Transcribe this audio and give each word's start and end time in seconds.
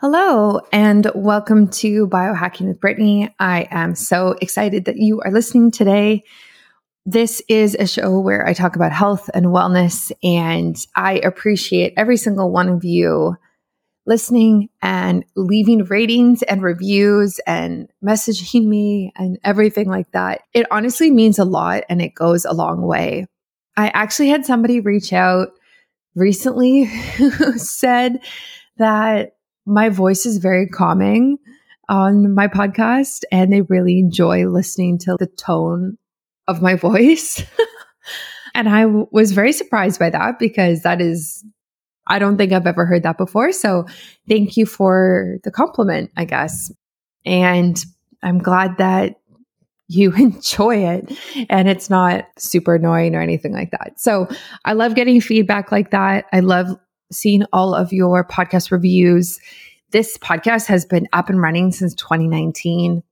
Hello, 0.00 0.60
and 0.70 1.10
welcome 1.12 1.66
to 1.66 2.06
Biohacking 2.06 2.68
with 2.68 2.80
Brittany. 2.80 3.34
I 3.40 3.66
am 3.68 3.96
so 3.96 4.36
excited 4.40 4.84
that 4.84 4.98
you 4.98 5.20
are 5.22 5.32
listening 5.32 5.72
today. 5.72 6.22
This 7.04 7.42
is 7.48 7.74
a 7.74 7.84
show 7.84 8.20
where 8.20 8.46
I 8.46 8.52
talk 8.52 8.76
about 8.76 8.92
health 8.92 9.28
and 9.34 9.46
wellness, 9.46 10.12
and 10.22 10.76
I 10.94 11.14
appreciate 11.14 11.94
every 11.96 12.16
single 12.16 12.52
one 12.52 12.68
of 12.68 12.84
you 12.84 13.34
listening 14.06 14.68
and 14.80 15.24
leaving 15.34 15.82
ratings 15.82 16.44
and 16.44 16.62
reviews 16.62 17.40
and 17.44 17.88
messaging 18.00 18.66
me 18.68 19.12
and 19.16 19.40
everything 19.42 19.88
like 19.88 20.12
that. 20.12 20.42
It 20.54 20.68
honestly 20.70 21.10
means 21.10 21.40
a 21.40 21.44
lot 21.44 21.82
and 21.88 22.00
it 22.00 22.14
goes 22.14 22.44
a 22.44 22.54
long 22.54 22.82
way. 22.82 23.26
I 23.76 23.88
actually 23.88 24.28
had 24.28 24.46
somebody 24.46 24.78
reach 24.78 25.12
out 25.12 25.48
recently 26.14 26.84
who 27.16 27.58
said 27.58 28.20
that 28.76 29.32
my 29.68 29.88
voice 29.88 30.26
is 30.26 30.38
very 30.38 30.66
calming 30.66 31.38
on 31.88 32.34
my 32.34 32.48
podcast 32.48 33.22
and 33.30 33.52
they 33.52 33.62
really 33.62 33.98
enjoy 33.98 34.46
listening 34.46 34.98
to 34.98 35.16
the 35.18 35.26
tone 35.26 35.96
of 36.46 36.62
my 36.62 36.74
voice. 36.74 37.42
and 38.54 38.68
I 38.68 38.82
w- 38.82 39.08
was 39.12 39.32
very 39.32 39.52
surprised 39.52 39.98
by 39.98 40.10
that 40.10 40.38
because 40.38 40.82
that 40.82 41.00
is, 41.00 41.44
I 42.06 42.18
don't 42.18 42.36
think 42.36 42.52
I've 42.52 42.66
ever 42.66 42.86
heard 42.86 43.02
that 43.02 43.18
before. 43.18 43.52
So 43.52 43.86
thank 44.28 44.56
you 44.56 44.66
for 44.66 45.38
the 45.44 45.50
compliment, 45.50 46.10
I 46.16 46.24
guess. 46.24 46.72
And 47.24 47.82
I'm 48.22 48.38
glad 48.38 48.78
that 48.78 49.16
you 49.88 50.12
enjoy 50.16 50.76
it 50.76 51.12
and 51.48 51.68
it's 51.68 51.90
not 51.90 52.26
super 52.38 52.74
annoying 52.74 53.14
or 53.14 53.20
anything 53.20 53.52
like 53.52 53.70
that. 53.70 53.94
So 53.96 54.28
I 54.64 54.72
love 54.72 54.94
getting 54.94 55.20
feedback 55.20 55.72
like 55.72 55.90
that. 55.90 56.26
I 56.32 56.40
love 56.40 56.76
seeing 57.10 57.44
all 57.52 57.74
of 57.74 57.92
your 57.92 58.26
podcast 58.26 58.70
reviews. 58.70 59.38
This 59.90 60.18
podcast 60.18 60.66
has 60.66 60.84
been 60.84 61.08
up 61.12 61.30
and 61.30 61.40
running 61.40 61.72
since 61.72 61.94
2019. 61.94 63.02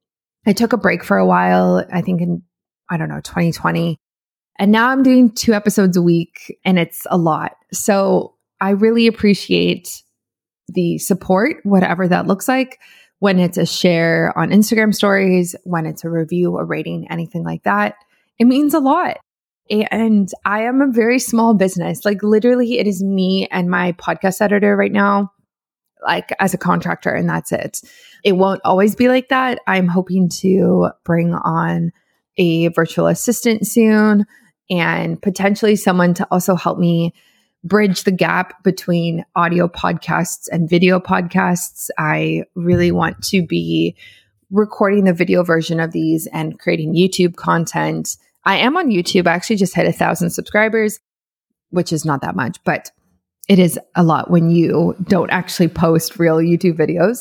I 0.47 0.53
took 0.53 0.73
a 0.73 0.79
break 0.79 1.03
for 1.03 1.17
a 1.17 1.27
while, 1.27 1.85
I 1.93 2.03
think 2.03 2.21
in, 2.21 2.43
I 2.91 2.97
don't 2.97 3.09
know, 3.09 3.21
2020. 3.21 3.97
And 4.59 4.73
now 4.73 4.91
I'm 4.91 5.03
doing 5.03 5.31
two 5.31 5.55
episodes 5.55 5.97
a 5.97 6.03
week 6.03 6.59
and 6.65 6.79
it's 6.79 7.07
a 7.11 7.17
lot. 7.17 7.57
So 7.73 8.35
I 8.61 8.71
really 8.71 9.07
appreciate 9.07 10.03
the 10.69 10.99
support, 10.99 11.57
whatever 11.65 12.09
that 12.09 12.27
looks 12.27 12.49
like, 12.49 12.81
when 13.19 13.39
it's 13.39 13.59
a 13.59 13.67
share 13.67 14.37
on 14.37 14.51
Instagram 14.51 14.95
stories, 14.95 15.55
when 15.65 15.87
it's 15.87 16.05
a 16.05 16.11
review, 16.11 16.57
a 16.59 16.65
rating, 16.65 17.11
anything 17.11 17.43
like 17.43 17.63
that. 17.63 17.95
It 18.39 18.45
means 18.45 18.75
a 18.75 18.81
lot. 18.81 19.19
And 19.71 20.31
I 20.45 20.63
am 20.63 20.81
a 20.81 20.93
very 20.93 21.19
small 21.19 21.55
business. 21.55 22.05
Like 22.05 22.23
literally, 22.23 22.79
it 22.79 22.87
is 22.87 23.03
me 23.03 23.49
and 23.51 23.71
my 23.71 23.93
podcast 23.93 24.41
editor 24.41 24.77
right 24.77 24.93
now, 24.93 25.33
like 26.07 26.31
as 26.39 26.55
a 26.55 26.59
contractor, 26.59 27.11
and 27.11 27.29
that's 27.29 27.53
it. 27.53 27.83
It 28.25 28.33
won't 28.33 28.61
always 28.65 28.95
be 28.95 29.09
like 29.09 29.29
that. 29.29 29.61
I'm 29.67 29.89
hoping 29.89 30.29
to 30.41 30.91
bring 31.05 31.35
on 31.35 31.93
a 32.39 32.69
virtual 32.69 33.07
assistant 33.07 33.67
soon 33.67 34.25
and 34.71 35.21
potentially 35.21 35.77
someone 35.77 36.15
to 36.15 36.27
also 36.31 36.55
help 36.55 36.79
me 36.79 37.13
bridge 37.65 38.05
the 38.05 38.13
gap 38.13 38.63
between 38.63 39.25
audio 39.35 39.69
podcasts 39.69 40.49
and 40.51 40.71
video 40.71 41.01
podcasts. 41.01 41.89
I 41.99 42.45
really 42.55 42.93
want 42.93 43.23
to 43.25 43.45
be 43.45 43.97
recording 44.51 45.05
the 45.05 45.13
video 45.13 45.43
version 45.43 45.81
of 45.81 45.93
these 45.93 46.27
and 46.29 46.59
creating 46.59 46.95
YouTube 46.95 47.37
content 47.37 48.17
I 48.47 48.59
am 48.59 48.77
on 48.77 48.91
YouTube. 48.91 49.27
I 49.27 49.33
actually 49.33 49.57
just 49.57 49.75
hit 49.75 49.87
a 49.87 49.93
thousand 49.93 50.31
subscribers, 50.31 51.01
which 51.71 51.93
is 51.93 52.05
not 52.05 52.21
that 52.21 52.37
much, 52.37 52.63
but 52.65 52.93
it 53.49 53.59
is 53.59 53.79
a 53.95 54.03
lot 54.03 54.31
when 54.31 54.51
you 54.51 54.95
don't 55.05 55.31
actually 55.31 55.69
post 55.69 56.19
real 56.19 56.37
YouTube 56.37 56.77
videos. 56.77 57.21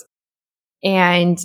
And 0.83 1.39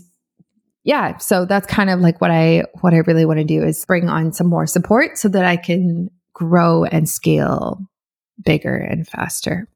yeah, 0.85 1.19
so 1.19 1.45
that's 1.45 1.67
kind 1.67 1.91
of 1.91 2.01
like 2.01 2.21
what 2.21 2.31
I 2.31 2.65
what 2.81 2.95
I 2.95 2.99
really 2.99 3.25
want 3.25 3.39
to 3.39 3.45
do 3.45 3.63
is 3.63 3.85
bring 3.85 4.09
on 4.09 4.33
some 4.33 4.47
more 4.47 4.67
support 4.67 5.19
so 5.19 5.29
that 5.29 5.45
I 5.45 5.57
can 5.57 6.11
grow 6.33 6.85
and 6.85 7.09
scale 7.09 7.81
bigger 8.43 8.75
and 8.75 9.07
faster. 9.07 9.69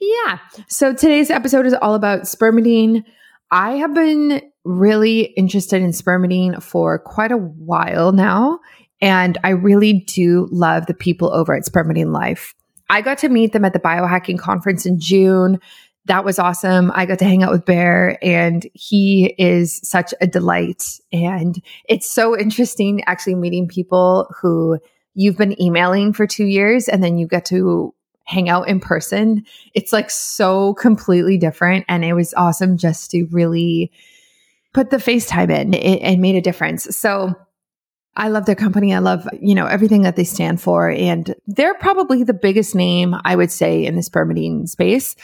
Yeah. 0.00 0.38
So 0.68 0.92
today's 0.92 1.30
episode 1.30 1.66
is 1.66 1.74
all 1.74 1.94
about 1.94 2.22
spermidine. 2.22 3.04
I 3.50 3.72
have 3.72 3.94
been 3.94 4.42
really 4.64 5.20
interested 5.36 5.80
in 5.82 5.90
spermidine 5.90 6.62
for 6.62 6.98
quite 6.98 7.32
a 7.32 7.36
while 7.36 8.12
now. 8.12 8.58
And 9.00 9.38
I 9.44 9.50
really 9.50 10.04
do 10.06 10.48
love 10.50 10.86
the 10.86 10.94
people 10.94 11.32
over 11.32 11.54
at 11.54 11.64
Spermidine 11.64 12.12
Life. 12.12 12.54
I 12.88 13.00
got 13.00 13.18
to 13.18 13.28
meet 13.28 13.52
them 13.52 13.64
at 13.64 13.72
the 13.72 13.78
biohacking 13.78 14.38
conference 14.38 14.86
in 14.86 14.98
June. 14.98 15.60
That 16.06 16.24
was 16.24 16.38
awesome. 16.38 16.92
I 16.94 17.04
got 17.04 17.18
to 17.18 17.24
hang 17.24 17.42
out 17.42 17.50
with 17.50 17.64
Bear 17.64 18.18
and 18.22 18.64
he 18.74 19.34
is 19.38 19.80
such 19.82 20.14
a 20.20 20.26
delight. 20.26 20.84
And 21.12 21.60
it's 21.88 22.08
so 22.08 22.38
interesting 22.38 23.02
actually 23.06 23.34
meeting 23.34 23.66
people 23.66 24.32
who 24.40 24.78
you've 25.14 25.36
been 25.36 25.60
emailing 25.60 26.12
for 26.12 26.26
two 26.26 26.44
years 26.44 26.88
and 26.88 27.02
then 27.02 27.18
you 27.18 27.26
get 27.26 27.44
to 27.46 27.92
hang 28.24 28.48
out 28.48 28.68
in 28.68 28.78
person. 28.78 29.44
It's 29.74 29.92
like 29.92 30.10
so 30.10 30.74
completely 30.74 31.38
different. 31.38 31.84
And 31.88 32.04
it 32.04 32.12
was 32.12 32.34
awesome 32.34 32.76
just 32.76 33.10
to 33.12 33.24
really 33.30 33.90
put 34.74 34.90
the 34.90 34.98
FaceTime 34.98 35.50
in. 35.50 35.74
It, 35.74 36.02
it 36.02 36.18
made 36.18 36.36
a 36.36 36.40
difference. 36.40 36.96
So 36.96 37.34
I 38.16 38.28
love 38.28 38.46
their 38.46 38.54
company. 38.54 38.94
I 38.94 38.98
love, 38.98 39.28
you 39.40 39.54
know, 39.54 39.66
everything 39.66 40.02
that 40.02 40.16
they 40.16 40.24
stand 40.24 40.60
for. 40.60 40.90
And 40.90 41.34
they're 41.46 41.74
probably 41.74 42.24
the 42.24 42.34
biggest 42.34 42.74
name, 42.74 43.14
I 43.24 43.36
would 43.36 43.52
say, 43.52 43.84
in 43.84 43.94
the 43.94 44.00
spermidine 44.00 44.68
space. 44.68 45.14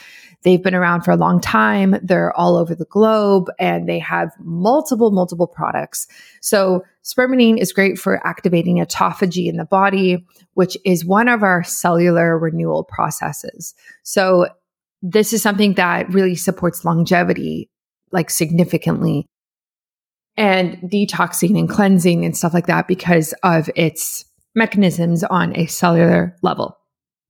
They've 0.43 0.61
been 0.61 0.75
around 0.75 1.01
for 1.01 1.11
a 1.11 1.17
long 1.17 1.41
time. 1.41 1.95
They're 2.03 2.35
all 2.37 2.57
over 2.57 2.75
the 2.75 2.85
globe 2.85 3.49
and 3.57 3.87
they 3.89 3.99
have 3.99 4.29
multiple, 4.39 5.09
multiple 5.09 5.47
products. 5.47 6.05
So 6.41 6.83
spermidine 7.03 7.57
is 7.57 7.73
great 7.73 7.97
for 7.97 8.25
activating 8.27 8.77
autophagy 8.77 9.47
in 9.47 9.57
the 9.57 9.65
body, 9.65 10.25
which 10.53 10.77
is 10.85 11.05
one 11.05 11.29
of 11.29 11.43
our 11.43 11.63
cellular 11.63 12.37
renewal 12.37 12.83
processes. 12.83 13.73
So 14.03 14.47
this 15.01 15.33
is 15.33 15.41
something 15.41 15.73
that 15.75 16.13
really 16.13 16.35
supports 16.35 16.85
longevity, 16.85 17.69
like 18.11 18.29
significantly 18.29 19.25
and 20.35 20.77
detoxing 20.91 21.57
and 21.57 21.69
cleansing 21.69 22.25
and 22.25 22.35
stuff 22.35 22.53
like 22.53 22.67
that 22.67 22.87
because 22.87 23.33
of 23.43 23.69
its 23.75 24.25
mechanisms 24.55 25.23
on 25.23 25.55
a 25.57 25.65
cellular 25.67 26.35
level. 26.41 26.77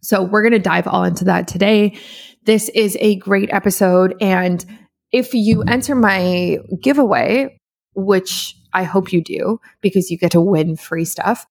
So 0.01 0.21
we're 0.21 0.41
going 0.41 0.53
to 0.53 0.59
dive 0.59 0.87
all 0.87 1.03
into 1.03 1.25
that 1.25 1.47
today. 1.47 1.97
This 2.43 2.69
is 2.69 2.97
a 2.99 3.15
great 3.17 3.49
episode. 3.51 4.15
And 4.19 4.65
if 5.11 5.33
you 5.33 5.63
enter 5.63 5.95
my 5.95 6.57
giveaway, 6.81 7.57
which 7.95 8.55
I 8.73 8.83
hope 8.83 9.13
you 9.13 9.21
do 9.21 9.59
because 9.81 10.09
you 10.11 10.17
get 10.17 10.31
to 10.31 10.41
win 10.41 10.75
free 10.75 11.05
stuff, 11.05 11.45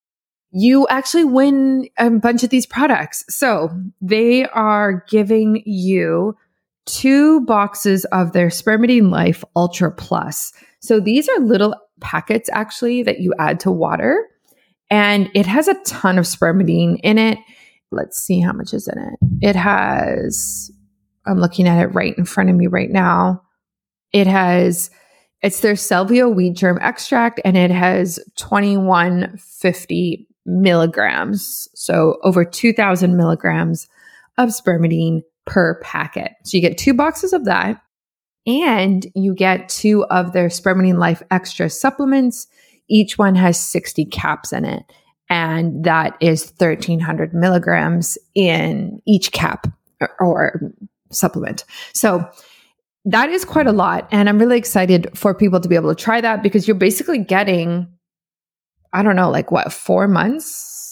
you 0.51 0.87
actually 0.89 1.25
win 1.25 1.89
a 1.97 2.11
bunch 2.11 2.43
of 2.43 2.51
these 2.51 2.67
products. 2.67 3.25
So 3.29 3.71
they 4.03 4.45
are 4.47 5.05
giving 5.09 5.63
you 5.65 6.37
two 6.87 7.41
boxes 7.43 8.05
of 8.07 8.33
their 8.33 8.49
Spermidine 8.49 9.11
Life 9.11 9.45
Ultra 9.57 9.91
Plus. 9.93 10.53
So 10.81 11.01
these 11.01 11.29
are 11.29 11.39
little 11.41 11.75
packets 12.01 12.51
actually 12.53 13.03
that 13.05 13.21
you 13.21 13.33
add 13.39 13.61
to 13.61 13.71
water 13.71 14.29
and 14.91 15.31
it 15.35 15.47
has 15.47 15.69
a 15.69 15.83
ton 15.85 16.19
of 16.19 16.27
spermidine 16.27 17.01
in 17.03 17.17
it. 17.17 17.39
Let's 17.91 18.21
see 18.21 18.41
how 18.41 18.53
much 18.53 18.75
is 18.75 18.89
in 18.89 18.99
it. 18.99 19.19
It 19.41 19.57
has 19.57 20.71
I'm 21.27 21.39
looking 21.39 21.69
at 21.69 21.81
it 21.81 21.95
right 21.95 22.17
in 22.19 22.25
front 22.25 22.51
of 22.51 22.57
me 22.57 22.67
right 22.67 22.91
now. 22.91 23.43
It 24.13 24.27
has 24.27 24.91
it's 25.41 25.61
their 25.61 25.77
salvia 25.77 26.29
wheat 26.29 26.57
germ 26.57 26.79
extract 26.81 27.41
and 27.45 27.57
it 27.57 27.71
has 27.71 28.19
2150 28.37 30.29
milligrams. 30.45 31.69
So 31.75 32.19
over 32.23 32.45
2000 32.45 33.17
milligrams 33.17 33.89
of 34.37 34.51
spermidine 34.51 35.23
per 35.47 35.81
packet. 35.81 36.33
So 36.45 36.57
you 36.57 36.61
get 36.61 36.79
two 36.79 36.95
boxes 36.95 37.33
of 37.33 37.45
that 37.47 37.83
and 38.47 39.07
you 39.15 39.35
get 39.35 39.69
two 39.69 40.05
of 40.07 40.33
their 40.33 40.49
Spermidine 40.49 40.99
Life 40.99 41.23
Extra 41.31 41.71
supplements. 41.71 42.47
Each 42.89 43.19
one 43.19 43.35
has 43.35 43.59
60 43.59 44.05
caps 44.07 44.53
in 44.53 44.65
it. 44.65 44.85
And 45.29 45.85
that 45.85 46.17
is 46.21 46.53
1300 46.59 47.33
milligrams 47.33 48.19
in 48.35 49.01
each 49.07 49.33
cap 49.33 49.67
or, 50.01 50.11
or 50.21 50.73
supplement. 51.11 51.65
So 51.95 52.29
that 53.05 53.31
is 53.31 53.45
quite 53.45 53.67
a 53.67 53.73
lot. 53.73 54.09
And 54.13 54.29
I'm 54.29 54.39
really 54.39 54.59
excited 54.59 55.09
for 55.17 55.35
people 55.35 55.61
to 55.61 55.69
be 55.69 55.75
able 55.75 55.95
to 55.95 56.01
try 56.01 56.21
that 56.21 56.43
because 56.43 56.69
you're 56.69 56.77
basically 56.77 57.19
getting, 57.19 57.89
I 58.93 59.03
don't 59.03 59.17
know, 59.17 59.31
like 59.31 59.51
what, 59.51 59.73
four 59.73 60.07
months? 60.07 60.92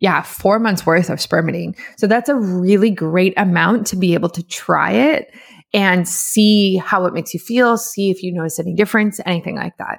Yeah, 0.00 0.22
four 0.22 0.58
months 0.58 0.86
worth 0.86 1.10
of 1.10 1.18
spermidine. 1.18 1.78
So 1.98 2.06
that's 2.06 2.28
a 2.28 2.34
really 2.34 2.90
great 2.90 3.34
amount 3.36 3.86
to 3.88 3.96
be 3.96 4.14
able 4.14 4.30
to 4.30 4.42
try 4.42 4.92
it 4.92 5.32
and 5.72 6.08
see 6.08 6.76
how 6.76 7.04
it 7.04 7.14
makes 7.14 7.32
you 7.34 7.40
feel, 7.40 7.76
see 7.76 8.10
if 8.10 8.22
you 8.22 8.32
notice 8.32 8.58
any 8.58 8.74
difference, 8.74 9.20
anything 9.24 9.56
like 9.56 9.76
that. 9.78 9.98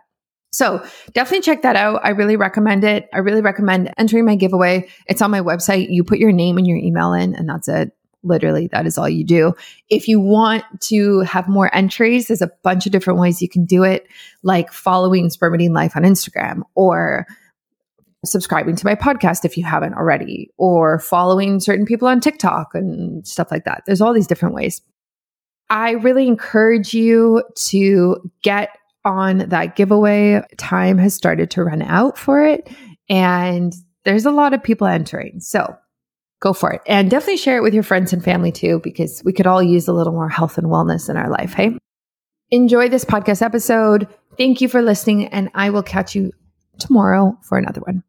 So 0.51 0.83
definitely 1.13 1.43
check 1.43 1.61
that 1.61 1.77
out. 1.77 2.01
I 2.03 2.09
really 2.09 2.35
recommend 2.35 2.83
it. 2.83 3.07
I 3.13 3.19
really 3.19 3.41
recommend 3.41 3.93
entering 3.97 4.25
my 4.25 4.35
giveaway. 4.35 4.89
It's 5.07 5.21
on 5.21 5.31
my 5.31 5.39
website. 5.39 5.87
You 5.89 6.03
put 6.03 6.19
your 6.19 6.33
name 6.33 6.57
and 6.57 6.67
your 6.67 6.77
email 6.77 7.13
in, 7.13 7.35
and 7.35 7.47
that's 7.47 7.69
it. 7.69 7.91
Literally, 8.23 8.67
that 8.71 8.85
is 8.85 8.97
all 8.97 9.07
you 9.07 9.25
do. 9.25 9.53
If 9.89 10.07
you 10.07 10.19
want 10.19 10.63
to 10.81 11.21
have 11.21 11.47
more 11.47 11.73
entries, 11.73 12.27
there's 12.27 12.41
a 12.41 12.51
bunch 12.63 12.85
of 12.85 12.91
different 12.91 13.19
ways 13.19 13.41
you 13.41 13.49
can 13.49 13.65
do 13.65 13.83
it, 13.83 14.05
like 14.43 14.73
following 14.73 15.29
Spermidine 15.29 15.73
Life 15.73 15.95
on 15.95 16.03
Instagram 16.03 16.63
or 16.75 17.25
subscribing 18.23 18.75
to 18.75 18.85
my 18.85 18.95
podcast 18.95 19.45
if 19.45 19.57
you 19.57 19.63
haven't 19.63 19.95
already, 19.95 20.51
or 20.57 20.99
following 20.99 21.59
certain 21.59 21.85
people 21.85 22.07
on 22.07 22.19
TikTok 22.19 22.75
and 22.75 23.25
stuff 23.27 23.49
like 23.51 23.65
that. 23.65 23.83
There's 23.85 24.01
all 24.01 24.13
these 24.13 24.27
different 24.27 24.53
ways. 24.53 24.81
I 25.69 25.91
really 25.91 26.27
encourage 26.27 26.93
you 26.93 27.43
to 27.67 28.31
get 28.43 28.69
on 29.05 29.39
that 29.49 29.75
giveaway. 29.75 30.43
Time 30.57 30.97
has 30.99 31.13
started 31.13 31.49
to 31.51 31.63
run 31.63 31.81
out 31.81 32.17
for 32.17 32.45
it, 32.45 32.69
and 33.09 33.73
there's 34.03 34.25
a 34.25 34.31
lot 34.31 34.53
of 34.53 34.61
people 34.61 34.85
entering. 34.85 35.39
So 35.39 35.75
go 36.41 36.53
for 36.53 36.71
it. 36.71 36.81
And 36.87 37.09
definitely 37.09 37.37
share 37.37 37.57
it 37.57 37.63
with 37.63 37.73
your 37.73 37.83
friends 37.83 38.13
and 38.13 38.23
family 38.23 38.51
too, 38.51 38.79
because 38.83 39.23
we 39.23 39.33
could 39.33 39.47
all 39.47 39.63
use 39.63 39.87
a 39.87 39.93
little 39.93 40.13
more 40.13 40.29
health 40.29 40.57
and 40.57 40.67
wellness 40.67 41.09
in 41.09 41.17
our 41.17 41.29
life. 41.29 41.53
Hey, 41.53 41.77
enjoy 42.51 42.89
this 42.89 43.05
podcast 43.05 43.41
episode. 43.41 44.07
Thank 44.37 44.61
you 44.61 44.67
for 44.67 44.81
listening, 44.81 45.27
and 45.27 45.49
I 45.55 45.71
will 45.71 45.83
catch 45.83 46.15
you 46.15 46.31
tomorrow 46.79 47.37
for 47.43 47.57
another 47.57 47.81
one. 47.81 48.03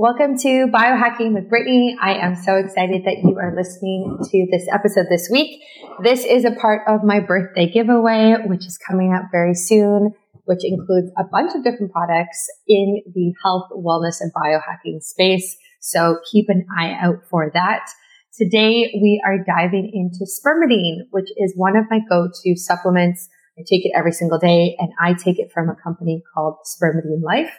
Welcome 0.00 0.38
to 0.38 0.66
Biohacking 0.72 1.34
with 1.34 1.50
Brittany. 1.50 1.94
I 2.00 2.14
am 2.14 2.34
so 2.34 2.56
excited 2.56 3.04
that 3.04 3.18
you 3.22 3.38
are 3.38 3.54
listening 3.54 4.16
to 4.30 4.46
this 4.50 4.66
episode 4.72 5.08
this 5.10 5.28
week. 5.30 5.60
This 6.02 6.24
is 6.24 6.46
a 6.46 6.52
part 6.52 6.88
of 6.88 7.04
my 7.04 7.20
birthday 7.20 7.70
giveaway, 7.70 8.36
which 8.46 8.64
is 8.64 8.78
coming 8.78 9.12
up 9.12 9.24
very 9.30 9.54
soon, 9.54 10.14
which 10.46 10.64
includes 10.64 11.12
a 11.18 11.24
bunch 11.24 11.54
of 11.54 11.62
different 11.62 11.92
products 11.92 12.48
in 12.66 13.02
the 13.14 13.34
health, 13.44 13.68
wellness, 13.76 14.22
and 14.22 14.32
biohacking 14.32 15.02
space. 15.02 15.58
So 15.80 16.16
keep 16.32 16.48
an 16.48 16.66
eye 16.74 16.96
out 16.98 17.16
for 17.28 17.50
that. 17.52 17.86
Today 18.32 18.98
we 19.02 19.22
are 19.22 19.44
diving 19.44 19.90
into 19.92 20.24
spermidine, 20.24 21.08
which 21.10 21.28
is 21.36 21.52
one 21.56 21.76
of 21.76 21.84
my 21.90 22.00
go-to 22.08 22.56
supplements. 22.56 23.28
I 23.58 23.64
take 23.68 23.84
it 23.84 23.92
every 23.94 24.12
single 24.12 24.38
day 24.38 24.76
and 24.78 24.92
I 24.98 25.12
take 25.12 25.38
it 25.38 25.52
from 25.52 25.68
a 25.68 25.74
company 25.74 26.22
called 26.32 26.56
Spermidine 26.64 27.20
Life. 27.22 27.52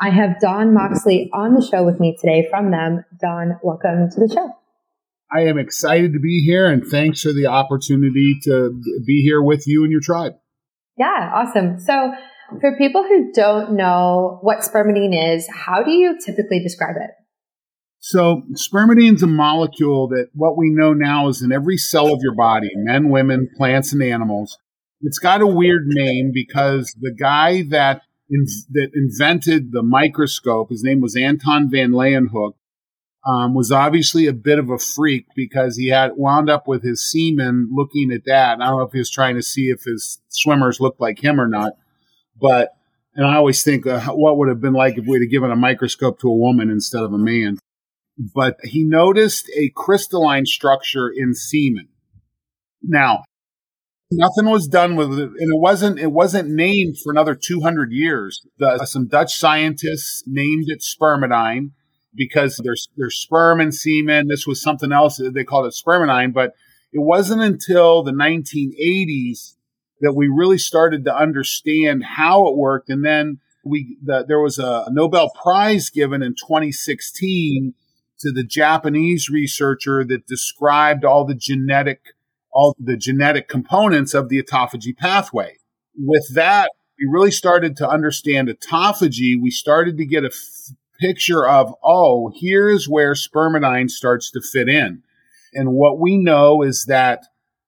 I 0.00 0.10
have 0.10 0.38
Don 0.40 0.72
Moxley 0.74 1.28
on 1.32 1.54
the 1.54 1.66
show 1.66 1.82
with 1.82 1.98
me 1.98 2.16
today 2.20 2.46
from 2.48 2.70
them. 2.70 3.04
Don, 3.20 3.58
welcome 3.64 4.08
to 4.08 4.20
the 4.20 4.32
show. 4.32 4.52
I 5.32 5.40
am 5.48 5.58
excited 5.58 6.12
to 6.12 6.20
be 6.20 6.40
here 6.44 6.66
and 6.66 6.86
thanks 6.86 7.22
for 7.22 7.32
the 7.32 7.46
opportunity 7.46 8.38
to 8.44 8.80
be 9.04 9.22
here 9.22 9.42
with 9.42 9.66
you 9.66 9.82
and 9.82 9.90
your 9.90 10.00
tribe. 10.00 10.34
Yeah, 10.96 11.30
awesome. 11.34 11.80
So, 11.80 12.12
for 12.60 12.76
people 12.78 13.02
who 13.02 13.32
don't 13.32 13.72
know 13.72 14.38
what 14.40 14.60
spermidine 14.60 15.34
is, 15.34 15.48
how 15.52 15.82
do 15.82 15.90
you 15.90 16.16
typically 16.24 16.62
describe 16.62 16.96
it? 16.96 17.10
So, 17.98 18.42
spermidine 18.52 19.16
is 19.16 19.22
a 19.24 19.26
molecule 19.26 20.08
that 20.08 20.28
what 20.32 20.56
we 20.56 20.70
know 20.70 20.94
now 20.94 21.28
is 21.28 21.42
in 21.42 21.50
every 21.50 21.76
cell 21.76 22.12
of 22.14 22.20
your 22.22 22.34
body, 22.36 22.70
men, 22.74 23.10
women, 23.10 23.48
plants, 23.56 23.92
and 23.92 24.02
animals. 24.02 24.56
It's 25.00 25.18
got 25.18 25.40
a 25.40 25.46
weird 25.46 25.82
name 25.86 26.30
because 26.32 26.94
the 27.00 27.12
guy 27.12 27.64
that 27.70 28.02
in, 28.30 28.46
that 28.72 28.90
invented 28.94 29.72
the 29.72 29.82
microscope, 29.82 30.70
his 30.70 30.82
name 30.82 31.00
was 31.00 31.16
Anton 31.16 31.70
van 31.70 31.92
Leeuwenhoek, 31.92 32.54
um, 33.26 33.54
was 33.54 33.72
obviously 33.72 34.26
a 34.26 34.32
bit 34.32 34.58
of 34.58 34.70
a 34.70 34.78
freak 34.78 35.26
because 35.34 35.76
he 35.76 35.88
had 35.88 36.12
wound 36.16 36.48
up 36.48 36.68
with 36.68 36.82
his 36.82 37.10
semen 37.10 37.68
looking 37.72 38.10
at 38.12 38.24
that. 38.26 38.60
I 38.60 38.66
don't 38.66 38.78
know 38.78 38.82
if 38.82 38.92
he 38.92 38.98
was 38.98 39.10
trying 39.10 39.34
to 39.36 39.42
see 39.42 39.70
if 39.70 39.84
his 39.84 40.20
swimmers 40.28 40.80
looked 40.80 41.00
like 41.00 41.22
him 41.22 41.40
or 41.40 41.48
not, 41.48 41.72
but 42.40 42.74
and 43.14 43.26
I 43.26 43.34
always 43.34 43.64
think 43.64 43.86
uh, 43.86 44.00
what 44.12 44.38
would 44.38 44.48
have 44.48 44.60
been 44.60 44.74
like 44.74 44.96
if 44.96 45.06
we'd 45.06 45.22
have 45.22 45.30
given 45.30 45.50
a 45.50 45.56
microscope 45.56 46.20
to 46.20 46.28
a 46.28 46.36
woman 46.36 46.70
instead 46.70 47.02
of 47.02 47.12
a 47.12 47.18
man. 47.18 47.58
But 48.16 48.56
he 48.62 48.84
noticed 48.84 49.50
a 49.56 49.72
crystalline 49.74 50.46
structure 50.46 51.08
in 51.08 51.34
semen. 51.34 51.88
Now, 52.82 53.24
Nothing 54.10 54.46
was 54.46 54.66
done 54.66 54.96
with 54.96 55.12
it, 55.18 55.28
and 55.28 55.54
it 55.54 55.60
wasn't 55.60 55.98
it 55.98 56.12
wasn't 56.12 56.48
named 56.48 56.96
for 56.98 57.12
another 57.12 57.34
200 57.34 57.92
years. 57.92 58.40
The, 58.58 58.86
some 58.86 59.06
Dutch 59.06 59.36
scientists 59.36 60.24
named 60.26 60.64
it 60.68 60.80
spermidine 60.80 61.72
because 62.14 62.58
there's 62.64 62.88
there's 62.96 63.16
sperm 63.16 63.60
and 63.60 63.74
semen. 63.74 64.28
This 64.28 64.46
was 64.46 64.62
something 64.62 64.92
else 64.92 65.20
they 65.22 65.44
called 65.44 65.66
it 65.66 65.74
spermidine, 65.74 66.32
but 66.32 66.54
it 66.90 67.00
wasn't 67.00 67.42
until 67.42 68.02
the 68.02 68.12
1980s 68.12 69.56
that 70.00 70.14
we 70.14 70.28
really 70.28 70.58
started 70.58 71.04
to 71.04 71.14
understand 71.14 72.02
how 72.04 72.48
it 72.48 72.56
worked, 72.56 72.88
and 72.88 73.04
then 73.04 73.40
we 73.62 73.98
the, 74.02 74.24
there 74.26 74.40
was 74.40 74.58
a 74.58 74.86
Nobel 74.90 75.30
Prize 75.30 75.90
given 75.90 76.22
in 76.22 76.30
2016 76.32 77.74
to 78.20 78.32
the 78.32 78.44
Japanese 78.44 79.28
researcher 79.28 80.02
that 80.04 80.26
described 80.26 81.04
all 81.04 81.26
the 81.26 81.34
genetic 81.34 82.00
all 82.58 82.74
the 82.76 82.96
genetic 82.96 83.46
components 83.46 84.14
of 84.14 84.28
the 84.28 84.42
autophagy 84.42 84.96
pathway. 84.96 85.56
With 85.96 86.34
that, 86.34 86.72
we 86.98 87.06
really 87.08 87.30
started 87.30 87.76
to 87.76 87.88
understand 87.88 88.48
autophagy. 88.48 89.40
We 89.40 89.52
started 89.52 89.96
to 89.96 90.04
get 90.04 90.24
a 90.24 90.32
f- 90.34 90.74
picture 90.98 91.46
of, 91.46 91.72
oh, 91.84 92.32
here's 92.34 92.88
where 92.88 93.12
spermidine 93.12 93.88
starts 93.88 94.32
to 94.32 94.40
fit 94.40 94.68
in. 94.68 95.04
And 95.54 95.74
what 95.74 96.00
we 96.00 96.18
know 96.18 96.62
is 96.62 96.86
that 96.86 97.26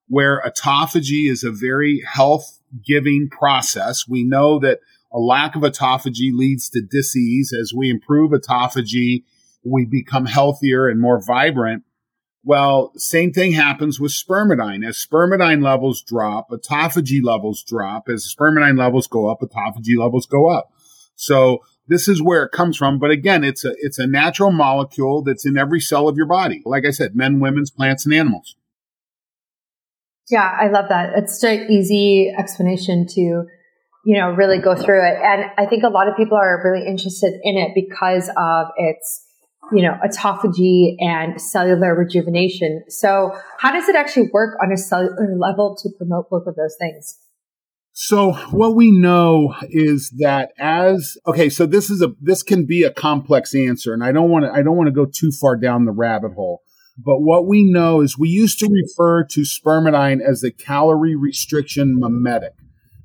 where 0.09 0.43
autophagy 0.45 1.31
is 1.31 1.45
a 1.45 1.53
very 1.53 2.03
health 2.13 2.59
giving 2.85 3.29
process, 3.31 4.09
we 4.09 4.25
know 4.25 4.59
that 4.59 4.81
a 5.13 5.21
lack 5.21 5.55
of 5.55 5.63
autophagy 5.63 6.33
leads 6.33 6.69
to 6.71 6.83
disease. 6.83 7.53
As 7.53 7.73
we 7.73 7.91
improve 7.91 8.33
autophagy, 8.33 9.23
we 9.65 9.85
become 9.85 10.27
healthier 10.27 10.89
and 10.89 11.01
more 11.01 11.23
vibrant. 11.23 11.85
Well, 12.43 12.93
same 12.97 13.33
thing 13.33 13.53
happens 13.53 14.01
with 14.01 14.13
spermidine. 14.13 14.87
As 14.87 14.97
spermidine 14.97 15.63
levels 15.63 16.03
drop, 16.03 16.51
autophagy 16.51 17.23
levels 17.23 17.63
drop. 17.63 18.09
As 18.09 18.35
spermidine 18.35 18.79
levels 18.79 19.07
go 19.07 19.31
up, 19.31 19.41
autophagy 19.41 19.99
levels 19.99 20.27
go 20.27 20.49
up. 20.49 20.73
So 21.17 21.59
this 21.87 22.09
is 22.09 22.23
where 22.23 22.45
it 22.45 22.53
comes 22.53 22.79
from. 22.79 22.99
But 22.99 23.11
again, 23.11 23.45
it's 23.45 23.65
a 23.65 23.75
it's 23.79 23.99
a 23.99 24.07
natural 24.07 24.53
molecule 24.53 25.23
that's 25.23 25.45
in 25.45 25.59
every 25.59 25.81
cell 25.81 26.09
of 26.09 26.17
your 26.17 26.27
body. 26.27 26.63
Like 26.65 26.87
I 26.87 26.91
said, 26.91 27.15
men, 27.15 27.41
women's, 27.41 27.71
plants, 27.71 28.07
and 28.07 28.15
animals. 28.15 28.57
Yeah, 30.31 30.57
I 30.59 30.69
love 30.69 30.87
that. 30.89 31.11
It's 31.17 31.43
an 31.43 31.67
easy 31.69 32.33
explanation 32.39 33.07
to, 33.09 33.21
you 33.21 33.47
know, 34.19 34.31
really 34.31 34.59
go 34.59 34.77
through 34.77 35.05
it. 35.07 35.19
And 35.21 35.51
I 35.59 35.67
think 35.67 35.83
a 35.83 35.89
lot 35.89 36.09
of 36.09 36.17
people 36.17 36.39
are 36.39 36.63
really 36.65 36.87
interested 36.87 37.35
in 37.43 37.59
it 37.59 37.73
because 37.75 38.31
of 38.37 38.69
its 38.77 39.27
you 39.73 39.83
know, 39.83 39.97
autophagy 40.05 40.97
and 40.99 41.41
cellular 41.41 41.95
rejuvenation. 41.95 42.85
So 42.89 43.33
how 43.59 43.73
does 43.73 43.89
it 43.89 43.97
actually 43.97 44.29
work 44.33 44.57
on 44.63 44.73
a 44.73 44.77
cellular 44.77 45.37
level 45.37 45.77
to 45.83 45.89
promote 45.97 46.31
both 46.31 46.47
of 46.47 46.57
those 46.57 46.77
things? 46.79 47.19
So 47.93 48.33
what 48.51 48.77
we 48.77 48.93
know 48.93 49.55
is 49.69 50.11
that 50.19 50.53
as 50.59 51.19
okay, 51.27 51.51
so 51.51 51.67
this 51.67 51.91
is 51.91 52.01
a 52.01 52.15
this 52.21 52.43
can 52.43 52.65
be 52.65 52.83
a 52.83 52.93
complex 52.93 53.55
answer, 53.55 53.93
and 53.93 54.03
I 54.03 54.13
don't 54.13 54.31
want 54.31 54.45
to 54.45 54.51
I 54.51 54.63
don't 54.63 54.77
want 54.77 54.87
to 54.87 54.93
go 54.93 55.07
too 55.07 55.31
far 55.41 55.57
down 55.57 55.85
the 55.85 55.93
rabbit 55.93 56.33
hole. 56.33 56.63
But 56.97 57.21
what 57.21 57.47
we 57.47 57.65
know 57.65 58.01
is 58.01 58.19
we 58.19 58.29
used 58.29 58.59
to 58.61 58.69
refer 58.71 59.25
to 59.25 59.41
spermidine 59.41 60.21
as 60.21 60.45
a 60.45 60.51
calorie 60.51 61.17
restriction 61.17 61.99
mimetic, 61.99 62.53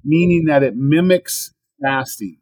meaning 0.03 0.45
that 0.45 0.63
it 0.63 0.75
mimics 0.75 1.51
fasting. 1.81 2.37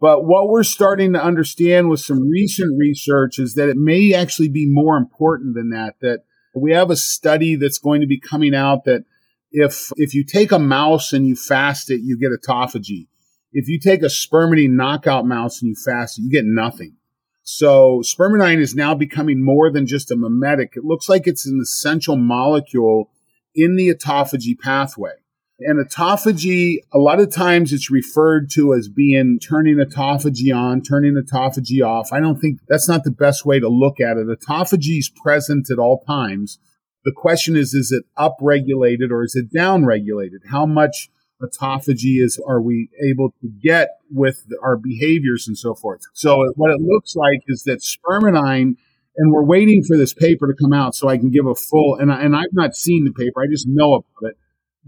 But 0.00 0.24
what 0.24 0.48
we're 0.48 0.62
starting 0.62 1.14
to 1.14 1.22
understand 1.22 1.88
with 1.88 2.00
some 2.00 2.28
recent 2.28 2.78
research 2.78 3.38
is 3.38 3.54
that 3.54 3.68
it 3.68 3.76
may 3.76 4.12
actually 4.12 4.48
be 4.48 4.66
more 4.68 4.96
important 4.96 5.54
than 5.54 5.70
that. 5.70 5.94
That 6.00 6.24
we 6.54 6.72
have 6.72 6.90
a 6.90 6.96
study 6.96 7.56
that's 7.56 7.78
going 7.78 8.02
to 8.02 8.06
be 8.06 8.20
coming 8.20 8.54
out 8.54 8.84
that 8.84 9.04
if 9.50 9.90
if 9.96 10.14
you 10.14 10.24
take 10.24 10.52
a 10.52 10.58
mouse 10.58 11.12
and 11.12 11.26
you 11.26 11.34
fast 11.34 11.90
it, 11.90 12.00
you 12.02 12.18
get 12.18 12.32
autophagy. 12.32 13.08
If 13.52 13.68
you 13.68 13.78
take 13.78 14.02
a 14.02 14.06
spermidine 14.06 14.76
knockout 14.76 15.24
mouse 15.24 15.62
and 15.62 15.70
you 15.70 15.74
fast 15.74 16.18
it, 16.18 16.22
you 16.22 16.30
get 16.30 16.44
nothing. 16.44 16.96
So 17.42 18.02
spermidine 18.02 18.58
is 18.58 18.74
now 18.74 18.94
becoming 18.94 19.42
more 19.42 19.70
than 19.70 19.86
just 19.86 20.10
a 20.10 20.16
mimetic. 20.16 20.72
It 20.76 20.84
looks 20.84 21.08
like 21.08 21.26
it's 21.26 21.46
an 21.46 21.60
essential 21.62 22.16
molecule 22.16 23.10
in 23.54 23.76
the 23.76 23.94
autophagy 23.94 24.58
pathway. 24.58 25.12
And 25.58 25.84
autophagy, 25.84 26.76
a 26.92 26.98
lot 26.98 27.18
of 27.18 27.32
times 27.32 27.72
it's 27.72 27.90
referred 27.90 28.50
to 28.50 28.74
as 28.74 28.88
being 28.88 29.38
turning 29.38 29.76
autophagy 29.76 30.54
on, 30.54 30.82
turning 30.82 31.14
autophagy 31.14 31.82
off. 31.82 32.12
I 32.12 32.20
don't 32.20 32.38
think 32.38 32.60
that's 32.68 32.88
not 32.88 33.04
the 33.04 33.10
best 33.10 33.46
way 33.46 33.58
to 33.58 33.68
look 33.68 33.98
at 33.98 34.18
it. 34.18 34.26
Autophagy 34.26 34.98
is 34.98 35.08
present 35.08 35.70
at 35.70 35.78
all 35.78 36.04
times. 36.06 36.58
The 37.06 37.12
question 37.16 37.56
is, 37.56 37.72
is 37.72 37.90
it 37.90 38.04
upregulated 38.18 39.10
or 39.10 39.24
is 39.24 39.34
it 39.34 39.50
downregulated? 39.50 40.40
How 40.50 40.66
much 40.66 41.08
autophagy 41.42 42.22
is 42.22 42.38
are 42.46 42.60
we 42.60 42.90
able 43.02 43.30
to 43.40 43.48
get 43.62 43.88
with 44.10 44.44
our 44.62 44.76
behaviors 44.76 45.48
and 45.48 45.56
so 45.56 45.74
forth? 45.74 46.02
So 46.12 46.36
what 46.56 46.70
it 46.70 46.80
looks 46.82 47.16
like 47.16 47.40
is 47.46 47.62
that 47.62 47.80
spermidine 47.80 48.76
and 49.18 49.32
we're 49.32 49.44
waiting 49.44 49.82
for 49.82 49.96
this 49.96 50.12
paper 50.12 50.46
to 50.46 50.54
come 50.54 50.74
out 50.74 50.94
so 50.94 51.08
I 51.08 51.16
can 51.16 51.30
give 51.30 51.46
a 51.46 51.54
full 51.54 51.96
and, 51.96 52.12
I, 52.12 52.20
and 52.20 52.36
I've 52.36 52.52
not 52.52 52.74
seen 52.74 53.04
the 53.04 53.12
paper. 53.12 53.40
I 53.40 53.46
just 53.50 53.66
know 53.66 53.94
about 53.94 54.30
it 54.30 54.36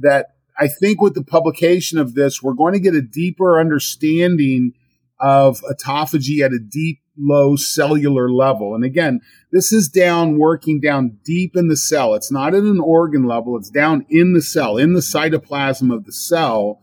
that 0.00 0.26
I 0.58 0.66
think 0.66 1.00
with 1.00 1.14
the 1.14 1.24
publication 1.24 1.98
of 1.98 2.14
this, 2.14 2.42
we're 2.42 2.54
going 2.54 2.72
to 2.72 2.80
get 2.80 2.94
a 2.94 3.02
deeper 3.02 3.60
understanding 3.60 4.72
of 5.20 5.60
autophagy 5.62 6.40
at 6.44 6.52
a 6.52 6.58
deep, 6.58 7.00
low 7.16 7.56
cellular 7.56 8.30
level. 8.30 8.74
And 8.74 8.84
again, 8.84 9.20
this 9.52 9.72
is 9.72 9.88
down 9.88 10.38
working 10.38 10.80
down 10.80 11.18
deep 11.24 11.56
in 11.56 11.68
the 11.68 11.76
cell. 11.76 12.14
It's 12.14 12.30
not 12.30 12.54
at 12.54 12.62
an 12.62 12.80
organ 12.80 13.26
level. 13.26 13.56
It's 13.56 13.70
down 13.70 14.04
in 14.08 14.34
the 14.34 14.42
cell, 14.42 14.76
in 14.76 14.94
the 14.94 15.00
cytoplasm 15.00 15.94
of 15.94 16.04
the 16.04 16.12
cell. 16.12 16.80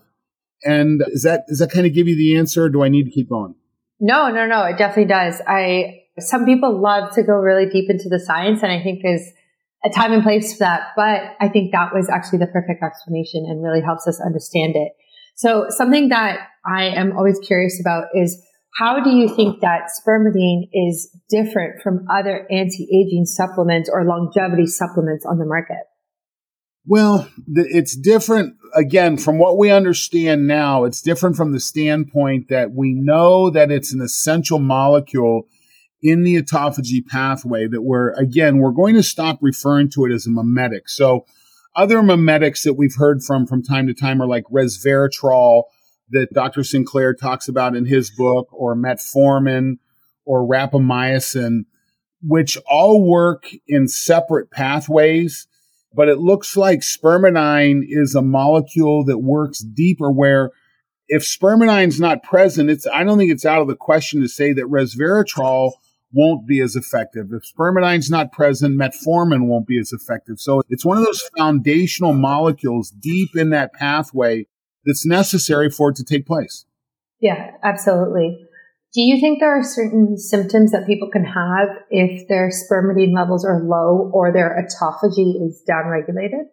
And 0.64 1.04
is 1.08 1.24
that, 1.24 1.46
does 1.48 1.60
that 1.60 1.72
kind 1.72 1.86
of 1.86 1.94
give 1.94 2.08
you 2.08 2.16
the 2.16 2.38
answer? 2.38 2.70
do 2.70 2.84
I 2.84 2.90
need 2.90 3.04
to 3.04 3.12
keep 3.12 3.30
going? 3.30 3.56
No, 4.00 4.30
no, 4.30 4.46
no. 4.46 4.64
It 4.64 4.78
definitely 4.78 5.06
does. 5.06 5.42
I, 5.48 6.02
some 6.20 6.46
people 6.46 6.82
love 6.82 7.14
to 7.16 7.24
go 7.24 7.34
really 7.34 7.70
deep 7.70 7.90
into 7.90 8.10
the 8.10 8.20
science 8.20 8.64
and 8.64 8.72
I 8.72 8.82
think 8.82 9.02
there's 9.04 9.30
a 9.86 9.90
time 9.90 10.12
and 10.12 10.24
place 10.24 10.54
for 10.54 10.60
that. 10.60 10.88
But 10.96 11.36
I 11.40 11.48
think 11.48 11.72
that 11.72 11.94
was 11.94 12.10
actually 12.10 12.40
the 12.40 12.48
perfect 12.48 12.84
explanation 12.84 13.46
and 13.48 13.64
really 13.64 13.82
helps 13.82 14.08
us 14.08 14.20
understand 14.20 14.74
it. 14.76 14.92
So 15.36 15.68
something 15.70 16.10
that 16.10 16.40
I 16.66 16.86
am 16.86 17.16
always 17.18 17.40
curious 17.40 17.80
about 17.80 18.06
is 18.16 18.42
how 18.78 19.02
do 19.02 19.10
you 19.12 19.34
think 19.34 19.62
that 19.62 19.90
spermidine 20.00 20.68
is 20.74 21.10
different 21.30 21.82
from 21.82 22.06
other 22.12 22.48
anti-aging 22.52 23.26
supplements 23.26 23.90
or 23.92 24.04
longevity 24.04 24.66
supplements 24.66 25.26
on 25.26 25.38
the 25.38 25.46
market? 25.46 25.84
Well, 26.88 27.28
it's 27.48 27.96
different 27.96 28.56
again 28.76 29.18
from 29.18 29.40
what 29.40 29.58
we 29.58 29.72
understand 29.72 30.46
now. 30.46 30.84
It's 30.84 31.02
different 31.02 31.36
from 31.36 31.52
the 31.52 31.60
standpoint 31.60 32.50
that 32.50 32.74
we 32.74 32.94
know 32.94 33.50
that 33.50 33.72
it's 33.72 33.94
an 33.94 34.02
essential 34.02 34.60
molecule 34.60 35.48
in 36.06 36.22
the 36.22 36.40
autophagy 36.40 37.04
pathway 37.04 37.68
that 37.68 37.82
we're, 37.82 38.12
again, 38.12 38.60
we're 38.60 38.70
going 38.70 38.94
to 38.94 39.02
stop 39.02 39.40
referring 39.42 39.90
to 39.90 40.06
it 40.06 40.14
as 40.14 40.28
a 40.28 40.30
mimetic. 40.30 40.88
So 40.88 41.26
other 41.76 42.04
mimetics 42.04 42.64
that 42.64 42.76
we've 42.76 42.94
heard 42.96 43.24
from 43.24 43.48
from 43.48 43.64
time 43.64 43.88
to 43.88 43.94
time 43.96 44.22
are 44.22 44.28
like 44.28 44.44
resveratrol 44.54 45.64
that 46.12 46.32
Dr. 46.32 46.64
Sinclair 46.64 47.16
talks 47.16 47.48
about 47.48 47.76
in 47.76 47.86
his 47.86 48.12
book 48.12 48.48
or 48.52 48.76
metformin 48.76 49.80
or 50.26 50.48
rapamycin, 50.48 51.62
which 52.22 52.56
all 52.70 53.04
work 53.04 53.48
in 53.68 53.88
separate 53.88 54.52
pathways. 54.52 55.48
But 55.92 56.08
it 56.08 56.20
looks 56.20 56.56
like 56.56 56.82
spermidine 56.82 57.82
is 57.88 58.14
a 58.14 58.22
molecule 58.22 59.06
that 59.06 59.18
works 59.18 59.58
deeper 59.58 60.12
where 60.12 60.52
if 61.08 61.24
spermidine's 61.24 62.00
not 62.00 62.22
present, 62.22 62.70
it's, 62.70 62.86
I 62.86 63.04
don't 63.04 63.18
think 63.18 63.32
it's 63.32 63.46
out 63.46 63.64
of 63.64 63.68
the 63.68 63.76
question 63.76 64.22
to 64.22 64.28
say 64.28 64.54
that 64.54 64.66
resveratrol 64.66 65.72
won't 66.16 66.48
be 66.48 66.62
as 66.62 66.76
effective. 66.76 67.28
If 67.32 67.44
spermidine's 67.44 68.10
not 68.10 68.32
present, 68.32 68.80
metformin 68.80 69.48
won't 69.48 69.68
be 69.68 69.80
as 69.80 69.92
effective. 69.92 70.40
So 70.40 70.62
it's 70.70 70.86
one 70.86 70.98
of 70.98 71.06
those 71.06 71.30
foundational 71.38 72.14
molecules 72.14 72.90
deep 72.90 73.36
in 73.36 73.50
that 73.50 73.74
pathway 73.74 74.48
that's 74.86 75.06
necessary 75.06 75.70
for 75.70 75.90
it 75.90 75.98
to 75.98 76.04
take 76.04 76.26
place. 76.26 76.66
Yeah, 77.20 77.52
absolutely. 77.64 78.48
Do 78.94 79.02
you 79.02 79.20
think 79.20 79.40
there 79.40 79.60
are 79.60 79.64
certain 79.64 80.18
symptoms 80.18 80.72
that 80.72 80.88
people 80.88 81.10
can 81.12 81.26
have 81.26 81.68
if 81.90 82.30
their 82.30 82.50
spermidine 82.50 83.14
levels 83.14 83.44
are 83.44 83.62
low 83.62 84.10
or 84.14 84.32
their 84.32 84.56
autophagy 84.58 85.46
is 85.46 85.62
downregulated? 85.70 86.46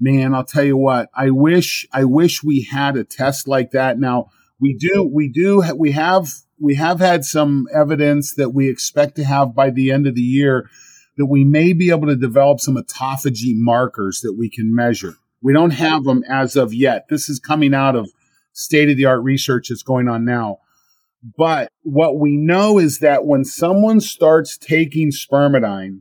Man, 0.00 0.34
I'll 0.34 0.44
tell 0.44 0.64
you 0.64 0.76
what. 0.76 1.08
I 1.14 1.30
wish 1.30 1.86
I 1.92 2.04
wish 2.04 2.42
we 2.42 2.62
had 2.62 2.96
a 2.96 3.04
test 3.04 3.46
like 3.46 3.70
that. 3.70 3.96
Now, 3.98 4.30
we 4.60 4.76
do 4.78 5.08
we 5.12 5.28
do 5.28 5.62
we 5.76 5.92
have 5.92 6.28
we 6.60 6.76
have 6.76 7.00
had 7.00 7.24
some 7.24 7.66
evidence 7.74 8.34
that 8.34 8.50
we 8.50 8.68
expect 8.68 9.16
to 9.16 9.24
have 9.24 9.54
by 9.54 9.70
the 9.70 9.90
end 9.90 10.06
of 10.06 10.14
the 10.14 10.20
year 10.20 10.68
that 11.16 11.26
we 11.26 11.44
may 11.44 11.72
be 11.72 11.90
able 11.90 12.06
to 12.06 12.16
develop 12.16 12.60
some 12.60 12.76
autophagy 12.76 13.54
markers 13.54 14.20
that 14.22 14.34
we 14.34 14.50
can 14.50 14.74
measure. 14.74 15.14
We 15.42 15.52
don't 15.52 15.70
have 15.70 16.04
them 16.04 16.24
as 16.28 16.56
of 16.56 16.72
yet. 16.72 17.06
This 17.08 17.28
is 17.28 17.38
coming 17.38 17.74
out 17.74 17.94
of 17.96 18.10
state 18.52 18.88
of 18.88 18.96
the 18.96 19.04
art 19.04 19.22
research 19.22 19.68
that's 19.68 19.82
going 19.82 20.08
on 20.08 20.24
now. 20.24 20.58
But 21.36 21.68
what 21.82 22.18
we 22.18 22.36
know 22.36 22.78
is 22.78 22.98
that 22.98 23.24
when 23.24 23.44
someone 23.44 24.00
starts 24.00 24.58
taking 24.58 25.10
spermidine 25.10 26.00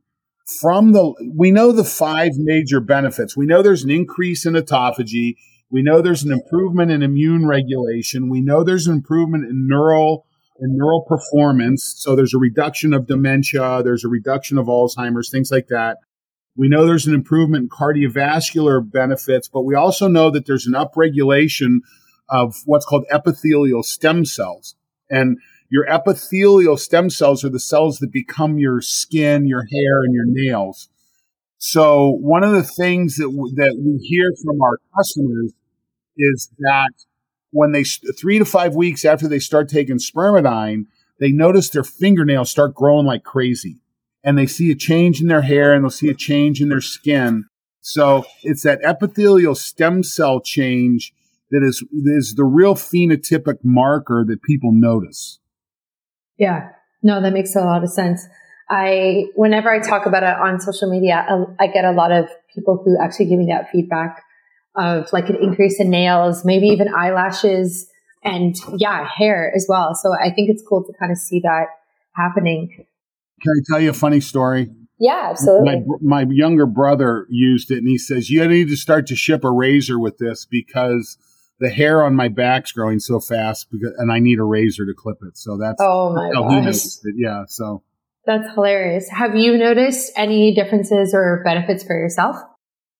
from 0.59 0.91
the, 0.91 1.13
we 1.35 1.51
know 1.51 1.71
the 1.71 1.85
five 1.85 2.31
major 2.35 2.79
benefits. 2.79 3.37
We 3.37 3.45
know 3.45 3.61
there's 3.61 3.83
an 3.83 3.89
increase 3.89 4.45
in 4.45 4.53
autophagy. 4.53 5.35
We 5.73 5.81
know 5.81 6.03
there's 6.03 6.23
an 6.23 6.31
improvement 6.31 6.91
in 6.91 7.01
immune 7.01 7.47
regulation. 7.47 8.29
We 8.29 8.41
know 8.41 8.63
there's 8.63 8.85
an 8.85 8.93
improvement 8.93 9.45
in 9.45 9.67
neural 9.67 10.27
and 10.59 10.77
neural 10.77 11.01
performance. 11.01 11.95
So 11.97 12.15
there's 12.15 12.35
a 12.35 12.37
reduction 12.37 12.93
of 12.93 13.07
dementia, 13.07 13.81
there's 13.83 14.03
a 14.03 14.07
reduction 14.07 14.59
of 14.59 14.67
Alzheimer's, 14.67 15.31
things 15.31 15.49
like 15.49 15.69
that. 15.69 15.97
We 16.55 16.69
know 16.69 16.85
there's 16.85 17.07
an 17.07 17.15
improvement 17.15 17.63
in 17.63 17.69
cardiovascular 17.69 18.87
benefits, 18.87 19.47
but 19.47 19.63
we 19.63 19.73
also 19.73 20.07
know 20.07 20.29
that 20.29 20.45
there's 20.45 20.67
an 20.67 20.73
upregulation 20.73 21.79
of 22.29 22.55
what's 22.65 22.85
called 22.85 23.05
epithelial 23.09 23.81
stem 23.81 24.25
cells. 24.25 24.75
And 25.09 25.39
your 25.69 25.87
epithelial 25.89 26.77
stem 26.77 27.09
cells 27.09 27.43
are 27.43 27.49
the 27.49 27.59
cells 27.59 27.97
that 27.97 28.11
become 28.11 28.59
your 28.59 28.79
skin, 28.79 29.47
your 29.47 29.63
hair, 29.63 30.03
and 30.05 30.13
your 30.13 30.25
nails. 30.27 30.87
So 31.57 32.11
one 32.21 32.43
of 32.43 32.51
the 32.51 32.61
things 32.61 33.15
that 33.15 33.31
w- 33.31 33.55
that 33.55 33.75
we 33.83 33.97
hear 34.05 34.31
from 34.43 34.61
our 34.61 34.77
customers 34.95 35.51
is 36.17 36.49
that 36.59 36.91
when 37.51 37.71
they 37.71 37.83
three 37.83 38.39
to 38.39 38.45
five 38.45 38.75
weeks 38.75 39.05
after 39.05 39.27
they 39.27 39.39
start 39.39 39.69
taking 39.69 39.97
spermidine, 39.97 40.85
they 41.19 41.31
notice 41.31 41.69
their 41.69 41.83
fingernails 41.83 42.49
start 42.49 42.73
growing 42.73 43.05
like 43.05 43.23
crazy, 43.23 43.79
and 44.23 44.37
they 44.37 44.47
see 44.47 44.71
a 44.71 44.75
change 44.75 45.21
in 45.21 45.27
their 45.27 45.41
hair 45.41 45.73
and 45.73 45.83
they'll 45.83 45.91
see 45.91 46.09
a 46.09 46.15
change 46.15 46.61
in 46.61 46.69
their 46.69 46.81
skin. 46.81 47.45
So 47.81 48.25
it's 48.43 48.63
that 48.63 48.79
epithelial 48.83 49.55
stem 49.55 50.03
cell 50.03 50.39
change 50.39 51.13
that 51.51 51.63
is 51.63 51.83
is 52.05 52.35
the 52.35 52.45
real 52.45 52.75
phenotypic 52.75 53.59
marker 53.63 54.25
that 54.27 54.41
people 54.41 54.71
notice. 54.71 55.39
Yeah, 56.37 56.69
no, 57.03 57.21
that 57.21 57.33
makes 57.33 57.55
a 57.55 57.61
lot 57.61 57.83
of 57.83 57.89
sense. 57.89 58.25
I 58.69 59.25
whenever 59.35 59.69
I 59.69 59.79
talk 59.79 60.07
about 60.07 60.23
it 60.23 60.35
on 60.35 60.59
social 60.59 60.89
media, 60.89 61.25
I, 61.29 61.65
I 61.65 61.67
get 61.67 61.85
a 61.85 61.91
lot 61.91 62.11
of 62.11 62.27
people 62.55 62.81
who 62.83 62.97
actually 62.99 63.25
give 63.25 63.37
me 63.37 63.45
that 63.49 63.69
feedback 63.71 64.23
of 64.75 65.11
like 65.13 65.29
an 65.29 65.35
increase 65.35 65.79
in 65.79 65.89
nails, 65.89 66.43
maybe 66.43 66.67
even 66.67 66.93
eyelashes 66.93 67.87
and 68.23 68.55
yeah, 68.77 69.07
hair 69.07 69.51
as 69.55 69.65
well. 69.67 69.93
So 69.95 70.13
I 70.13 70.31
think 70.31 70.49
it's 70.49 70.63
cool 70.67 70.83
to 70.83 70.93
kind 70.99 71.11
of 71.11 71.17
see 71.17 71.39
that 71.41 71.67
happening. 72.15 72.85
Can 73.41 73.51
I 73.51 73.61
tell 73.69 73.79
you 73.81 73.89
a 73.89 73.93
funny 73.93 74.21
story? 74.21 74.69
Yeah, 74.99 75.27
absolutely. 75.31 75.83
My, 76.01 76.21
my 76.23 76.31
younger 76.31 76.65
brother 76.65 77.27
used 77.29 77.71
it 77.71 77.79
and 77.79 77.87
he 77.87 77.97
says, 77.97 78.29
you 78.29 78.47
need 78.47 78.69
to 78.69 78.77
start 78.77 79.07
to 79.07 79.15
ship 79.15 79.43
a 79.43 79.51
razor 79.51 79.99
with 79.99 80.17
this 80.17 80.45
because 80.45 81.17
the 81.59 81.69
hair 81.69 82.03
on 82.03 82.15
my 82.15 82.29
back's 82.29 82.71
growing 82.71 82.99
so 82.99 83.19
fast 83.19 83.67
because, 83.71 83.93
and 83.97 84.11
I 84.11 84.19
need 84.19 84.39
a 84.39 84.43
razor 84.43 84.85
to 84.85 84.93
clip 84.95 85.17
it. 85.27 85.37
So 85.37 85.57
that's 85.57 85.81
oh 85.81 86.13
my 86.13 86.31
gosh. 86.31 86.75
it. 87.03 87.15
Yeah. 87.17 87.43
So 87.47 87.83
that's 88.25 88.53
hilarious. 88.53 89.09
Have 89.09 89.35
you 89.35 89.57
noticed 89.57 90.13
any 90.15 90.55
differences 90.55 91.13
or 91.13 91.41
benefits 91.43 91.83
for 91.83 91.97
yourself? 91.97 92.37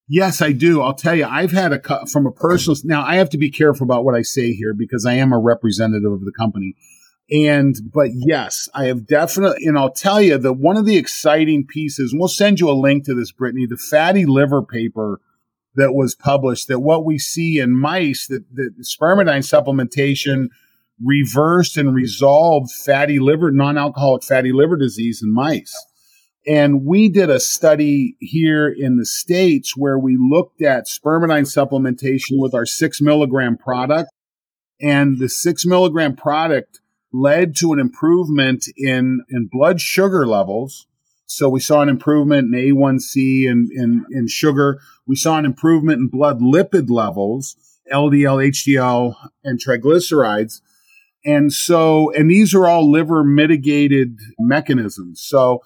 Yes, 0.07 0.41
I 0.41 0.51
do. 0.51 0.81
I'll 0.81 0.93
tell 0.93 1.15
you, 1.15 1.25
I've 1.25 1.51
had 1.51 1.71
a 1.71 2.07
from 2.07 2.25
a 2.25 2.31
personal. 2.31 2.77
Now, 2.83 3.05
I 3.05 3.15
have 3.15 3.29
to 3.31 3.37
be 3.37 3.49
careful 3.49 3.85
about 3.85 4.03
what 4.03 4.15
I 4.15 4.21
say 4.21 4.53
here 4.53 4.73
because 4.73 5.05
I 5.05 5.13
am 5.13 5.31
a 5.31 5.39
representative 5.39 6.11
of 6.11 6.25
the 6.25 6.33
company. 6.37 6.75
And, 7.31 7.75
but 7.93 8.09
yes, 8.13 8.67
I 8.75 8.85
have 8.85 9.07
definitely, 9.07 9.65
and 9.65 9.77
I'll 9.77 9.93
tell 9.93 10.21
you 10.21 10.37
that 10.37 10.53
one 10.53 10.75
of 10.75 10.85
the 10.85 10.97
exciting 10.97 11.65
pieces, 11.65 12.11
and 12.11 12.19
we'll 12.19 12.27
send 12.27 12.59
you 12.59 12.69
a 12.69 12.73
link 12.73 13.05
to 13.05 13.15
this, 13.15 13.31
Brittany, 13.31 13.65
the 13.65 13.77
fatty 13.77 14.25
liver 14.25 14.61
paper 14.61 15.21
that 15.75 15.93
was 15.93 16.15
published, 16.15 16.67
that 16.67 16.81
what 16.81 17.05
we 17.05 17.17
see 17.17 17.59
in 17.59 17.79
mice, 17.79 18.27
that, 18.27 18.43
that 18.55 18.73
spermidine 18.81 19.39
supplementation 19.39 20.49
reversed 21.03 21.77
and 21.77 21.95
resolved 21.95 22.71
fatty 22.71 23.19
liver, 23.19 23.51
non-alcoholic 23.51 24.23
fatty 24.23 24.51
liver 24.51 24.75
disease 24.75 25.21
in 25.23 25.33
mice. 25.33 25.73
And 26.45 26.85
we 26.85 27.07
did 27.07 27.29
a 27.29 27.39
study 27.39 28.17
here 28.19 28.67
in 28.67 28.97
the 28.97 29.05
States 29.05 29.77
where 29.77 29.97
we 29.97 30.17
looked 30.19 30.61
at 30.61 30.87
spermidine 30.87 31.45
supplementation 31.45 32.39
with 32.39 32.53
our 32.53 32.65
six 32.65 32.99
milligram 32.99 33.57
product. 33.57 34.09
And 34.81 35.19
the 35.19 35.29
six 35.29 35.65
milligram 35.65 36.15
product 36.15 36.81
led 37.13 37.55
to 37.57 37.71
an 37.71 37.79
improvement 37.79 38.65
in, 38.75 39.23
in 39.29 39.47
blood 39.49 39.79
sugar 39.79 40.27
levels. 40.27 40.87
So 41.25 41.47
we 41.47 41.61
saw 41.61 41.81
an 41.81 41.89
improvement 41.89 42.53
in 42.53 42.75
A1C 42.75 43.49
and 43.49 43.71
in, 43.71 44.05
in 44.11 44.27
sugar. 44.27 44.81
We 45.07 45.15
saw 45.15 45.37
an 45.37 45.45
improvement 45.45 45.99
in 45.99 46.07
blood 46.07 46.41
lipid 46.41 46.89
levels, 46.89 47.55
LDL, 47.91 48.49
HDL, 48.49 49.15
and 49.43 49.63
triglycerides. 49.63 50.61
And 51.25 51.53
so, 51.53 52.11
and 52.11 52.29
these 52.29 52.53
are 52.53 52.67
all 52.67 52.91
liver 52.91 53.23
mitigated 53.23 54.19
mechanisms. 54.37 55.21
So 55.21 55.61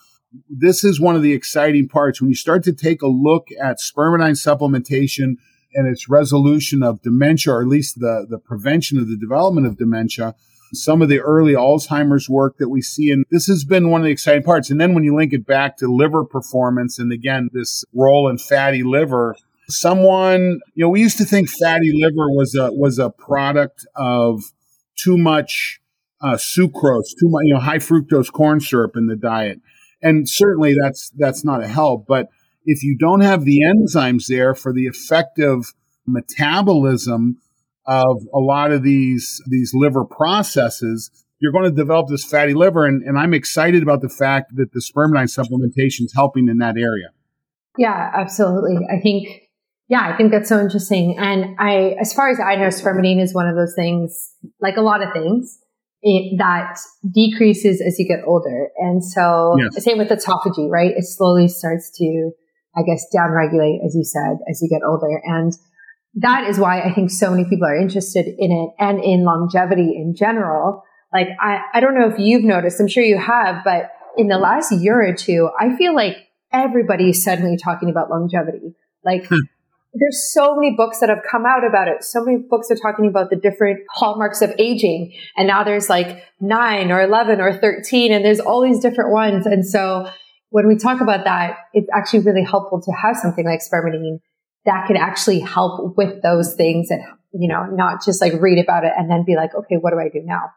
this 0.50 0.84
is 0.84 1.00
one 1.00 1.16
of 1.16 1.22
the 1.22 1.34
exciting 1.34 1.88
parts 1.88 2.22
when 2.22 2.30
you 2.30 2.36
start 2.36 2.64
to 2.64 2.74
take 2.74 3.02
a 3.02 3.08
look 3.08 3.48
at 3.62 3.80
spermidine 3.80 4.36
supplementation 4.36 5.36
and 5.74 5.88
its 5.88 6.10
resolution 6.10 6.84
of 6.84 7.02
dementia, 7.02 7.54
or 7.54 7.62
at 7.62 7.68
least 7.68 8.00
the, 8.00 8.26
the 8.30 8.40
prevention 8.40 8.98
of 8.98 9.08
the 9.08 9.18
development 9.18 9.68
of 9.68 9.78
dementia. 9.78 10.36
Some 10.74 11.02
of 11.02 11.08
the 11.08 11.22
early 11.22 11.54
Alzheimer's 11.54 12.30
work 12.30 12.58
that 12.58 12.70
we 12.70 12.82
see, 12.82 13.10
and 13.10 13.26
this 13.32 13.48
has 13.48 13.64
been 13.64 13.90
one 13.90 14.02
of 14.02 14.06
the 14.06 14.12
exciting 14.12 14.44
parts. 14.44 14.70
And 14.70 14.82
then 14.82 14.94
when 14.94 15.04
you 15.04 15.16
link 15.16 15.32
it 15.32 15.46
back 15.46 15.78
to 15.78 15.88
liver 15.88 16.26
performance, 16.26 17.00
and 17.00 17.12
again, 17.14 17.50
this 17.54 17.86
role 17.94 18.30
in 18.30 18.38
fatty 18.38 18.84
liver, 18.84 19.36
someone, 19.70 20.60
you 20.74 20.84
know, 20.84 20.90
we 20.90 21.00
used 21.00 21.18
to 21.20 21.26
think 21.26 21.50
fatty 21.50 21.92
liver 21.94 22.30
was 22.32 22.54
a, 22.56 22.74
was 22.74 23.00
a 23.00 23.10
product 23.10 23.86
of 23.96 24.44
too 24.98 25.18
much 25.18 25.80
uh, 26.22 26.36
sucrose, 26.36 27.14
too 27.20 27.30
much, 27.30 27.44
you 27.46 27.54
know, 27.54 27.60
high 27.60 27.78
fructose 27.78 28.32
corn 28.32 28.60
syrup 28.60 28.98
in 28.98 29.08
the 29.08 29.16
diet. 29.16 29.62
And 30.02 30.30
certainly 30.30 30.76
that's, 30.82 31.12
that's 31.18 31.44
not 31.44 31.64
a 31.64 31.68
help. 31.68 32.06
But 32.08 32.28
if 32.66 32.84
you 32.84 32.98
don't 32.98 33.22
have 33.22 33.46
the 33.46 33.62
enzymes 33.62 34.28
there 34.28 34.54
for 34.54 34.74
the 34.74 34.86
effective 34.86 35.74
metabolism 36.06 37.38
of 37.86 38.22
a 38.34 38.40
lot 38.40 38.72
of 38.72 38.84
these, 38.84 39.42
these 39.48 39.72
liver 39.74 40.06
processes, 40.06 41.10
you're 41.40 41.52
going 41.52 41.66
to 41.66 41.72
develop 41.72 42.08
this 42.10 42.26
fatty 42.26 42.54
liver. 42.54 42.86
And, 42.86 43.04
and 43.04 43.18
I'm 43.18 43.34
excited 43.34 43.84
about 43.84 44.02
the 44.02 44.10
fact 44.10 44.56
that 44.56 44.72
the 44.74 44.82
spermidine 44.82 45.30
supplementation 45.30 46.06
is 46.06 46.14
helping 46.16 46.50
in 46.50 46.58
that 46.58 46.76
area. 46.78 47.10
Yeah, 47.78 48.12
absolutely. 48.14 48.78
I 48.92 49.00
think, 49.02 49.44
yeah, 49.88 50.12
I 50.12 50.18
think 50.18 50.32
that's 50.32 50.50
so 50.50 50.60
interesting. 50.60 51.16
And 51.18 51.56
I, 51.60 51.96
as 52.00 52.12
far 52.12 52.30
as 52.30 52.40
I 52.40 52.56
know, 52.56 52.68
spermidine 52.68 53.22
is 53.22 53.34
one 53.34 53.48
of 53.48 53.56
those 53.56 53.74
things, 53.76 54.34
like 54.60 54.78
a 54.78 54.82
lot 54.82 55.02
of 55.02 55.14
things, 55.14 55.60
it, 56.08 56.38
that 56.38 56.80
decreases 57.14 57.82
as 57.82 58.00
you 58.00 58.08
get 58.08 58.24
older. 58.26 58.70
And 58.78 59.04
so, 59.04 59.58
yes. 59.60 59.84
same 59.84 59.98
with 59.98 60.08
autophagy, 60.08 60.70
right? 60.70 60.92
It 60.96 61.04
slowly 61.04 61.50
starts 61.50 61.92
to, 61.98 62.32
I 62.76 62.84
guess, 62.84 63.06
downregulate, 63.14 63.86
as 63.86 63.94
you 63.94 64.06
said, 64.06 64.38
as 64.50 64.62
you 64.62 64.70
get 64.70 64.82
older. 64.88 65.22
And 65.26 65.52
that 66.16 66.48
is 66.48 66.58
why 66.58 66.82
I 66.82 66.94
think 66.94 67.12
so 67.12 67.30
many 67.30 67.44
people 67.44 67.68
are 67.68 67.76
interested 67.76 68.26
in 68.26 68.52
it 68.52 68.70
and 68.80 69.04
in 69.04 69.26
longevity 69.26 69.96
in 69.98 70.16
general. 70.16 70.84
Like, 71.12 71.28
I, 71.42 71.60
I 71.74 71.80
don't 71.82 71.94
know 71.94 72.08
if 72.08 72.18
you've 72.18 72.44
noticed, 72.44 72.80
I'm 72.80 72.88
sure 72.88 73.04
you 73.04 73.18
have, 73.18 73.64
but 73.66 73.92
in 74.18 74.28
the 74.28 74.38
last 74.38 74.72
year 74.72 75.10
or 75.10 75.14
two, 75.14 75.50
I 75.60 75.76
feel 75.76 75.94
like 75.94 76.16
everybody 76.54 77.10
is 77.10 77.22
suddenly 77.22 77.58
talking 77.58 77.90
about 77.90 78.10
longevity. 78.10 78.76
Like, 79.04 79.28
hmm. 79.28 79.40
There's 80.00 80.32
so 80.34 80.56
many 80.56 80.76
books 80.76 81.00
that 81.00 81.10
have 81.10 81.24
come 81.30 81.46
out 81.46 81.66
about 81.66 81.88
it. 81.88 82.04
So 82.04 82.24
many 82.24 82.38
books 82.38 82.70
are 82.72 82.76
talking 82.76 83.08
about 83.08 83.30
the 83.30 83.36
different 83.36 83.80
hallmarks 83.92 84.42
of 84.42 84.52
aging. 84.58 85.14
And 85.36 85.48
now 85.48 85.64
there's 85.64 85.90
like 85.90 86.24
nine 86.40 86.92
or 86.92 87.02
11 87.02 87.42
or 87.42 87.54
13, 87.54 88.12
and 88.12 88.24
there's 88.24 88.40
all 88.40 88.62
these 88.62 88.80
different 88.80 89.12
ones. 89.12 89.46
And 89.46 89.66
so 89.66 90.10
when 90.50 90.68
we 90.68 90.76
talk 90.78 91.02
about 91.02 91.26
that, 91.26 91.58
it's 91.74 91.88
actually 91.94 92.20
really 92.20 92.44
helpful 92.44 92.82
to 92.82 92.92
have 92.92 93.18
something 93.18 93.46
like 93.46 93.60
spermidine 93.60 94.20
that 94.66 94.88
can 94.88 94.98
actually 94.98 95.40
help 95.40 95.98
with 95.98 96.22
those 96.22 96.54
things 96.56 96.90
and, 96.92 97.02
you 97.34 97.48
know, 97.48 97.66
not 97.66 98.04
just 98.04 98.22
like 98.22 98.34
read 98.42 98.62
about 98.62 98.84
it 98.84 98.92
and 98.98 99.10
then 99.10 99.24
be 99.26 99.36
like, 99.36 99.56
okay, 99.56 99.76
what 99.76 99.92
do 99.92 100.00
I 100.00 100.10
do 100.10 100.22
now? 100.24 100.52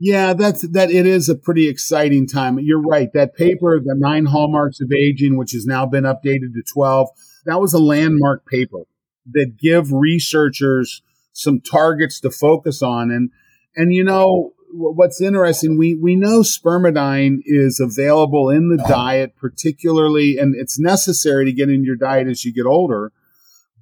Yeah, 0.00 0.34
that's 0.34 0.66
that. 0.72 0.90
It 0.90 1.06
is 1.06 1.28
a 1.28 1.36
pretty 1.36 1.68
exciting 1.68 2.26
time. 2.26 2.58
You're 2.60 2.82
right. 2.82 3.08
That 3.14 3.36
paper, 3.36 3.80
the 3.82 3.94
nine 3.96 4.26
hallmarks 4.26 4.80
of 4.80 4.90
aging, 4.92 5.38
which 5.38 5.52
has 5.52 5.66
now 5.66 5.86
been 5.86 6.02
updated 6.02 6.52
to 6.54 6.62
12, 6.72 7.08
that 7.46 7.60
was 7.60 7.74
a 7.74 7.78
landmark 7.78 8.46
paper 8.46 8.84
that 9.32 9.56
give 9.58 9.92
researchers 9.92 11.02
some 11.32 11.60
targets 11.60 12.20
to 12.20 12.30
focus 12.30 12.82
on. 12.82 13.10
And, 13.10 13.30
and 13.76 13.92
you 13.92 14.04
know, 14.04 14.52
what's 14.72 15.20
interesting, 15.20 15.78
we, 15.78 15.94
we 15.94 16.16
know 16.16 16.40
spermidine 16.40 17.38
is 17.44 17.80
available 17.80 18.50
in 18.50 18.68
the 18.68 18.84
diet, 18.88 19.36
particularly, 19.36 20.36
and 20.38 20.54
it's 20.56 20.78
necessary 20.78 21.44
to 21.44 21.52
get 21.52 21.70
in 21.70 21.84
your 21.84 21.96
diet 21.96 22.28
as 22.28 22.44
you 22.44 22.52
get 22.52 22.66
older. 22.66 23.12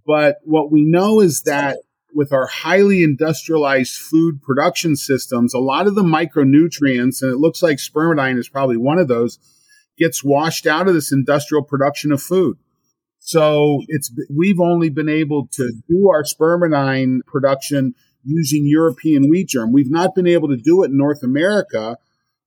But 0.07 0.38
what 0.45 0.71
we 0.71 0.85
know 0.85 1.21
is 1.21 1.42
that 1.42 1.78
with 2.14 2.33
our 2.33 2.47
highly 2.47 3.02
industrialized 3.02 3.97
food 3.97 4.42
production 4.42 4.97
systems, 4.97 5.54
a 5.54 5.59
lot 5.59 5.87
of 5.87 5.95
the 5.95 6.02
micronutrients, 6.02 7.23
and 7.23 7.33
it 7.33 7.38
looks 7.38 7.62
like 7.62 7.78
spermidine 7.78 8.38
is 8.38 8.49
probably 8.49 8.76
one 8.76 8.99
of 8.99 9.09
those, 9.09 9.38
gets 9.99 10.23
washed 10.23 10.66
out 10.66 10.88
of 10.88 10.95
this 10.95 11.12
industrial 11.12 11.62
production 11.62 12.12
of 12.12 12.23
food. 12.23 12.59
So 13.25 13.83
it's 13.87 14.12
we've 14.37 14.59
only 14.59 14.91
been 14.91 15.09
able 15.09 15.47
to 15.52 15.73
do 15.88 16.11
our 16.12 16.25
spermidine 16.25 17.21
production 17.25 17.95
using 18.25 18.67
European 18.67 19.31
wheat 19.31 19.49
germ. 19.49 19.73
We've 19.73 19.91
not 19.91 20.17
been 20.17 20.26
able 20.26 20.49
to 20.49 20.57
do 20.57 20.83
it 20.83 20.91
in 20.91 20.97
North 20.97 21.23
America 21.23 21.99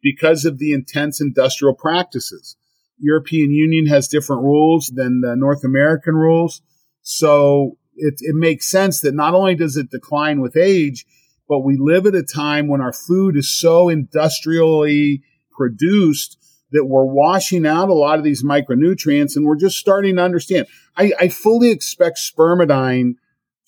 because 0.03 0.44
of 0.44 0.60
the 0.60 0.74
intense 0.74 1.22
industrial 1.22 1.75
practices. 1.75 2.58
European 3.00 3.51
Union 3.51 3.88
has 3.88 4.10
different 4.10 4.44
rules 4.44 4.91
than 4.94 5.22
the 5.22 5.36
North 5.38 5.63
American 5.63 6.13
rules. 6.13 6.62
So 7.01 7.77
it, 7.96 8.15
it 8.20 8.36
makes 8.36 8.70
sense 8.70 9.00
that 9.00 9.15
not 9.15 9.34
only 9.34 9.55
does 9.55 9.77
it 9.77 9.89
decline 9.89 10.41
with 10.41 10.58
age, 10.58 11.05
but 11.48 11.60
we 11.60 11.77
live 11.79 12.05
at 12.05 12.15
a 12.15 12.24
time 12.24 12.67
when 12.67 12.82
our 12.82 12.94
food 12.94 13.38
is 13.38 13.50
so 13.50 13.88
industrially 13.88 15.24
produced 15.55 16.38
that 16.75 16.85
we're 16.85 17.05
washing 17.05 17.66
out 17.66 17.90
a 17.90 17.94
lot 17.94 18.18
of 18.18 18.24
these 18.24 18.44
micronutrients 18.44 19.35
and 19.35 19.46
we're 19.46 19.55
just 19.55 19.77
starting 19.77 20.18
to 20.18 20.22
understand. 20.22 20.68
I, 20.96 21.11
I 21.20 21.27
fully 21.29 21.72
expect 21.72 22.18
spermidine 22.18 23.16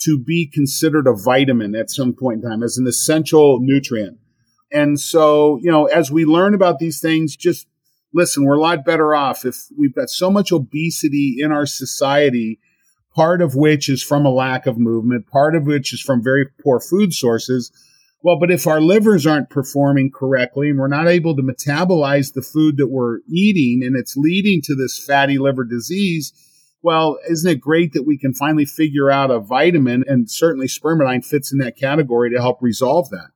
to 0.01 0.19
be 0.19 0.45
considered 0.45 1.07
a 1.07 1.13
vitamin 1.13 1.75
at 1.75 1.89
some 1.89 2.13
point 2.13 2.43
in 2.43 2.49
time 2.49 2.63
as 2.63 2.77
an 2.77 2.85
essential 2.85 3.59
nutrient. 3.61 4.17
And 4.71 4.99
so, 4.99 5.57
you 5.61 5.71
know, 5.71 5.85
as 5.85 6.11
we 6.11 6.25
learn 6.25 6.53
about 6.53 6.79
these 6.79 6.99
things, 6.99 7.35
just 7.35 7.67
listen, 8.13 8.43
we're 8.43 8.57
a 8.57 8.61
lot 8.61 8.85
better 8.85 9.15
off 9.15 9.45
if 9.45 9.55
we've 9.77 9.95
got 9.95 10.09
so 10.09 10.29
much 10.29 10.51
obesity 10.51 11.37
in 11.39 11.51
our 11.51 11.65
society 11.65 12.59
part 13.17 13.41
of 13.41 13.55
which 13.55 13.89
is 13.89 14.03
from 14.03 14.27
a 14.27 14.29
lack 14.29 14.67
of 14.67 14.77
movement, 14.77 15.25
part 15.25 15.55
of 15.55 15.65
which 15.65 15.91
is 15.91 15.99
from 15.99 16.23
very 16.23 16.45
poor 16.63 16.79
food 16.79 17.11
sources. 17.11 17.71
Well, 18.23 18.39
but 18.39 18.51
if 18.51 18.65
our 18.65 18.81
livers 18.81 19.27
aren't 19.27 19.49
performing 19.49 20.11
correctly 20.11 20.69
and 20.69 20.79
we're 20.79 20.87
not 20.87 21.07
able 21.07 21.35
to 21.35 21.43
metabolize 21.43 22.33
the 22.33 22.41
food 22.41 22.77
that 22.77 22.87
we're 22.87 23.19
eating 23.29 23.81
and 23.85 23.95
it's 23.95 24.17
leading 24.17 24.61
to 24.63 24.75
this 24.75 24.97
fatty 24.97 25.37
liver 25.37 25.63
disease, 25.63 26.33
well, 26.81 27.19
isn't 27.29 27.49
it 27.49 27.61
great 27.61 27.93
that 27.93 28.07
we 28.07 28.17
can 28.17 28.33
finally 28.33 28.65
figure 28.65 29.11
out 29.11 29.31
a 29.31 29.39
vitamin 29.39 30.03
and 30.07 30.29
certainly 30.29 30.67
spermidine 30.67 31.23
fits 31.25 31.51
in 31.51 31.59
that 31.59 31.77
category 31.77 32.31
to 32.31 32.41
help 32.41 32.61
resolve 32.61 33.09
that? 33.11 33.29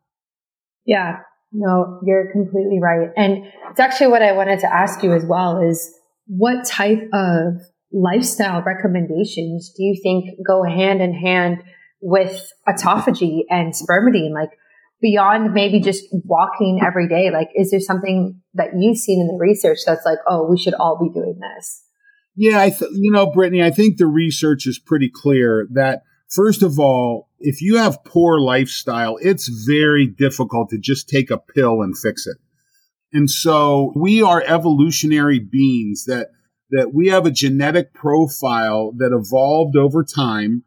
Yeah, 0.86 1.20
no, 1.52 2.00
you're 2.04 2.32
completely 2.32 2.80
right. 2.82 3.10
And 3.16 3.46
it's 3.70 3.80
actually 3.80 4.08
what 4.08 4.24
I 4.24 4.32
wanted 4.32 4.60
to 4.62 4.74
ask 4.74 5.04
you 5.04 5.14
as 5.14 5.26
well 5.26 5.62
is 5.62 5.94
what 6.28 6.66
type 6.66 7.08
of 7.14 7.62
lifestyle 7.92 8.62
recommendations 8.62 9.72
do 9.76 9.84
you 9.84 10.00
think 10.02 10.30
go 10.48 10.64
hand 10.64 11.02
in 11.02 11.14
hand 11.14 11.64
with 12.02 12.52
autophagy 12.68 13.42
and 13.50 13.74
spermidine? 13.74 14.34
Like 14.34 14.52
beyond 15.02 15.54
maybe 15.54 15.80
just 15.80 16.04
walking 16.12 16.80
every 16.86 17.08
day, 17.08 17.32
like 17.32 17.50
is 17.56 17.72
there 17.72 17.80
something 17.80 18.40
that 18.54 18.70
you've 18.78 18.98
seen 18.98 19.20
in 19.20 19.28
the 19.28 19.38
research 19.40 19.80
that's 19.86 20.06
like, 20.06 20.20
oh, 20.28 20.48
we 20.50 20.58
should 20.58 20.76
all 20.76 21.00
be 21.02 21.10
doing 21.14 21.40
this? 21.40 21.84
Yeah, 22.36 22.60
I 22.60 22.70
th- 22.70 22.92
you 22.94 23.12
know, 23.12 23.32
Brittany, 23.32 23.62
I 23.62 23.72
think 23.72 23.98
the 23.98 24.08
research 24.08 24.66
is 24.66 24.80
pretty 24.80 25.12
clear 25.14 25.68
that 25.72 26.04
first 26.30 26.64
of 26.64 26.80
all, 26.80 27.30
if 27.40 27.62
you 27.62 27.78
have 27.78 28.04
poor 28.06 28.40
lifestyle, 28.40 29.18
it's 29.22 29.48
very 29.48 30.08
difficult 30.08 30.70
to 30.70 30.78
just 30.78 31.10
take 31.10 31.30
a 31.30 31.38
pill 31.38 31.82
and 31.82 31.98
fix 31.98 32.28
it. 32.28 32.38
And 33.14 33.30
so 33.30 33.92
we 33.96 34.22
are 34.22 34.44
evolutionary 34.46 35.40
beings 35.40 36.06
that 36.06 36.28
that 36.70 36.94
we 36.94 37.08
have 37.08 37.26
a 37.26 37.32
genetic 37.32 37.94
profile 37.94 38.94
that 38.98 39.12
evolved 39.12 39.76
over 39.76 40.06
time 40.06 40.64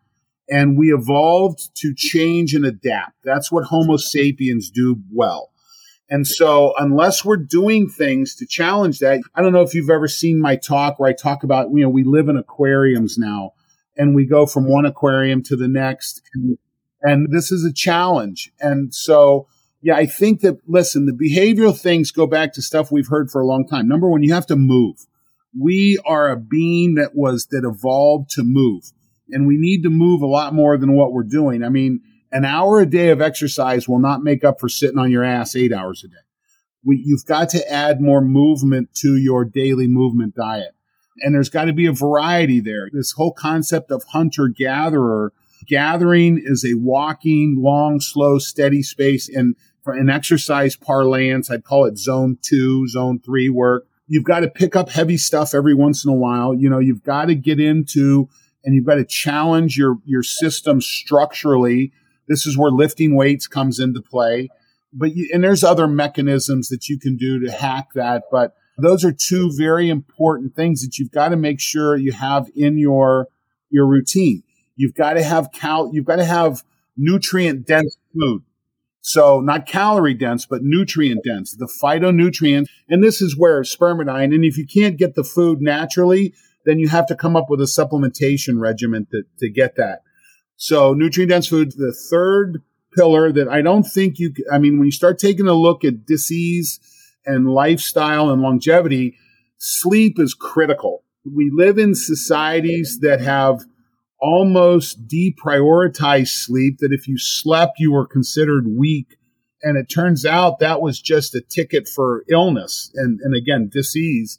and 0.49 0.77
we 0.79 0.93
evolved 0.93 1.75
to 1.77 1.95
change 1.95 2.55
and 2.55 2.65
adapt. 2.65 3.15
That's 3.25 3.51
what 3.51 3.65
Homo 3.65 3.97
sapiens 3.97 4.71
do 4.71 5.01
well. 5.13 5.51
And 6.11 6.27
so 6.27 6.75
unless 6.79 7.25
we're 7.25 7.39
doing 7.39 7.89
things 7.89 8.35
to 8.37 8.47
challenge 8.47 8.99
that, 8.99 9.21
I 9.35 9.43
don't 9.43 9.53
know 9.53 9.63
if 9.63 9.75
you've 9.75 9.91
ever 9.91 10.07
seen 10.07 10.41
my 10.41 10.57
talk 10.57 10.99
where 10.99 11.09
I 11.09 11.15
talk 11.15 11.45
about, 11.45 11.71
you 11.73 11.83
know, 11.83 11.89
we 11.89 12.05
live 12.05 12.29
in 12.29 12.37
aquariums 12.37 13.17
now 13.17 13.53
and 13.97 14.15
we 14.15 14.27
go 14.27 14.45
from 14.45 14.69
one 14.69 14.85
aquarium 14.85 15.43
to 15.45 15.57
the 15.57 15.69
next. 15.69 16.21
And, 16.35 16.59
and 17.03 17.33
this 17.33 17.51
is 17.51 17.65
a 17.65 17.73
challenge. 17.73 18.53
And 18.61 18.95
so, 18.95 19.49
yeah, 19.81 19.97
I 19.97 20.05
think 20.05 20.41
that, 20.43 20.59
listen, 20.67 21.07
the 21.07 21.13
behavioral 21.13 21.79
things 21.79 22.11
go 22.11 22.27
back 22.27 22.53
to 22.53 22.63
stuff 22.63 22.93
we've 22.93 23.09
heard 23.09 23.31
for 23.31 23.41
a 23.41 23.47
long 23.47 23.67
time. 23.67 23.89
Number 23.89 24.09
one, 24.09 24.23
you 24.23 24.35
have 24.35 24.47
to 24.47 24.57
move 24.57 25.07
we 25.59 25.99
are 26.05 26.31
a 26.31 26.37
being 26.37 26.95
that 26.95 27.15
was 27.15 27.47
that 27.51 27.65
evolved 27.65 28.31
to 28.31 28.43
move 28.43 28.93
and 29.35 29.47
we 29.47 29.57
need 29.59 29.83
to 29.83 29.91
move 29.91 30.23
a 30.23 30.27
lot 30.27 30.55
more 30.55 30.79
than 30.79 30.93
what 30.93 31.13
we're 31.13 31.25
doing. 31.25 31.63
I 31.63 31.69
mean, 31.69 32.01
an 32.33 32.45
hour 32.45 32.81
a 32.81 32.87
day 32.87 33.11
of 33.11 33.21
exercise 33.21 33.89
will 33.89 33.99
not 33.99 34.23
make 34.23 34.45
up 34.45 34.61
for 34.61 34.69
sitting 34.69 34.99
on 34.99 35.11
your 35.11 35.25
ass 35.25 35.55
eight 35.55 35.73
hours 35.73 36.03
a 36.05 36.09
day. 36.09 36.15
We, 36.85 37.03
you've 37.05 37.27
got 37.27 37.51
to 37.51 37.71
add 37.71 38.01
more 38.01 38.21
movement 38.21 38.95
to 38.97 39.17
your 39.17 39.45
daily 39.45 39.89
movement 39.89 40.35
diet. 40.35 40.71
And 41.21 41.35
there's 41.35 41.49
got 41.49 41.67
to 41.67 41.73
be 41.73 41.87
a 41.87 41.93
variety 41.93 42.61
there. 42.61 42.89
This 42.93 43.13
whole 43.13 43.33
concept 43.33 43.91
of 43.91 44.05
hunter 44.05 44.49
gatherer, 44.49 45.33
gathering 45.67 46.41
is 46.43 46.65
a 46.65 46.75
walking, 46.75 47.57
long, 47.59 48.01
slow, 48.01 48.39
steady 48.39 48.83
space. 48.83 49.29
And 49.29 49.57
for 49.83 49.95
an 49.95 50.11
exercise 50.11 50.77
parlance, 50.77 51.51
I'd 51.51 51.65
call 51.65 51.85
it 51.87 51.99
zone 51.99 52.39
two, 52.43 52.89
zone 52.89 53.21
three 53.21 53.49
work 53.49 53.87
You've 54.07 54.25
got 54.25 54.41
to 54.41 54.49
pick 54.49 54.77
up 54.77 54.91
heavy 54.91 55.17
stuff 55.17 55.55
every 55.55 55.75
once 55.75 56.05
in 56.05 56.11
a 56.11 56.15
while. 56.15 56.55
You 56.55 56.69
know, 56.69 56.79
you've 56.79 57.03
got 57.03 57.27
to 57.27 57.35
get 57.35 57.59
into 57.59 58.29
and 58.65 58.75
you've 58.75 58.87
got 58.87 58.97
to 58.97 59.05
challenge 59.05 59.77
your, 59.77 59.99
your 60.05 60.23
system 60.23 60.81
structurally. 60.81 61.93
This 62.29 62.47
is 62.47 62.57
where 62.57 62.71
lifting 62.71 63.15
weights 63.15 63.47
comes 63.47 63.79
into 63.79 64.01
play. 64.01 64.49
But, 64.93 65.15
you, 65.15 65.29
and 65.33 65.45
there's 65.45 65.65
other 65.65 65.87
mechanisms 65.87 66.69
that 66.69 66.89
you 66.89 66.99
can 66.99 67.17
do 67.17 67.41
to 67.41 67.53
hack 67.53 67.89
that. 67.95 68.25
But 68.31 68.55
those 68.79 69.05
are 69.05 69.13
two 69.13 69.51
very 69.57 69.89
important 69.91 70.55
things 70.55 70.83
that 70.83 70.99
you've 70.99 71.11
got 71.11 71.29
to 71.29 71.37
make 71.37 71.61
sure 71.61 71.97
you 71.97 72.13
have 72.13 72.49
in 72.55 72.79
your, 72.79 73.29
your 73.71 73.87
routine. 73.87 74.43
You've 74.77 74.95
got 74.95 75.15
to 75.15 75.23
have 75.23 75.53
cal, 75.53 75.91
you've 75.93 76.05
got 76.05 76.17
to 76.17 76.25
have 76.25 76.63
nutrient 76.97 77.67
dense 77.67 77.97
food. 78.13 78.43
So 79.01 79.41
not 79.41 79.67
calorie 79.67 80.15
dense, 80.15 80.47
but 80.47 80.63
nutrient 80.63 81.25
dense, 81.25 81.53
the 81.53 81.67
phytonutrients. 81.67 82.67
And 82.89 83.05
this 83.05 83.21
is 83.21 83.37
where 83.37 83.61
spermidine, 83.63 84.35
and 84.35 84.45
if 84.45 84.57
you 84.57 84.67
can't 84.67 84.97
get 84.97 85.15
the 85.15 85.25
food 85.25 85.61
naturally, 85.61 86.33
then 86.65 86.79
you 86.79 86.89
have 86.89 87.07
to 87.07 87.17
come 87.17 87.37
up 87.37 87.51
with 87.51 87.61
a 87.61 87.65
supplementation 87.65 88.59
regimen 88.59 89.07
to, 89.11 89.23
to 89.39 89.51
get 89.51 89.77
that. 89.77 90.01
So 90.57 90.95
nutrient 90.95 91.31
dense 91.31 91.49
food, 91.49 91.73
the 91.73 91.95
third 92.11 92.63
pillar 92.95 93.33
that 93.33 93.49
I 93.49 93.63
don't 93.63 93.85
think 93.85 94.19
you, 94.19 94.33
I 94.53 94.59
mean, 94.59 94.79
when 94.79 94.87
you 94.87 94.93
start 94.93 95.19
taking 95.19 95.49
a 95.49 95.55
look 95.55 95.85
at 95.85 96.07
disease 96.07 96.81
and 97.27 97.49
lifestyle 97.49 98.31
and 98.31 98.43
longevity, 98.43 99.17
sleep 99.59 100.19
is 100.19 100.35
critical. 100.35 101.03
We 101.25 101.51
live 101.53 101.79
in 101.79 101.95
societies 101.95 102.99
that 103.01 103.21
have 103.21 103.65
almost 104.21 105.07
deprioritized 105.07 106.29
sleep, 106.29 106.79
that 106.79 106.93
if 106.93 107.09
you 107.09 107.19
slept, 107.19 107.79
you 107.79 107.93
were 107.93 108.07
considered 108.07 108.67
weak. 108.67 109.17
And 109.63 109.79
it 109.79 109.87
turns 109.87 110.25
out 110.27 110.59
that 110.59 110.81
was 110.81 111.01
just 111.01 111.35
a 111.35 111.43
ticket 111.43 111.89
for 111.89 112.25
illness 112.31 112.91
and, 112.95 113.19
and 113.23 113.35
again, 113.35 113.71
disease. 113.73 114.39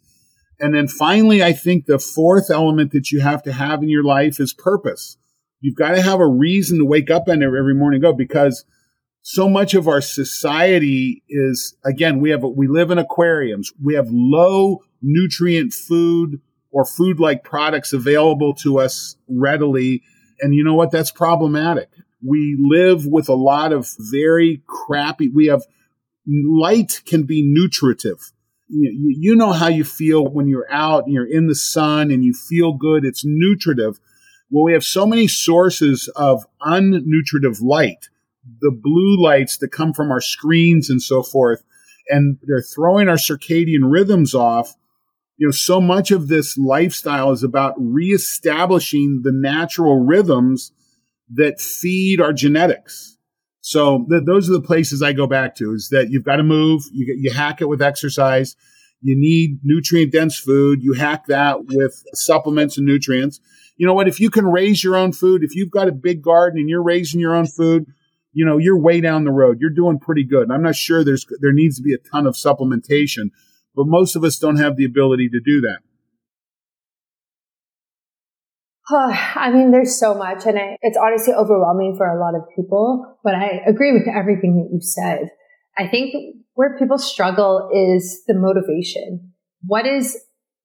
And 0.59 0.73
then 0.73 0.87
finally, 0.87 1.43
I 1.43 1.53
think 1.53 1.85
the 1.85 1.99
fourth 1.99 2.49
element 2.49 2.91
that 2.91 3.11
you 3.11 3.19
have 3.21 3.43
to 3.43 3.51
have 3.51 3.83
in 3.83 3.89
your 3.89 4.03
life 4.03 4.39
is 4.39 4.53
purpose. 4.53 5.17
You've 5.59 5.75
got 5.75 5.91
to 5.91 6.01
have 6.01 6.19
a 6.19 6.27
reason 6.27 6.77
to 6.79 6.85
wake 6.85 7.09
up 7.09 7.27
and 7.27 7.43
every 7.43 7.73
morning 7.73 8.01
go 8.01 8.13
because 8.13 8.65
so 9.21 9.49
much 9.49 9.73
of 9.73 9.87
our 9.87 10.01
society 10.01 11.23
is, 11.27 11.75
again, 11.83 12.19
we 12.19 12.29
have, 12.29 12.43
we 12.43 12.67
live 12.67 12.91
in 12.91 12.99
aquariums. 12.99 13.73
We 13.83 13.95
have 13.95 14.07
low 14.09 14.81
nutrient 15.01 15.73
food 15.73 16.41
or 16.71 16.85
food 16.85 17.19
like 17.19 17.43
products 17.43 17.93
available 17.93 18.53
to 18.55 18.79
us 18.79 19.15
readily. 19.27 20.03
And 20.41 20.53
you 20.53 20.63
know 20.63 20.75
what? 20.75 20.91
That's 20.91 21.11
problematic. 21.11 21.89
We 22.23 22.57
live 22.59 23.05
with 23.05 23.27
a 23.27 23.33
lot 23.33 23.73
of 23.73 23.89
very 23.97 24.61
crappy, 24.67 25.29
we 25.29 25.47
have 25.47 25.63
light 26.27 27.01
can 27.05 27.23
be 27.23 27.43
nutritive. 27.45 28.31
You, 28.67 29.15
you 29.19 29.35
know 29.35 29.51
how 29.51 29.67
you 29.67 29.83
feel 29.83 30.25
when 30.25 30.47
you're 30.47 30.71
out 30.71 31.05
and 31.05 31.13
you're 31.13 31.29
in 31.29 31.47
the 31.47 31.55
sun 31.55 32.11
and 32.11 32.23
you 32.23 32.33
feel 32.33 32.73
good. 32.73 33.05
It's 33.05 33.23
nutritive. 33.25 33.99
Well, 34.49 34.63
we 34.63 34.73
have 34.73 34.83
so 34.83 35.05
many 35.05 35.27
sources 35.27 36.07
of 36.15 36.45
unnutritive 36.61 37.61
light, 37.61 38.09
the 38.61 38.71
blue 38.71 39.21
lights 39.21 39.57
that 39.57 39.71
come 39.71 39.93
from 39.93 40.11
our 40.11 40.21
screens 40.21 40.89
and 40.89 41.01
so 41.01 41.23
forth, 41.23 41.63
and 42.09 42.37
they're 42.43 42.61
throwing 42.61 43.09
our 43.09 43.15
circadian 43.15 43.91
rhythms 43.91 44.33
off. 44.33 44.73
You 45.37 45.47
know, 45.47 45.51
so 45.51 45.81
much 45.81 46.11
of 46.11 46.27
this 46.27 46.57
lifestyle 46.57 47.31
is 47.31 47.43
about 47.43 47.73
reestablishing 47.77 49.21
the 49.23 49.33
natural 49.33 50.05
rhythms 50.05 50.71
that 51.33 51.59
feed 51.59 52.21
our 52.21 52.33
genetics. 52.33 53.14
So 53.67 54.05
th- 54.09 54.23
those 54.25 54.49
are 54.49 54.53
the 54.53 54.61
places 54.61 55.01
I 55.01 55.13
go 55.13 55.27
back 55.27 55.55
to 55.55 55.73
is 55.73 55.89
that 55.89 56.09
you've 56.09 56.23
got 56.23 56.35
to 56.35 56.43
move, 56.43 56.83
you, 56.91 57.15
you 57.19 57.31
hack 57.31 57.61
it 57.61 57.65
with 57.65 57.81
exercise, 57.81 58.55
you 59.01 59.15
need 59.17 59.59
nutrient 59.63 60.11
dense 60.11 60.37
food, 60.37 60.83
you 60.83 60.93
hack 60.93 61.25
that 61.27 61.65
with 61.65 62.03
supplements 62.13 62.77
and 62.77 62.85
nutrients 62.85 63.39
you 63.77 63.85
know 63.85 63.93
what? 63.93 64.07
If 64.07 64.19
you 64.19 64.29
can 64.29 64.45
raise 64.45 64.83
your 64.83 64.95
own 64.95 65.11
food, 65.11 65.43
if 65.43 65.55
you've 65.55 65.71
got 65.71 65.87
a 65.87 65.91
big 65.91 66.21
garden 66.21 66.59
and 66.59 66.69
you're 66.69 66.83
raising 66.83 67.19
your 67.19 67.35
own 67.35 67.47
food, 67.47 67.85
you 68.31 68.45
know, 68.45 68.57
you're 68.57 68.79
way 68.79 69.01
down 69.01 69.23
the 69.23 69.31
road. 69.31 69.59
You're 69.59 69.69
doing 69.69 69.99
pretty 69.99 70.23
good. 70.23 70.51
I'm 70.51 70.63
not 70.63 70.75
sure 70.75 71.03
there's, 71.03 71.25
there 71.41 71.53
needs 71.53 71.77
to 71.77 71.83
be 71.83 71.93
a 71.93 72.09
ton 72.11 72.25
of 72.25 72.35
supplementation, 72.35 73.31
but 73.75 73.85
most 73.87 74.15
of 74.15 74.23
us 74.23 74.37
don't 74.37 74.57
have 74.57 74.77
the 74.77 74.85
ability 74.85 75.29
to 75.29 75.39
do 75.39 75.61
that. 75.61 75.79
I 78.89 79.51
mean, 79.51 79.71
there's 79.71 79.99
so 79.99 80.13
much, 80.13 80.45
and 80.45 80.57
it's 80.81 80.97
honestly 80.97 81.33
overwhelming 81.33 81.95
for 81.97 82.07
a 82.07 82.19
lot 82.19 82.35
of 82.35 82.43
people. 82.55 83.17
But 83.23 83.35
I 83.35 83.61
agree 83.67 83.91
with 83.91 84.07
everything 84.07 84.57
that 84.57 84.69
you 84.71 84.81
said. 84.81 85.29
I 85.77 85.87
think 85.87 86.13
where 86.53 86.77
people 86.77 86.97
struggle 86.97 87.69
is 87.73 88.23
the 88.27 88.33
motivation. 88.33 89.33
What 89.65 89.85
is 89.85 90.17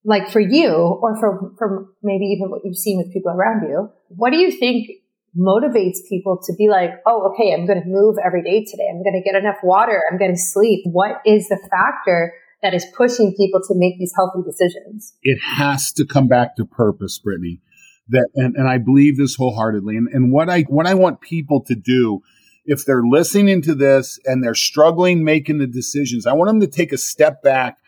like 0.05 0.31
for 0.31 0.41
you 0.41 0.71
or 0.71 1.19
for, 1.19 1.53
for 1.59 1.87
maybe 2.03 2.27
even 2.27 2.51
what 2.51 2.63
you've 2.65 2.77
seen 2.77 2.99
with 2.99 3.13
people 3.13 3.33
around 3.33 3.69
you, 3.69 3.91
what 4.09 4.31
do 4.31 4.39
you 4.39 4.51
think 4.51 4.89
motivates 5.37 5.99
people 6.09 6.41
to 6.45 6.53
be 6.57 6.69
like, 6.69 6.91
oh, 7.07 7.33
okay, 7.33 7.53
I'm 7.53 7.67
going 7.67 7.83
to 7.83 7.89
move 7.89 8.17
every 8.25 8.43
day 8.43 8.65
today. 8.65 8.89
I'm 8.91 9.03
going 9.03 9.21
to 9.23 9.23
get 9.23 9.39
enough 9.39 9.59
water. 9.63 10.03
I'm 10.11 10.19
going 10.19 10.33
to 10.33 10.41
sleep. 10.41 10.83
What 10.85 11.21
is 11.25 11.49
the 11.49 11.59
factor 11.71 12.35
that 12.63 12.75
is 12.75 12.85
pushing 12.97 13.35
people 13.37 13.61
to 13.69 13.75
make 13.75 13.99
these 13.99 14.13
healthy 14.17 14.43
decisions? 14.45 15.15
It 15.23 15.39
has 15.41 15.93
to 15.93 16.05
come 16.05 16.29
back 16.29 16.57
to 16.57 16.65
purpose, 16.65 17.19
Brittany. 17.19 17.61
That, 18.11 18.29
and, 18.35 18.57
and 18.57 18.69
I 18.69 18.79
believe 18.79 19.17
this 19.17 19.37
wholeheartedly. 19.37 19.97
And, 19.97 20.09
and 20.09 20.33
what 20.33 20.49
I, 20.51 20.63
what 20.63 20.87
I 20.87 20.95
want 20.95 21.21
people 21.21 21.63
to 21.63 21.75
do, 21.75 22.23
if 22.65 22.85
they're 22.85 23.05
listening 23.05 23.63
to 23.63 23.75
this 23.75 24.19
and 24.25 24.43
they're 24.43 24.55
struggling 24.55 25.25
making 25.25 25.59
the 25.59 25.67
decisions, 25.67 26.27
I 26.27 26.33
want 26.33 26.49
them 26.49 26.61
to 26.61 26.67
take 26.67 26.93
a 26.93 26.99
step 26.99 27.43
back 27.43 27.79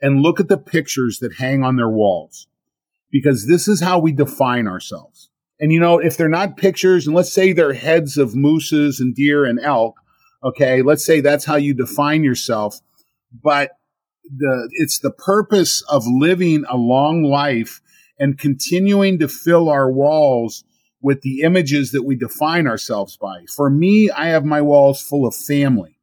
and 0.00 0.22
look 0.22 0.40
at 0.40 0.48
the 0.48 0.58
pictures 0.58 1.18
that 1.20 1.34
hang 1.34 1.62
on 1.62 1.76
their 1.76 1.88
walls 1.88 2.46
because 3.10 3.46
this 3.46 3.66
is 3.66 3.80
how 3.80 3.98
we 3.98 4.12
define 4.12 4.66
ourselves. 4.66 5.30
And 5.58 5.72
you 5.72 5.80
know, 5.80 5.98
if 5.98 6.16
they're 6.16 6.28
not 6.28 6.56
pictures, 6.56 7.06
and 7.06 7.16
let's 7.16 7.32
say 7.32 7.52
they're 7.52 7.72
heads 7.72 8.18
of 8.18 8.34
mooses 8.34 9.00
and 9.00 9.14
deer 9.14 9.44
and 9.44 9.58
elk, 9.58 9.96
okay, 10.44 10.82
let's 10.82 11.04
say 11.04 11.20
that's 11.20 11.44
how 11.44 11.56
you 11.56 11.72
define 11.74 12.24
yourself. 12.24 12.80
But 13.42 13.70
the, 14.24 14.68
it's 14.72 14.98
the 14.98 15.10
purpose 15.10 15.82
of 15.88 16.04
living 16.06 16.64
a 16.68 16.76
long 16.76 17.22
life 17.22 17.80
and 18.18 18.38
continuing 18.38 19.18
to 19.18 19.28
fill 19.28 19.68
our 19.68 19.90
walls 19.90 20.64
with 21.02 21.20
the 21.22 21.42
images 21.42 21.92
that 21.92 22.02
we 22.02 22.16
define 22.16 22.66
ourselves 22.66 23.16
by. 23.16 23.44
For 23.54 23.70
me, 23.70 24.10
I 24.10 24.26
have 24.26 24.44
my 24.44 24.60
walls 24.62 25.02
full 25.02 25.26
of 25.26 25.34
family. 25.34 25.98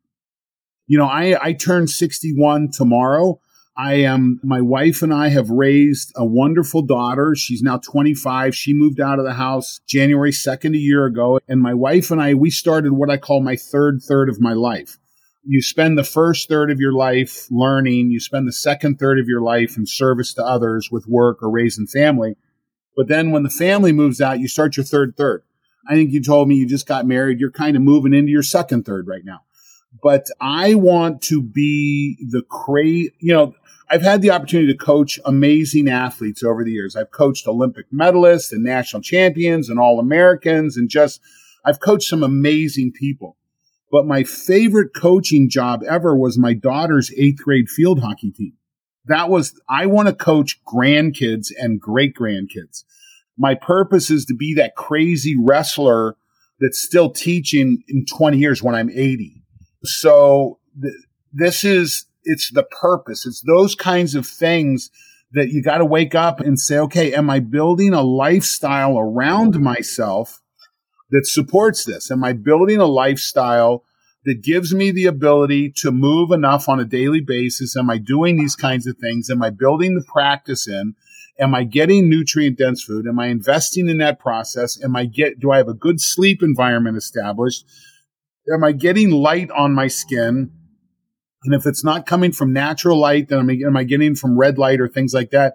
You 0.87 0.97
know, 0.97 1.07
I, 1.07 1.37
I 1.41 1.53
turn 1.53 1.87
61 1.87 2.71
tomorrow. 2.71 3.39
I 3.75 3.95
am, 3.95 4.39
my 4.43 4.61
wife 4.61 5.01
and 5.01 5.13
I 5.13 5.29
have 5.29 5.49
raised 5.49 6.11
a 6.15 6.25
wonderful 6.25 6.83
daughter. 6.83 7.33
She's 7.35 7.63
now 7.63 7.77
25. 7.77 8.55
She 8.55 8.73
moved 8.73 8.99
out 8.99 9.17
of 9.17 9.25
the 9.25 9.33
house 9.33 9.79
January 9.87 10.31
2nd 10.31 10.75
a 10.75 10.79
year 10.79 11.05
ago. 11.05 11.39
And 11.47 11.59
my 11.59 11.73
wife 11.73 12.11
and 12.11 12.21
I, 12.21 12.35
we 12.35 12.51
started 12.51 12.93
what 12.93 13.09
I 13.09 13.17
call 13.17 13.41
my 13.41 13.55
third 13.55 14.01
third 14.03 14.29
of 14.29 14.39
my 14.39 14.53
life. 14.53 14.99
You 15.45 15.61
spend 15.61 15.97
the 15.97 16.03
first 16.03 16.47
third 16.47 16.71
of 16.71 16.79
your 16.79 16.93
life 16.93 17.47
learning. 17.51 18.11
You 18.11 18.19
spend 18.19 18.47
the 18.47 18.53
second 18.53 18.97
third 18.97 19.19
of 19.19 19.27
your 19.27 19.41
life 19.41 19.77
in 19.77 19.85
service 19.85 20.33
to 20.35 20.43
others 20.43 20.89
with 20.91 21.07
work 21.07 21.43
or 21.43 21.49
raising 21.49 21.87
family. 21.87 22.35
But 22.95 23.07
then 23.07 23.31
when 23.31 23.43
the 23.43 23.49
family 23.49 23.91
moves 23.91 24.21
out, 24.21 24.39
you 24.39 24.47
start 24.47 24.77
your 24.77 24.85
third 24.85 25.15
third. 25.17 25.43
I 25.87 25.95
think 25.95 26.11
you 26.11 26.23
told 26.23 26.47
me 26.47 26.55
you 26.55 26.67
just 26.67 26.87
got 26.87 27.05
married. 27.05 27.39
You're 27.39 27.51
kind 27.51 27.75
of 27.75 27.81
moving 27.81 28.13
into 28.13 28.31
your 28.31 28.43
second 28.43 28.85
third 28.85 29.07
right 29.07 29.25
now 29.25 29.41
but 30.01 30.27
I 30.39 30.75
want 30.75 31.21
to 31.23 31.41
be 31.41 32.17
the 32.29 32.41
cra 32.49 32.83
you 32.83 33.11
know, 33.21 33.53
I've 33.89 34.01
had 34.01 34.21
the 34.21 34.31
opportunity 34.31 34.71
to 34.71 34.77
coach 34.77 35.19
amazing 35.25 35.87
athletes 35.89 36.41
over 36.41 36.63
the 36.63 36.71
years. 36.71 36.95
I've 36.95 37.11
coached 37.11 37.47
Olympic 37.47 37.91
medalists 37.91 38.51
and 38.51 38.63
national 38.63 39.01
champions 39.01 39.69
and 39.69 39.77
all 39.77 39.99
Americans 39.99 40.77
and 40.77 40.89
just, 40.89 41.21
I've 41.65 41.79
coached 41.79 42.09
some 42.09 42.23
amazing 42.23 42.93
people. 42.93 43.37
But 43.93 44.07
my 44.07 44.23
favorite 44.23 44.89
coaching 44.95 45.51
job 45.51 45.83
ever 45.87 46.17
was 46.17 46.35
my 46.35 46.55
daughter's 46.55 47.11
eighth 47.15 47.43
grade 47.43 47.69
field 47.69 47.99
hockey 48.01 48.31
team. 48.31 48.53
That 49.05 49.29
was, 49.29 49.53
I 49.69 49.85
want 49.85 50.07
to 50.07 50.15
coach 50.15 50.59
grandkids 50.65 51.51
and 51.55 51.79
great 51.79 52.15
grandkids. 52.15 52.85
My 53.37 53.53
purpose 53.53 54.09
is 54.09 54.25
to 54.25 54.35
be 54.35 54.55
that 54.55 54.75
crazy 54.75 55.35
wrestler 55.39 56.17
that's 56.59 56.81
still 56.81 57.11
teaching 57.11 57.83
in 57.87 58.05
20 58.05 58.39
years 58.39 58.63
when 58.63 58.73
I'm 58.73 58.89
80. 58.89 59.43
So 59.83 60.57
th- 60.81 60.95
this 61.31 61.63
is, 61.63 62.07
it's 62.23 62.51
the 62.51 62.63
purpose. 62.63 63.27
It's 63.27 63.41
those 63.41 63.75
kinds 63.75 64.15
of 64.15 64.25
things 64.25 64.89
that 65.33 65.49
you 65.49 65.61
got 65.61 65.77
to 65.77 65.85
wake 65.85 66.15
up 66.15 66.39
and 66.39 66.59
say, 66.59 66.79
okay, 66.79 67.13
am 67.13 67.29
I 67.29 67.41
building 67.41 67.93
a 67.93 68.01
lifestyle 68.01 68.97
around 68.97 69.59
myself 69.59 70.41
that 71.13 71.27
supports 71.27 71.85
this? 71.85 72.09
Am 72.09 72.23
I 72.23 72.33
building 72.33 72.79
a 72.79 72.87
lifestyle 72.87 73.83
that 74.25 74.41
gives 74.41 74.73
me 74.73 74.89
the 74.89 75.05
ability 75.05 75.71
to 75.77 75.91
move 75.91 76.31
enough 76.31 76.67
on 76.67 76.79
a 76.79 76.85
daily 76.85 77.21
basis? 77.21 77.77
Am 77.77 77.87
I 77.87 77.99
doing 77.99 78.35
these 78.35 78.55
kinds 78.55 78.87
of 78.87 78.97
things? 78.97 79.29
Am 79.29 79.43
I 79.43 79.51
building 79.51 79.93
the 79.93 80.03
practice 80.11 80.67
in? 80.67 80.95
Am 81.39 81.53
I 81.53 81.65
getting 81.65 82.09
nutrient 82.09 82.57
dense 82.57 82.83
food? 82.83 83.05
Am 83.07 83.19
I 83.19 83.27
investing 83.27 83.89
in 83.89 83.99
that 83.99 84.19
process? 84.19 84.83
Am 84.83 84.95
I 84.95 85.05
get, 85.05 85.39
do 85.39 85.51
I 85.51 85.57
have 85.57 85.67
a 85.67 85.75
good 85.75 86.01
sleep 86.01 86.41
environment 86.41 86.97
established? 86.97 87.63
Am 88.51 88.63
I 88.63 88.71
getting 88.71 89.11
light 89.11 89.51
on 89.51 89.75
my 89.75 89.87
skin? 89.87 90.51
And 91.43 91.53
if 91.53 91.67
it's 91.67 91.83
not 91.83 92.07
coming 92.07 92.31
from 92.31 92.53
natural 92.53 92.99
light, 92.99 93.29
then 93.29 93.37
am 93.37 93.49
I, 93.51 93.53
am 93.67 93.77
I 93.77 93.83
getting 93.83 94.15
from 94.15 94.37
red 94.37 94.57
light 94.57 94.81
or 94.81 94.87
things 94.87 95.13
like 95.13 95.29
that? 95.29 95.53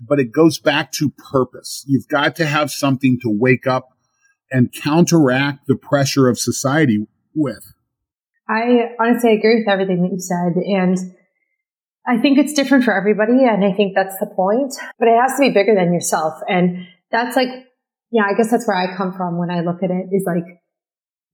But 0.00 0.20
it 0.20 0.30
goes 0.30 0.60
back 0.60 0.92
to 0.92 1.10
purpose. 1.32 1.84
You've 1.88 2.06
got 2.06 2.36
to 2.36 2.46
have 2.46 2.70
something 2.70 3.18
to 3.22 3.28
wake 3.28 3.66
up 3.66 3.88
and 4.50 4.72
counteract 4.72 5.66
the 5.66 5.76
pressure 5.76 6.28
of 6.28 6.38
society 6.38 7.06
with. 7.34 7.72
I 8.48 8.94
honestly 8.98 9.34
agree 9.36 9.60
with 9.60 9.68
everything 9.68 10.02
that 10.02 10.12
you 10.12 10.18
said. 10.18 10.56
And 10.56 10.98
I 12.06 12.18
think 12.20 12.38
it's 12.38 12.52
different 12.52 12.84
for 12.84 12.92
everybody. 12.92 13.44
And 13.44 13.64
I 13.64 13.72
think 13.72 13.94
that's 13.94 14.18
the 14.18 14.26
point, 14.26 14.74
but 14.98 15.06
it 15.06 15.14
has 15.20 15.36
to 15.36 15.40
be 15.40 15.50
bigger 15.50 15.74
than 15.74 15.92
yourself. 15.92 16.34
And 16.48 16.86
that's 17.12 17.36
like, 17.36 17.48
yeah, 18.10 18.24
I 18.24 18.34
guess 18.36 18.50
that's 18.50 18.66
where 18.66 18.76
I 18.76 18.96
come 18.96 19.12
from 19.12 19.38
when 19.38 19.50
I 19.50 19.60
look 19.60 19.82
at 19.82 19.90
it 19.90 20.08
is 20.10 20.24
like, 20.26 20.60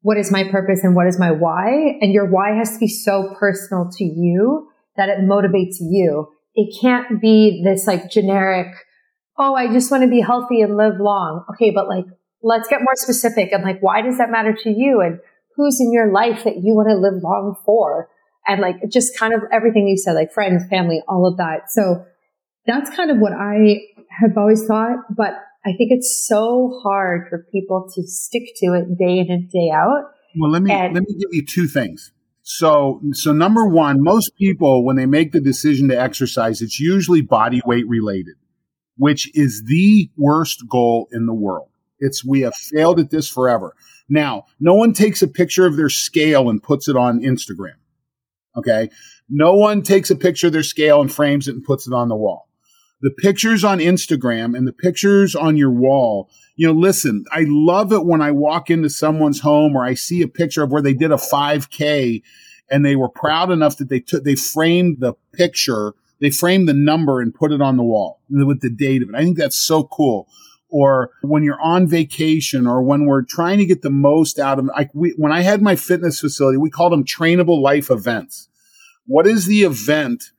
what 0.03 0.19
is 0.19 0.31
my 0.31 0.45
purpose 0.45 0.81
and 0.83 0.95
what 0.95 1.07
is 1.07 1.19
my 1.19 1.31
why? 1.31 1.97
And 2.01 2.13
your 2.13 2.27
why 2.31 2.55
has 2.57 2.73
to 2.75 2.79
be 2.79 2.89
so 2.89 3.35
personal 3.39 3.89
to 3.93 4.05
you 4.05 4.69
that 4.97 5.09
it 5.09 5.21
motivates 5.21 5.77
you. 5.81 6.29
It 6.55 6.79
can't 6.81 7.21
be 7.21 7.63
this 7.65 7.87
like 7.87 8.11
generic, 8.11 8.69
oh, 9.39 9.55
I 9.55 9.73
just 9.73 9.91
want 9.91 10.03
to 10.03 10.09
be 10.09 10.21
healthy 10.21 10.61
and 10.61 10.77
live 10.77 11.01
long. 11.01 11.45
Okay, 11.51 11.71
but 11.71 11.89
like, 11.89 12.05
let's 12.47 12.69
get 12.69 12.81
more 12.81 12.95
specific 12.95 13.51
and 13.53 13.65
like, 13.65 13.81
why 13.81 14.01
does 14.03 14.19
that 14.19 14.31
matter 14.31 14.57
to 14.63 14.71
you? 14.71 15.01
And 15.01 15.19
who's 15.57 15.81
in 15.81 15.93
your 15.93 16.13
life 16.13 16.45
that 16.45 16.59
you 16.63 16.75
want 16.75 16.89
to 16.89 16.95
live 16.95 17.21
long 17.23 17.57
for? 17.65 18.09
And 18.47 18.61
like, 18.61 18.77
just 18.89 19.19
kind 19.19 19.35
of 19.35 19.41
everything 19.53 19.89
you 19.89 19.97
said, 19.97 20.13
like 20.13 20.33
friends, 20.33 20.63
family, 20.71 21.03
all 21.09 21.27
of 21.27 21.37
that. 21.39 21.71
So 21.71 22.05
that's 22.65 22.95
kind 22.95 23.11
of 23.11 23.19
what 23.19 23.33
I 23.33 23.81
have 24.21 24.39
always 24.39 24.65
thought, 24.65 24.99
but 25.11 25.33
I 25.65 25.71
think 25.71 25.91
it's 25.91 26.25
so 26.27 26.81
hard 26.85 27.27
for 27.29 27.45
people 27.51 27.91
to 27.93 28.03
stick 28.07 28.45
to 28.59 28.75
it 28.75 28.97
day 28.97 29.19
in 29.19 29.27
and 29.29 29.51
day 29.51 29.71
out. 29.75 30.05
Well, 30.39 30.51
let 30.51 30.63
me 30.63 30.71
and, 30.71 30.95
let 30.95 31.03
me 31.03 31.15
give 31.15 31.31
you 31.33 31.45
two 31.45 31.67
things. 31.67 32.13
So, 32.43 33.01
so 33.11 33.33
number 33.33 33.67
one, 33.67 34.01
most 34.01 34.37
people 34.39 34.85
when 34.85 34.95
they 34.95 35.07
make 35.07 35.33
the 35.33 35.41
decision 35.41 35.89
to 35.89 36.01
exercise, 36.01 36.63
it's 36.63 36.79
usually 36.79 37.23
body 37.23 37.61
weight 37.67 37.89
related, 37.89 38.37
which 38.97 39.29
is 39.37 39.65
the 39.67 40.11
worst 40.17 40.63
goal 40.69 41.09
in 41.11 41.27
the 41.27 41.35
world. 41.35 41.71
It's 41.99 42.25
we 42.25 42.41
have 42.43 42.55
failed 42.55 43.01
at 43.01 43.11
this 43.11 43.29
forever. 43.29 43.75
Now, 44.09 44.45
no 44.61 44.75
one 44.75 44.93
takes 44.93 45.23
a 45.23 45.29
picture 45.29 45.67
of 45.67 45.77
their 45.77 45.89
scale 45.89 46.49
and 46.49 46.63
puts 46.63 46.89
it 46.89 46.97
on 46.97 47.21
Instagram. 47.21 47.75
Okay. 48.57 48.91
No 49.29 49.55
one 49.55 49.83
takes 49.83 50.11
a 50.11 50.17
picture 50.17 50.47
of 50.47 50.53
their 50.53 50.63
scale 50.63 51.01
and 51.01 51.13
frames 51.13 51.49
it 51.49 51.55
and 51.55 51.65
puts 51.65 51.87
it 51.87 51.93
on 51.93 52.09
the 52.09 52.17
wall 52.17 52.47
the 53.03 53.11
pictures 53.11 53.65
on 53.65 53.79
Instagram 53.79 54.57
and 54.57 54.67
the 54.67 54.73
pictures 54.73 55.35
on 55.35 55.57
your 55.57 55.71
wall. 55.71 56.31
You 56.57 56.67
know, 56.67 56.73
listen, 56.73 57.25
I 57.31 57.45
love 57.47 57.93
it 57.93 58.07
when 58.07 58.23
I 58.23 58.31
walk 58.31 58.71
into 58.71 58.89
someone's 58.89 59.41
home 59.41 59.77
or 59.77 59.85
I 59.85 59.95
see 59.95 60.23
a 60.23 60.29
picture 60.29 60.63
of 60.63 60.71
where 60.71 60.83
they 60.83 60.95
did 60.95 61.13
a 61.13 61.17
5K 61.17 62.23
and 62.71 62.85
they 62.85 62.97
were 62.97 63.09
proud 63.09 63.51
enough 63.51 63.77
that 63.77 63.89
they 63.89 64.01
took, 64.01 64.25
they 64.25 64.35
framed 64.35 64.97
the 65.01 65.15
picture, 65.33 65.95
they 66.21 66.31
framed 66.31 66.69
the 66.69 66.75
number 66.75 67.21
and 67.21 67.35
put 67.35 67.53
it 67.53 67.61
on 67.61 67.77
the 67.77 67.83
wall 67.83 68.23
with 68.31 68.63
the 68.63 68.71
date 68.71 69.03
of 69.03 69.11
it. 69.11 69.15
I 69.15 69.23
think 69.23 69.37
that's 69.37 69.59
so 69.59 69.85
cool. 69.85 70.29
Or 70.77 71.11
when 71.23 71.43
you're 71.43 71.61
on 71.61 71.87
vacation 71.87 72.67
or 72.67 72.83
when 72.83 73.07
we're 73.07 73.23
trying 73.23 73.59
to 73.59 73.67
get 73.67 73.83
the 73.83 73.91
most 73.91 74.39
out 74.39 74.59
of, 74.59 74.67
like 74.67 74.91
we, 74.93 75.15
when 75.17 75.33
I 75.33 75.41
had 75.41 75.63
my 75.63 75.77
fitness 75.77 76.21
facility, 76.21 76.59
we 76.59 76.71
called 76.71 76.93
them 76.93 77.05
trainable 77.05 77.61
life 77.61 77.91
events. 77.91 78.49
What 79.07 79.27
is 79.27 79.47
the 79.47 79.63
event 79.63 80.33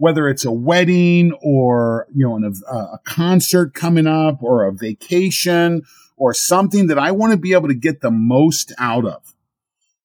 whether 0.00 0.30
it's 0.30 0.46
a 0.46 0.50
wedding 0.50 1.30
or, 1.42 2.06
you 2.14 2.26
know, 2.26 2.34
an, 2.34 2.54
a, 2.66 2.74
a 2.74 3.00
concert 3.04 3.74
coming 3.74 4.06
up 4.06 4.42
or 4.42 4.64
a 4.64 4.72
vacation 4.72 5.82
or 6.16 6.32
something 6.32 6.86
that 6.86 6.98
I 6.98 7.10
want 7.10 7.32
to 7.32 7.36
be 7.36 7.52
able 7.52 7.68
to 7.68 7.74
get 7.74 8.00
the 8.00 8.10
most 8.10 8.72
out 8.78 9.04
of. 9.04 9.34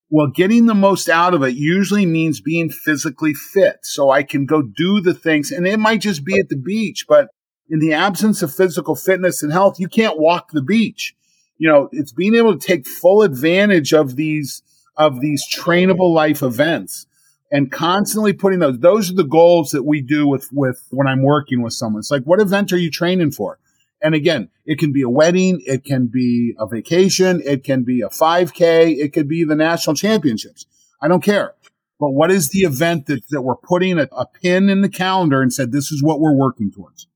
Well, 0.10 0.28
getting 0.28 0.66
the 0.66 0.76
most 0.76 1.08
out 1.08 1.34
of 1.34 1.44
it 1.44 1.56
usually 1.56 2.06
means 2.06 2.42
being 2.42 2.70
physically 2.70 3.34
fit. 3.34 3.78
So 3.84 4.12
I 4.12 4.24
can 4.24 4.46
go 4.46 4.62
do 4.62 5.00
the 5.00 5.14
things 5.14 5.50
and 5.50 5.66
it 5.66 5.80
might 5.80 6.02
just 6.02 6.26
be 6.26 6.40
at 6.40 6.50
the 6.50 6.58
beach, 6.58 7.06
but 7.08 7.30
in 7.70 7.80
the 7.80 7.94
absence 7.94 8.42
of 8.42 8.54
physical 8.54 8.96
fitness 8.96 9.42
and 9.42 9.52
health, 9.52 9.80
you 9.80 9.88
can't 9.88 10.20
walk 10.20 10.52
the 10.52 10.62
beach. 10.62 11.16
You 11.58 11.70
know, 11.70 11.90
it's 11.92 12.12
being 12.12 12.36
able 12.36 12.58
to 12.58 12.68
take 12.68 12.88
full 12.88 13.22
advantage 13.22 13.94
of 13.94 14.16
these, 14.16 14.62
of 14.98 15.22
these 15.22 15.44
trainable 15.48 16.14
life 16.14 16.42
events 16.44 17.08
and 17.52 17.72
constantly 17.72 18.34
putting 18.34 18.60
those 18.60 18.80
those 18.80 19.12
are 19.12 19.16
the 19.16 19.24
goals 19.24 19.72
that 19.72 19.84
we 19.84 20.02
do 20.02 20.28
with 20.28 20.50
with 20.52 20.86
when 20.90 21.08
I'm 21.08 21.24
working 21.24 21.62
with 21.62 21.74
someone. 21.74 22.00
It's 22.00 22.12
like 22.12 22.24
what 22.24 22.42
event 22.42 22.74
are 22.74 22.78
you 22.78 22.92
training 22.92 23.32
for? 23.32 23.60
And 24.02 24.14
again, 24.14 24.50
it 24.66 24.78
can 24.78 24.92
be 24.92 25.02
a 25.02 25.10
wedding, 25.10 25.62
it 25.66 25.84
can 25.84 26.08
be 26.08 26.54
a 26.60 26.68
vacation, 26.68 27.42
it 27.46 27.64
can 27.64 27.84
be 27.84 28.02
a 28.02 28.10
5K, 28.10 28.98
it 28.98 29.14
could 29.14 29.28
be 29.28 29.44
the 29.44 29.56
national 29.56 29.96
championships. 29.96 30.66
I 31.02 31.08
don't 31.08 31.24
care. 31.24 31.56
But 32.00 32.12
what 32.12 32.30
is 32.30 32.50
the 32.50 32.60
event 32.60 33.06
that, 33.06 33.22
that 33.30 33.42
we're 33.42 33.56
putting 33.56 33.98
a, 33.98 34.08
a 34.12 34.26
pin 34.26 34.70
in 34.70 34.82
the 34.82 34.90
calendar 34.90 35.42
and 35.42 35.54
said, 35.54 35.72
this 35.72 35.92
is 35.92 36.04
what 36.04 36.20
we're 36.20 36.36
working 36.36 36.72
towards? 36.72 37.08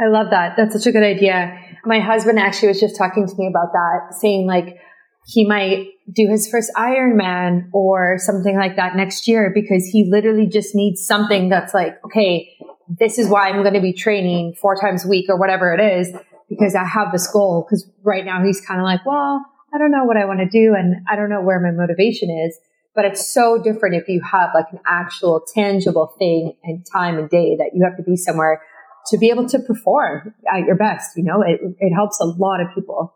I 0.00 0.08
love 0.08 0.30
that. 0.30 0.56
That's 0.56 0.74
such 0.74 0.86
a 0.86 0.92
good 0.92 1.02
idea. 1.02 1.58
My 1.84 2.00
husband 2.00 2.38
actually 2.38 2.68
was 2.68 2.80
just 2.80 2.96
talking 2.96 3.26
to 3.26 3.34
me 3.36 3.46
about 3.48 3.72
that, 3.72 4.14
saying 4.14 4.46
like, 4.46 4.78
he 5.26 5.44
might 5.44 5.88
do 6.10 6.26
his 6.26 6.48
first 6.48 6.70
Ironman 6.74 7.68
or 7.72 8.16
something 8.18 8.56
like 8.56 8.76
that 8.76 8.96
next 8.96 9.28
year 9.28 9.52
because 9.54 9.84
he 9.84 10.08
literally 10.08 10.46
just 10.46 10.74
needs 10.74 11.04
something 11.04 11.50
that's 11.50 11.74
like, 11.74 12.02
okay, 12.06 12.50
this 12.88 13.18
is 13.18 13.28
why 13.28 13.48
I'm 13.48 13.62
going 13.62 13.74
to 13.74 13.80
be 13.80 13.92
training 13.92 14.54
four 14.54 14.74
times 14.80 15.04
a 15.04 15.08
week 15.08 15.26
or 15.28 15.36
whatever 15.36 15.74
it 15.74 15.80
is 15.80 16.10
because 16.48 16.74
I 16.74 16.84
have 16.84 17.12
this 17.12 17.30
goal. 17.30 17.66
Because 17.66 17.86
right 18.02 18.24
now 18.24 18.42
he's 18.42 18.60
kind 18.60 18.80
of 18.80 18.84
like, 18.84 19.04
well, 19.04 19.44
I 19.74 19.76
don't 19.76 19.90
know 19.90 20.04
what 20.04 20.16
I 20.16 20.24
want 20.24 20.40
to 20.40 20.48
do 20.48 20.74
and 20.74 21.04
I 21.06 21.14
don't 21.14 21.28
know 21.28 21.42
where 21.42 21.60
my 21.60 21.72
motivation 21.72 22.30
is. 22.30 22.58
But 22.94 23.04
it's 23.04 23.32
so 23.32 23.60
different 23.62 23.96
if 23.96 24.08
you 24.08 24.22
have 24.22 24.50
like 24.54 24.66
an 24.72 24.80
actual 24.88 25.42
tangible 25.54 26.14
thing 26.18 26.54
and 26.64 26.86
time 26.90 27.18
and 27.18 27.28
day 27.28 27.54
that 27.56 27.72
you 27.74 27.84
have 27.84 27.98
to 27.98 28.02
be 28.02 28.16
somewhere 28.16 28.62
to 29.08 29.18
be 29.18 29.30
able 29.30 29.48
to 29.48 29.58
perform 29.60 30.34
at 30.52 30.66
your 30.66 30.76
best. 30.76 31.16
You 31.16 31.24
know, 31.24 31.42
it, 31.42 31.60
it 31.78 31.94
helps 31.94 32.20
a 32.20 32.26
lot 32.26 32.60
of 32.60 32.68
people. 32.74 33.14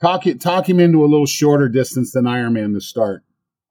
Talk 0.00 0.26
it, 0.26 0.40
talk 0.40 0.68
him 0.68 0.80
into 0.80 1.04
a 1.04 1.06
little 1.06 1.26
shorter 1.26 1.68
distance 1.68 2.12
than 2.12 2.24
Ironman 2.24 2.74
to 2.74 2.80
start. 2.80 3.22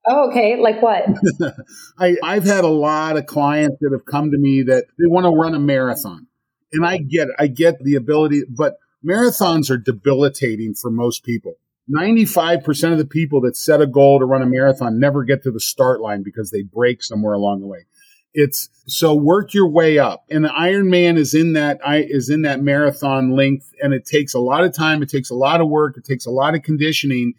Oh, 0.05 0.29
okay. 0.29 0.57
Like 0.59 0.81
what? 0.81 1.03
I, 1.99 2.17
I've 2.23 2.43
had 2.43 2.63
a 2.63 2.69
lot 2.69 3.17
of 3.17 3.25
clients 3.25 3.77
that 3.81 3.91
have 3.93 4.05
come 4.05 4.31
to 4.31 4.37
me 4.37 4.63
that 4.63 4.85
they 4.99 5.07
want 5.07 5.25
to 5.25 5.29
run 5.29 5.55
a 5.55 5.59
marathon. 5.59 6.27
And 6.73 6.85
I 6.85 6.97
get 6.97 7.27
I 7.37 7.47
get 7.47 7.79
the 7.79 7.95
ability, 7.95 8.43
but 8.49 8.77
marathons 9.05 9.69
are 9.69 9.77
debilitating 9.77 10.73
for 10.73 10.89
most 10.89 11.23
people. 11.23 11.53
95% 11.93 12.93
of 12.93 12.97
the 12.97 13.05
people 13.05 13.41
that 13.41 13.57
set 13.57 13.81
a 13.81 13.87
goal 13.87 14.19
to 14.19 14.25
run 14.25 14.41
a 14.41 14.45
marathon 14.45 14.99
never 14.99 15.23
get 15.23 15.43
to 15.43 15.51
the 15.51 15.59
start 15.59 15.99
line 15.99 16.23
because 16.23 16.49
they 16.49 16.63
break 16.63 17.03
somewhere 17.03 17.33
along 17.33 17.59
the 17.59 17.67
way. 17.67 17.85
It's 18.33 18.69
so 18.87 19.13
work 19.13 19.53
your 19.53 19.67
way 19.67 19.99
up. 19.99 20.25
And 20.29 20.43
the 20.43 20.49
Ironman 20.49 21.17
is 21.17 21.33
in 21.33 21.53
that 21.53 21.79
is 21.85 22.29
in 22.29 22.41
that 22.41 22.61
marathon 22.61 23.35
length 23.35 23.71
and 23.81 23.93
it 23.93 24.05
takes 24.05 24.33
a 24.33 24.39
lot 24.39 24.63
of 24.63 24.73
time, 24.73 25.03
it 25.03 25.09
takes 25.09 25.29
a 25.29 25.35
lot 25.35 25.61
of 25.61 25.69
work, 25.69 25.97
it 25.97 26.03
takes 26.03 26.25
a 26.25 26.31
lot 26.31 26.55
of 26.55 26.63
conditioning, 26.63 27.33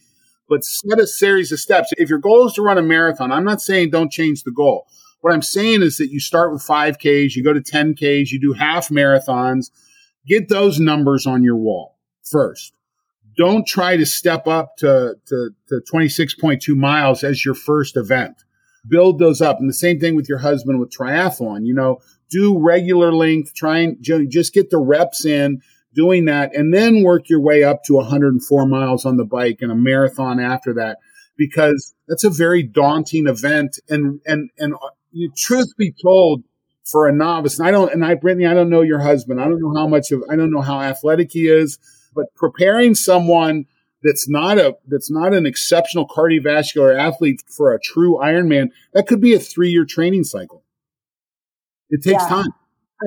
but 0.49 0.65
set 0.65 1.01
a 1.01 1.07
series 1.07 1.51
of 1.53 1.61
steps. 1.61 1.93
If 1.97 2.09
your 2.09 2.19
goal 2.19 2.47
is 2.47 2.55
to 2.55 2.63
run 2.63 2.79
a 2.79 2.83
marathon, 2.83 3.33
I'm 3.33 3.45
not 3.45 3.61
saying 3.61 3.91
don't 3.91 4.13
change 4.13 4.45
the 4.45 4.53
goal. 4.53 4.87
What 5.21 5.33
I'm 5.33 5.43
saying 5.43 5.83
is 5.83 5.97
that 5.97 6.11
you 6.11 6.21
start 6.21 6.53
with 6.53 6.63
5Ks, 6.63 7.35
you 7.35 7.43
go 7.43 7.55
to 7.55 7.61
10Ks, 7.61 8.31
you 8.31 8.39
do 8.39 8.53
half 8.53 8.89
marathons, 8.89 9.71
get 10.27 10.49
those 10.49 10.79
numbers 10.79 11.27
on 11.27 11.43
your 11.43 11.57
wall 11.57 11.99
first. 12.23 12.75
Don't 13.37 13.67
try 13.67 13.97
to 13.97 14.07
step 14.07 14.47
up 14.47 14.77
to, 14.77 15.17
to, 15.27 15.51
to 15.69 15.81
26.2 15.93 16.77
miles 16.77 17.25
as 17.25 17.45
your 17.45 17.55
first 17.55 17.97
event 17.97 18.45
build 18.87 19.19
those 19.19 19.41
up. 19.41 19.59
And 19.59 19.69
the 19.69 19.75
same 19.75 19.99
thing 19.99 20.17
with 20.17 20.29
your 20.29 20.39
husband 20.39 20.81
with 20.81 20.91
triathlon, 20.91 21.67
you 21.67 21.75
know, 21.75 22.01
do 22.31 22.59
regular 22.59 23.13
length, 23.13 23.55
try 23.55 23.79
and 23.79 23.97
just 24.01 24.55
get 24.55 24.71
the 24.71 24.79
reps 24.79 25.25
in 25.25 25.63
doing 25.95 26.25
that 26.25 26.55
and 26.55 26.75
then 26.75 27.05
work 27.05 27.29
your 27.29 27.41
way 27.41 27.63
up 27.63 27.85
to 27.85 27.95
104 27.95 28.67
miles 28.67 29.07
on 29.07 29.17
the 29.17 29.25
bike 29.25 29.59
and 29.61 29.71
a 29.71 29.77
marathon 29.77 30.41
after 30.41 30.75
that 30.75 30.99
because 31.37 31.95
that's 32.09 32.25
a 32.25 32.31
very 32.31 32.63
daunting 32.63 33.29
event. 33.29 33.79
And, 33.89 34.21
and, 34.27 34.51
and 34.59 34.75
uh, 34.75 35.29
truth 35.37 35.77
be 35.77 35.95
told, 36.03 36.43
for 36.85 37.09
a 37.09 37.13
novice, 37.13 37.59
and 37.59 37.67
I 37.67 37.71
don't, 37.71 37.93
and 37.93 38.05
I, 38.05 38.15
Brittany, 38.15 38.47
I 38.47 38.55
don't 38.55 38.69
know 38.69 38.83
your 38.83 39.01
husband. 39.01 39.41
I 39.41 39.45
don't 39.45 39.61
know 39.61 39.75
how 39.75 39.89
much 39.89 40.13
of, 40.13 40.23
I 40.31 40.37
don't 40.37 40.51
know 40.51 40.61
how 40.61 40.81
athletic 40.81 41.33
he 41.33 41.49
is, 41.49 41.79
but 42.15 42.27
preparing 42.35 42.95
someone 42.95 43.67
that's 44.05 44.29
not 44.29 44.59
a 44.59 44.77
that's 44.87 45.11
not 45.11 45.33
an 45.33 45.47
exceptional 45.47 46.07
cardiovascular 46.07 46.97
athlete 46.97 47.43
for 47.49 47.75
a 47.75 47.81
true 47.81 48.19
Ironman, 48.23 48.69
that 48.93 49.07
could 49.07 49.21
be 49.21 49.35
a 49.35 49.41
three 49.41 49.71
year 49.71 49.85
training 49.85 50.25
cycle. 50.25 50.63
It 51.89 52.03
takes 52.03 52.23
yeah, 52.23 52.29
time. 52.29 52.49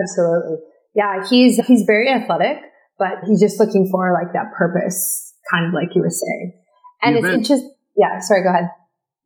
Absolutely. 0.02 0.58
Yeah, 0.96 1.24
he's 1.30 1.58
he's 1.66 1.84
very 1.84 2.10
athletic, 2.10 2.58
but 2.98 3.20
he's 3.26 3.40
just 3.40 3.60
looking 3.60 3.88
for 3.90 4.12
like 4.12 4.34
that 4.34 4.54
purpose, 4.58 5.34
kind 5.50 5.68
of 5.68 5.74
like 5.74 5.96
you 5.96 6.02
were 6.02 6.10
saying. 6.10 6.54
And 7.02 7.16
it's, 7.16 7.48
just 7.48 7.64
yeah. 7.96 8.20
Sorry, 8.20 8.44
go 8.44 8.50
ahead. 8.50 8.70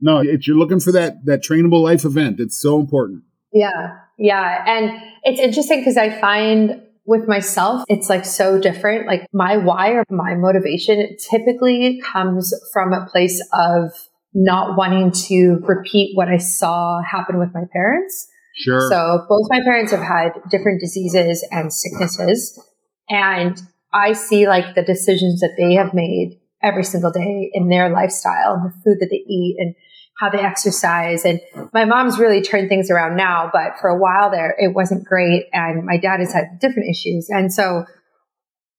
No, 0.01 0.19
it's 0.19 0.45
you're 0.45 0.57
looking 0.57 0.81
for 0.81 0.91
that 0.91 1.25
that 1.25 1.41
trainable 1.41 1.81
life 1.81 2.03
event. 2.03 2.39
It's 2.39 2.59
so 2.59 2.79
important. 2.79 3.23
Yeah, 3.53 3.97
yeah, 4.17 4.63
and 4.67 5.01
it's 5.23 5.39
interesting 5.39 5.79
because 5.79 5.97
I 5.97 6.19
find 6.19 6.81
with 7.05 7.27
myself, 7.27 7.83
it's 7.87 8.09
like 8.09 8.25
so 8.25 8.59
different. 8.59 9.07
Like 9.07 9.25
my 9.33 9.57
why 9.57 9.91
or 9.91 10.05
my 10.09 10.35
motivation 10.35 11.15
typically 11.29 12.01
comes 12.03 12.53
from 12.73 12.93
a 12.93 13.05
place 13.05 13.41
of 13.53 13.91
not 14.33 14.77
wanting 14.77 15.11
to 15.11 15.59
repeat 15.67 16.15
what 16.15 16.29
I 16.29 16.37
saw 16.37 17.01
happen 17.01 17.37
with 17.39 17.49
my 17.53 17.63
parents. 17.73 18.27
Sure. 18.55 18.89
So 18.89 19.25
both 19.27 19.47
my 19.49 19.61
parents 19.63 19.91
have 19.91 20.01
had 20.01 20.31
different 20.49 20.79
diseases 20.79 21.45
and 21.51 21.71
sicknesses. 21.71 22.59
And 23.09 23.59
I 23.93 24.13
see 24.13 24.47
like 24.47 24.75
the 24.75 24.83
decisions 24.83 25.41
that 25.41 25.55
they 25.57 25.75
have 25.75 25.93
made 25.93 26.39
every 26.63 26.83
single 26.83 27.11
day 27.11 27.49
in 27.53 27.69
their 27.69 27.89
lifestyle 27.89 28.53
and 28.53 28.65
the 28.65 28.73
food 28.83 28.97
that 28.99 29.09
they 29.09 29.23
eat 29.27 29.55
and 29.59 29.75
how 30.21 30.29
they 30.29 30.39
exercise. 30.39 31.25
And 31.25 31.41
my 31.73 31.83
mom's 31.83 32.19
really 32.19 32.43
turned 32.43 32.69
things 32.69 32.91
around 32.91 33.17
now, 33.17 33.49
but 33.51 33.79
for 33.81 33.89
a 33.89 33.97
while 33.97 34.29
there, 34.29 34.55
it 34.59 34.75
wasn't 34.75 35.03
great. 35.03 35.45
And 35.51 35.83
my 35.83 35.97
dad 35.97 36.19
has 36.19 36.31
had 36.31 36.59
different 36.59 36.89
issues. 36.91 37.27
And 37.29 37.51
so 37.51 37.85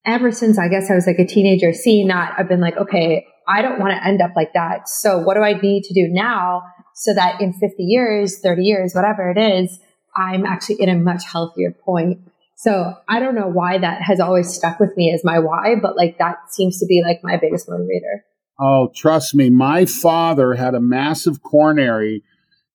ever 0.07 0.31
since 0.31 0.57
I 0.57 0.69
guess 0.69 0.89
I 0.89 0.95
was 0.95 1.05
like 1.05 1.19
a 1.19 1.27
teenager, 1.27 1.73
seeing 1.73 2.07
that, 2.07 2.37
I've 2.39 2.49
been 2.49 2.61
like, 2.61 2.77
okay, 2.77 3.27
I 3.49 3.61
don't 3.61 3.81
want 3.81 3.93
to 3.93 4.07
end 4.07 4.23
up 4.23 4.31
like 4.37 4.53
that. 4.55 4.89
So 4.89 5.19
what 5.19 5.35
do 5.35 5.43
I 5.43 5.55
need 5.61 5.83
to 5.83 5.95
do 5.95 6.07
now 6.09 6.63
so 6.95 7.13
that 7.13 7.41
in 7.41 7.53
50 7.53 7.83
years, 7.83 8.39
30 8.39 8.63
years, 8.63 8.93
whatever 8.95 9.29
it 9.29 9.39
is, 9.39 9.81
I'm 10.17 10.47
actually 10.47 10.81
in 10.81 10.91
a 10.91 10.95
much 10.95 11.25
healthier 11.25 11.73
point. 11.73 12.21
So 12.57 12.95
I 13.09 13.19
don't 13.19 13.35
know 13.35 13.49
why 13.49 13.79
that 13.79 14.03
has 14.03 14.21
always 14.21 14.55
stuck 14.55 14.79
with 14.79 14.97
me 14.97 15.13
as 15.13 15.25
my 15.25 15.41
why, 15.41 15.75
but 15.83 15.97
like 15.97 16.19
that 16.19 16.37
seems 16.51 16.79
to 16.79 16.87
be 16.87 17.03
like 17.05 17.19
my 17.25 17.37
biggest 17.37 17.69
motivator. 17.69 18.21
Oh, 18.61 18.91
trust 18.95 19.35
me. 19.35 19.51
My 19.51 19.85
father 19.85 20.55
had 20.55 20.75
a 20.75 20.81
massive 20.81 21.43
coronary 21.43 22.23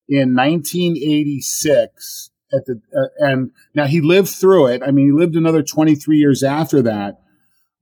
in 0.09 0.35
1986 0.35 2.31
at 2.53 2.65
the, 2.65 2.81
uh, 2.95 3.07
and 3.19 3.51
now 3.75 3.85
he 3.85 4.01
lived 4.01 4.29
through 4.29 4.67
it. 4.67 4.81
I 4.83 4.91
mean, 4.91 5.07
he 5.07 5.11
lived 5.11 5.35
another 5.35 5.61
23 5.61 6.17
years 6.17 6.43
after 6.43 6.81
that, 6.83 7.19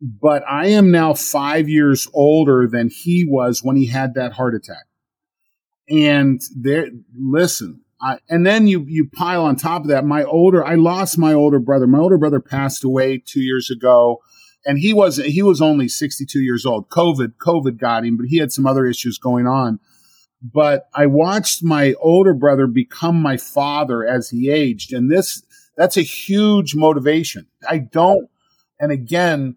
but 0.01 0.43
I 0.49 0.67
am 0.67 0.91
now 0.91 1.13
five 1.13 1.69
years 1.69 2.07
older 2.13 2.67
than 2.67 2.89
he 2.89 3.25
was 3.27 3.63
when 3.63 3.75
he 3.75 3.87
had 3.87 4.15
that 4.15 4.33
heart 4.33 4.55
attack. 4.55 4.85
And 5.87 6.41
there, 6.55 6.89
listen, 7.15 7.81
I, 8.01 8.17
and 8.27 8.45
then 8.45 8.67
you, 8.67 8.85
you 8.87 9.07
pile 9.13 9.45
on 9.45 9.55
top 9.55 9.83
of 9.83 9.87
that. 9.89 10.03
My 10.03 10.23
older, 10.23 10.65
I 10.65 10.75
lost 10.75 11.17
my 11.17 11.33
older 11.33 11.59
brother. 11.59 11.87
My 11.87 11.99
older 11.99 12.17
brother 12.17 12.39
passed 12.39 12.83
away 12.83 13.19
two 13.23 13.41
years 13.41 13.69
ago 13.69 14.19
and 14.65 14.79
he 14.79 14.93
was, 14.93 15.17
he 15.17 15.41
was 15.43 15.61
only 15.61 15.87
62 15.87 16.39
years 16.39 16.65
old. 16.65 16.89
COVID, 16.89 17.33
COVID 17.37 17.77
got 17.77 18.05
him, 18.05 18.17
but 18.17 18.25
he 18.27 18.37
had 18.37 18.51
some 18.51 18.65
other 18.65 18.85
issues 18.85 19.17
going 19.17 19.47
on 19.47 19.79
but 20.53 20.89
I 20.93 21.07
watched 21.07 21.63
my 21.63 21.93
older 21.99 22.33
brother 22.33 22.67
become 22.67 23.21
my 23.21 23.37
father 23.37 24.05
as 24.05 24.29
he 24.29 24.49
aged. 24.49 24.93
And 24.93 25.09
this, 25.09 25.43
that's 25.75 25.97
a 25.97 26.01
huge 26.01 26.75
motivation. 26.75 27.47
I 27.67 27.79
don't, 27.79 28.29
and 28.79 28.91
again, 28.91 29.55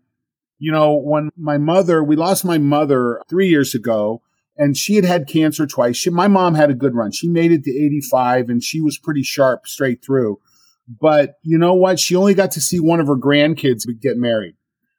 you 0.59 0.73
know, 0.73 0.95
when 0.95 1.31
my 1.37 1.59
mother, 1.59 2.03
we 2.03 2.17
lost 2.17 2.45
my 2.45 2.59
mother 2.59 3.21
three 3.29 3.49
years 3.49 3.75
ago 3.75 4.23
and 4.57 4.77
she 4.77 4.97
had 4.97 5.05
had 5.05 5.29
cancer 5.29 5.67
twice. 5.67 5.97
She, 5.97 6.11
my 6.11 6.27
mom 6.27 6.55
had 6.55 6.71
a 6.71 6.75
good 6.75 6.95
run. 6.95 7.13
She 7.13 7.29
made 7.29 7.53
it 7.53 7.65
to 7.65 7.71
85 7.71 8.49
and 8.49 8.63
she 8.63 8.81
was 8.81 8.99
pretty 8.99 9.23
sharp 9.23 9.67
straight 9.67 10.03
through. 10.03 10.41
But 10.89 11.39
you 11.43 11.59
know 11.59 11.75
what? 11.75 12.01
She 12.01 12.17
only 12.17 12.35
got 12.35 12.53
to 12.53 12.61
see 12.61 12.81
one 12.81 12.99
of 12.99 13.09
her 13.09 13.17
grandkids 13.17 13.83
get 14.01 14.17
married 14.17 14.55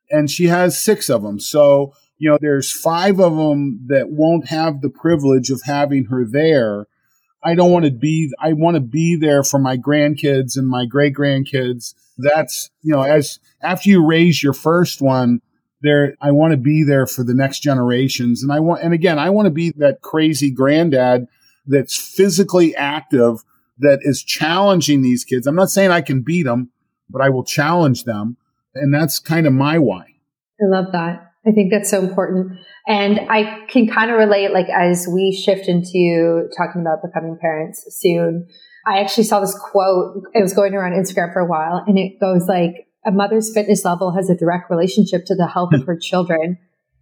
and 0.10 0.30
she 0.30 0.46
has 0.46 0.80
six 0.80 1.10
of 1.10 1.24
them. 1.24 1.40
So 1.40 1.94
you 2.20 2.30
know, 2.30 2.38
there's 2.40 2.72
five 2.72 3.20
of 3.20 3.36
them 3.36 3.86
that 3.88 4.10
won't 4.10 4.48
have 4.48 4.82
the 4.82 4.90
privilege 4.90 5.50
of 5.50 5.62
having 5.64 6.06
her 6.06 6.26
there. 6.26 6.86
I 7.44 7.56
don't 7.56 7.72
want 7.72 7.86
to 7.86 7.92
be, 7.92 8.30
I 8.40 8.52
want 8.52 8.76
to 8.76 8.82
be 8.82 9.16
there 9.16 9.44
for 9.44 9.58
my 9.58 9.78
grandkids 9.78 10.58
and 10.58 10.68
my 10.68 10.86
great 10.86 11.16
grandkids. 11.16 11.96
That's, 12.18 12.70
you 12.82 12.94
know, 12.94 13.02
as 13.02 13.40
after 13.62 13.90
you 13.90 14.06
raise 14.06 14.44
your 14.44 14.52
first 14.54 15.02
one, 15.02 15.42
there, 15.82 16.16
I 16.22 16.32
want 16.32 16.52
to 16.52 16.58
be 16.58 16.84
there 16.84 17.08
for 17.08 17.24
the 17.24 17.34
next 17.34 17.62
generations. 17.62 18.44
And 18.44 18.52
I 18.52 18.60
want, 18.60 18.84
and 18.84 18.94
again, 18.94 19.18
I 19.18 19.30
want 19.30 19.46
to 19.46 19.52
be 19.52 19.72
that 19.78 20.02
crazy 20.02 20.52
granddad 20.52 21.28
that's 21.66 21.98
physically 21.98 22.76
active, 22.76 23.46
that 23.78 24.00
is 24.02 24.22
challenging 24.22 25.02
these 25.02 25.24
kids. 25.24 25.48
I'm 25.48 25.56
not 25.56 25.70
saying 25.70 25.92
I 25.92 26.02
can 26.02 26.22
beat 26.22 26.44
them, 26.44 26.72
but 27.10 27.22
I 27.22 27.30
will 27.30 27.46
challenge 27.46 28.04
them. 28.04 28.36
And 28.80 28.94
that's 28.94 29.20
kind 29.20 29.48
of 29.48 29.54
my 29.54 29.78
why. 29.78 30.06
I 30.62 30.66
love 30.66 30.92
that. 30.92 31.32
I 31.48 31.52
think 31.52 31.72
that's 31.72 31.90
so 31.90 32.00
important. 32.00 32.58
And 32.88 33.20
I 33.30 33.66
can 33.68 33.88
kind 33.88 34.12
of 34.12 34.18
relate, 34.18 34.52
like, 34.52 34.68
as 34.70 35.08
we 35.12 35.32
shift 35.32 35.68
into 35.68 36.50
talking 36.58 36.82
about 36.82 37.02
becoming 37.02 37.38
parents 37.40 37.86
soon, 37.90 38.48
I 38.86 39.00
actually 39.00 39.24
saw 39.24 39.40
this 39.40 39.58
quote. 39.58 40.24
It 40.34 40.42
was 40.42 40.54
going 40.54 40.74
around 40.74 40.94
Instagram 40.94 41.32
for 41.32 41.40
a 41.40 41.46
while 41.46 41.84
and 41.86 41.98
it 41.98 42.20
goes 42.20 42.48
like, 42.48 42.88
a 43.06 43.12
mother's 43.12 43.54
fitness 43.54 43.86
level 43.86 44.12
has 44.12 44.30
a 44.30 44.36
direct 44.36 44.70
relationship 44.70 45.26
to 45.26 45.36
the 45.36 45.48
health 45.48 45.74
of 45.74 45.86
her 45.86 45.98
children. 46.02 46.58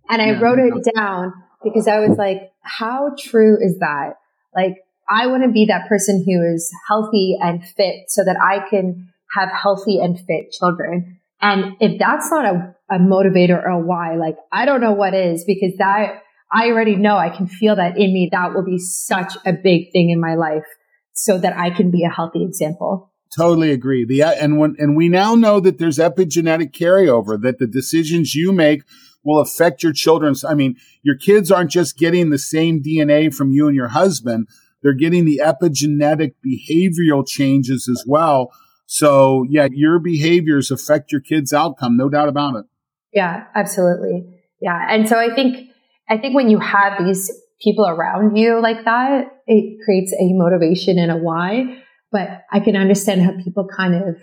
And 0.09 0.21
I 0.21 0.31
yeah, 0.31 0.39
wrote 0.39 0.59
it 0.59 0.93
down 0.95 1.33
because 1.63 1.87
I 1.87 1.99
was 1.99 2.17
like, 2.17 2.51
how 2.61 3.11
true 3.19 3.57
is 3.59 3.79
that? 3.79 4.13
Like, 4.55 4.75
I 5.09 5.27
want 5.27 5.43
to 5.43 5.49
be 5.49 5.65
that 5.65 5.87
person 5.87 6.23
who 6.25 6.53
is 6.53 6.71
healthy 6.87 7.37
and 7.41 7.63
fit 7.63 8.09
so 8.09 8.23
that 8.23 8.37
I 8.39 8.67
can 8.69 9.09
have 9.35 9.49
healthy 9.49 9.99
and 9.99 10.17
fit 10.17 10.51
children. 10.51 11.16
And 11.41 11.75
if 11.79 11.99
that's 11.99 12.31
not 12.31 12.45
a, 12.45 12.75
a 12.89 12.99
motivator 12.99 13.61
or 13.61 13.69
a 13.69 13.79
why, 13.79 14.15
like 14.15 14.37
I 14.51 14.65
don't 14.65 14.81
know 14.81 14.93
what 14.93 15.13
is 15.13 15.43
because 15.45 15.77
that 15.77 16.21
I 16.51 16.67
already 16.67 16.95
know 16.95 17.17
I 17.17 17.29
can 17.29 17.47
feel 17.47 17.75
that 17.75 17.97
in 17.97 18.13
me. 18.13 18.29
That 18.31 18.53
will 18.53 18.65
be 18.65 18.79
such 18.79 19.33
a 19.45 19.53
big 19.53 19.91
thing 19.91 20.09
in 20.09 20.19
my 20.19 20.35
life 20.35 20.65
so 21.13 21.37
that 21.37 21.57
I 21.57 21.69
can 21.69 21.91
be 21.91 22.03
a 22.03 22.09
healthy 22.09 22.43
example. 22.43 23.11
Totally 23.35 23.71
agree. 23.71 24.05
The 24.05 24.23
uh, 24.23 24.31
and 24.31 24.57
when 24.57 24.75
and 24.79 24.95
we 24.95 25.09
now 25.09 25.35
know 25.35 25.59
that 25.59 25.77
there's 25.77 25.97
epigenetic 25.97 26.71
carryover 26.71 27.39
that 27.41 27.59
the 27.59 27.67
decisions 27.67 28.33
you 28.33 28.51
make 28.51 28.83
will 29.23 29.39
affect 29.39 29.83
your 29.83 29.91
children's. 29.91 30.45
I 30.45 30.53
mean, 30.53 30.77
your 31.03 31.17
kids 31.17 31.51
aren't 31.51 31.71
just 31.71 31.97
getting 31.97 32.29
the 32.29 32.39
same 32.39 32.81
DNA 32.81 33.33
from 33.33 33.51
you 33.51 33.67
and 33.67 33.75
your 33.75 33.89
husband; 33.89 34.47
they're 34.81 34.93
getting 34.93 35.25
the 35.25 35.41
epigenetic 35.43 36.35
behavioral 36.45 37.27
changes 37.27 37.89
as 37.89 38.05
well 38.07 38.51
so 38.87 39.45
yeah, 39.49 39.67
your 39.71 39.99
behaviors 39.99 40.71
affect 40.71 41.11
your 41.11 41.21
kids' 41.21 41.53
outcome, 41.53 41.97
no 41.97 42.09
doubt 42.09 42.29
about 42.29 42.55
it. 42.55 42.65
Yeah, 43.13 43.43
absolutely. 43.53 44.23
Yeah. 44.61 44.79
And 44.89 45.07
so 45.07 45.19
I 45.19 45.35
think, 45.35 45.69
I 46.09 46.17
think 46.17 46.35
when 46.35 46.49
you 46.49 46.57
have 46.59 47.03
these 47.05 47.31
people 47.61 47.87
around 47.87 48.37
you 48.37 48.61
like 48.61 48.85
that, 48.85 49.25
it 49.45 49.79
creates 49.83 50.13
a 50.13 50.33
motivation 50.33 50.97
and 50.97 51.11
a 51.11 51.17
why. 51.17 51.83
But 52.11 52.43
I 52.51 52.61
can 52.61 52.77
understand 52.77 53.21
how 53.21 53.33
people 53.43 53.67
kind 53.67 53.93
of 53.93 54.15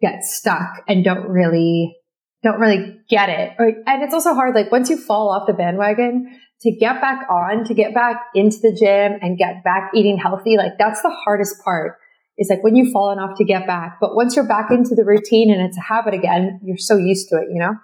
get 0.00 0.24
stuck 0.24 0.84
and 0.86 1.04
don't 1.04 1.28
really, 1.28 1.96
don't 2.44 2.60
really 2.60 3.00
get 3.10 3.28
it. 3.28 3.52
And 3.58 4.02
it's 4.02 4.14
also 4.14 4.32
hard, 4.32 4.54
like 4.54 4.70
once 4.70 4.90
you 4.90 4.96
fall 4.96 5.28
off 5.30 5.48
the 5.48 5.54
bandwagon, 5.54 6.38
to 6.60 6.72
get 6.72 7.00
back 7.00 7.26
on, 7.28 7.64
to 7.64 7.74
get 7.74 7.94
back 7.94 8.16
into 8.34 8.58
the 8.62 8.72
gym 8.72 9.18
and 9.20 9.38
get 9.38 9.64
back 9.64 9.90
eating 9.94 10.18
healthy, 10.18 10.56
like 10.56 10.72
that's 10.78 11.02
the 11.02 11.10
hardest 11.10 11.62
part 11.64 11.96
is 12.38 12.48
like 12.48 12.62
when 12.62 12.76
you've 12.76 12.92
fallen 12.92 13.18
off 13.18 13.36
to 13.38 13.44
get 13.44 13.66
back. 13.66 13.98
But 14.00 14.14
once 14.14 14.36
you're 14.36 14.46
back 14.46 14.70
into 14.70 14.94
the 14.94 15.04
routine 15.04 15.50
and 15.52 15.60
it's 15.60 15.76
a 15.76 15.80
habit 15.82 16.14
again, 16.14 16.60
you're 16.62 16.78
so 16.78 16.96
used 16.96 17.28
to 17.30 17.36
it, 17.36 17.48
you 17.52 17.58
know? 17.58 17.74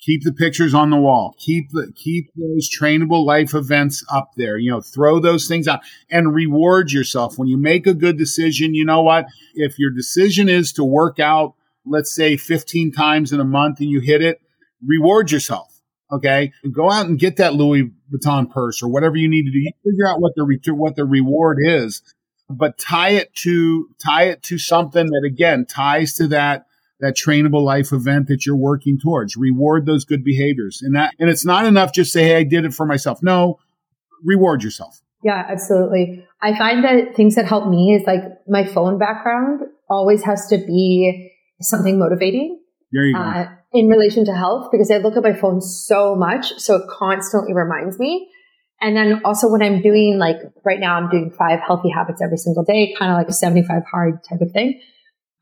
Keep 0.00 0.24
the 0.24 0.32
pictures 0.32 0.74
on 0.74 0.90
the 0.90 0.96
wall. 0.96 1.36
Keep 1.38 1.70
the, 1.70 1.92
keep 1.94 2.30
those 2.34 2.68
trainable 2.70 3.24
life 3.24 3.54
events 3.54 4.04
up 4.10 4.30
there. 4.36 4.56
You 4.56 4.70
know, 4.70 4.80
throw 4.80 5.20
those 5.20 5.46
things 5.46 5.68
out 5.68 5.80
and 6.10 6.34
reward 6.34 6.90
yourself. 6.90 7.38
When 7.38 7.48
you 7.48 7.58
make 7.58 7.86
a 7.86 7.94
good 7.94 8.16
decision, 8.16 8.74
you 8.74 8.84
know 8.84 9.02
what? 9.02 9.26
If 9.54 9.78
your 9.78 9.90
decision 9.90 10.48
is 10.48 10.72
to 10.72 10.84
work 10.84 11.20
out, 11.20 11.54
let's 11.84 12.14
say 12.14 12.36
15 12.36 12.92
times 12.92 13.32
in 13.32 13.40
a 13.40 13.44
month 13.44 13.80
and 13.80 13.90
you 13.90 14.00
hit 14.00 14.22
it, 14.22 14.40
reward 14.84 15.30
yourself. 15.30 15.68
Okay. 16.10 16.52
Go 16.72 16.90
out 16.90 17.06
and 17.06 17.18
get 17.18 17.36
that 17.36 17.54
Louis 17.54 17.90
Vuitton 18.12 18.50
purse 18.50 18.82
or 18.82 18.88
whatever 18.88 19.16
you 19.16 19.28
need 19.28 19.44
to 19.44 19.52
do. 19.52 19.58
You 19.58 19.70
figure 19.84 20.08
out 20.08 20.20
what 20.20 20.32
the, 20.34 20.44
re- 20.44 20.60
what 20.68 20.96
the 20.96 21.04
reward 21.04 21.58
is 21.62 22.02
but 22.50 22.78
tie 22.78 23.10
it 23.10 23.34
to 23.36 23.88
tie 24.04 24.24
it 24.24 24.42
to 24.44 24.58
something 24.58 25.06
that 25.06 25.22
again 25.26 25.66
ties 25.66 26.14
to 26.14 26.28
that 26.28 26.66
that 27.00 27.16
trainable 27.16 27.62
life 27.62 27.92
event 27.92 28.28
that 28.28 28.44
you're 28.44 28.56
working 28.56 28.98
towards. 28.98 29.36
Reward 29.36 29.86
those 29.86 30.04
good 30.04 30.22
behaviors. 30.22 30.80
And 30.82 30.94
that 30.96 31.14
and 31.18 31.30
it's 31.30 31.44
not 31.44 31.66
enough 31.66 31.92
just 31.92 32.12
say, 32.12 32.24
hey, 32.24 32.36
I 32.36 32.44
did 32.44 32.64
it 32.64 32.74
for 32.74 32.86
myself. 32.86 33.22
No, 33.22 33.58
reward 34.24 34.62
yourself. 34.62 35.00
Yeah, 35.22 35.44
absolutely. 35.48 36.26
I 36.42 36.56
find 36.56 36.84
that 36.84 37.14
things 37.14 37.34
that 37.34 37.46
help 37.46 37.68
me 37.68 37.94
is 37.94 38.06
like 38.06 38.22
my 38.48 38.64
phone 38.64 38.98
background 38.98 39.60
always 39.88 40.22
has 40.22 40.46
to 40.48 40.58
be 40.58 41.30
something 41.60 41.98
motivating. 41.98 42.58
There 42.92 43.04
you 43.04 43.14
go. 43.14 43.20
Uh, 43.20 43.48
in 43.72 43.86
relation 43.86 44.24
to 44.24 44.34
health, 44.34 44.68
because 44.72 44.90
I 44.90 44.96
look 44.96 45.16
at 45.16 45.22
my 45.22 45.32
phone 45.34 45.60
so 45.60 46.16
much, 46.16 46.58
so 46.58 46.76
it 46.76 46.88
constantly 46.88 47.54
reminds 47.54 47.98
me. 47.98 48.28
And 48.80 48.96
then 48.96 49.20
also 49.24 49.48
when 49.48 49.62
I'm 49.62 49.82
doing 49.82 50.18
like 50.18 50.36
right 50.64 50.80
now, 50.80 50.96
I'm 50.96 51.10
doing 51.10 51.30
five 51.30 51.60
healthy 51.60 51.90
habits 51.90 52.22
every 52.22 52.38
single 52.38 52.64
day, 52.64 52.94
kind 52.98 53.12
of 53.12 53.18
like 53.18 53.28
a 53.28 53.32
75 53.32 53.82
hard 53.90 54.24
type 54.24 54.40
of 54.40 54.50
thing. 54.52 54.80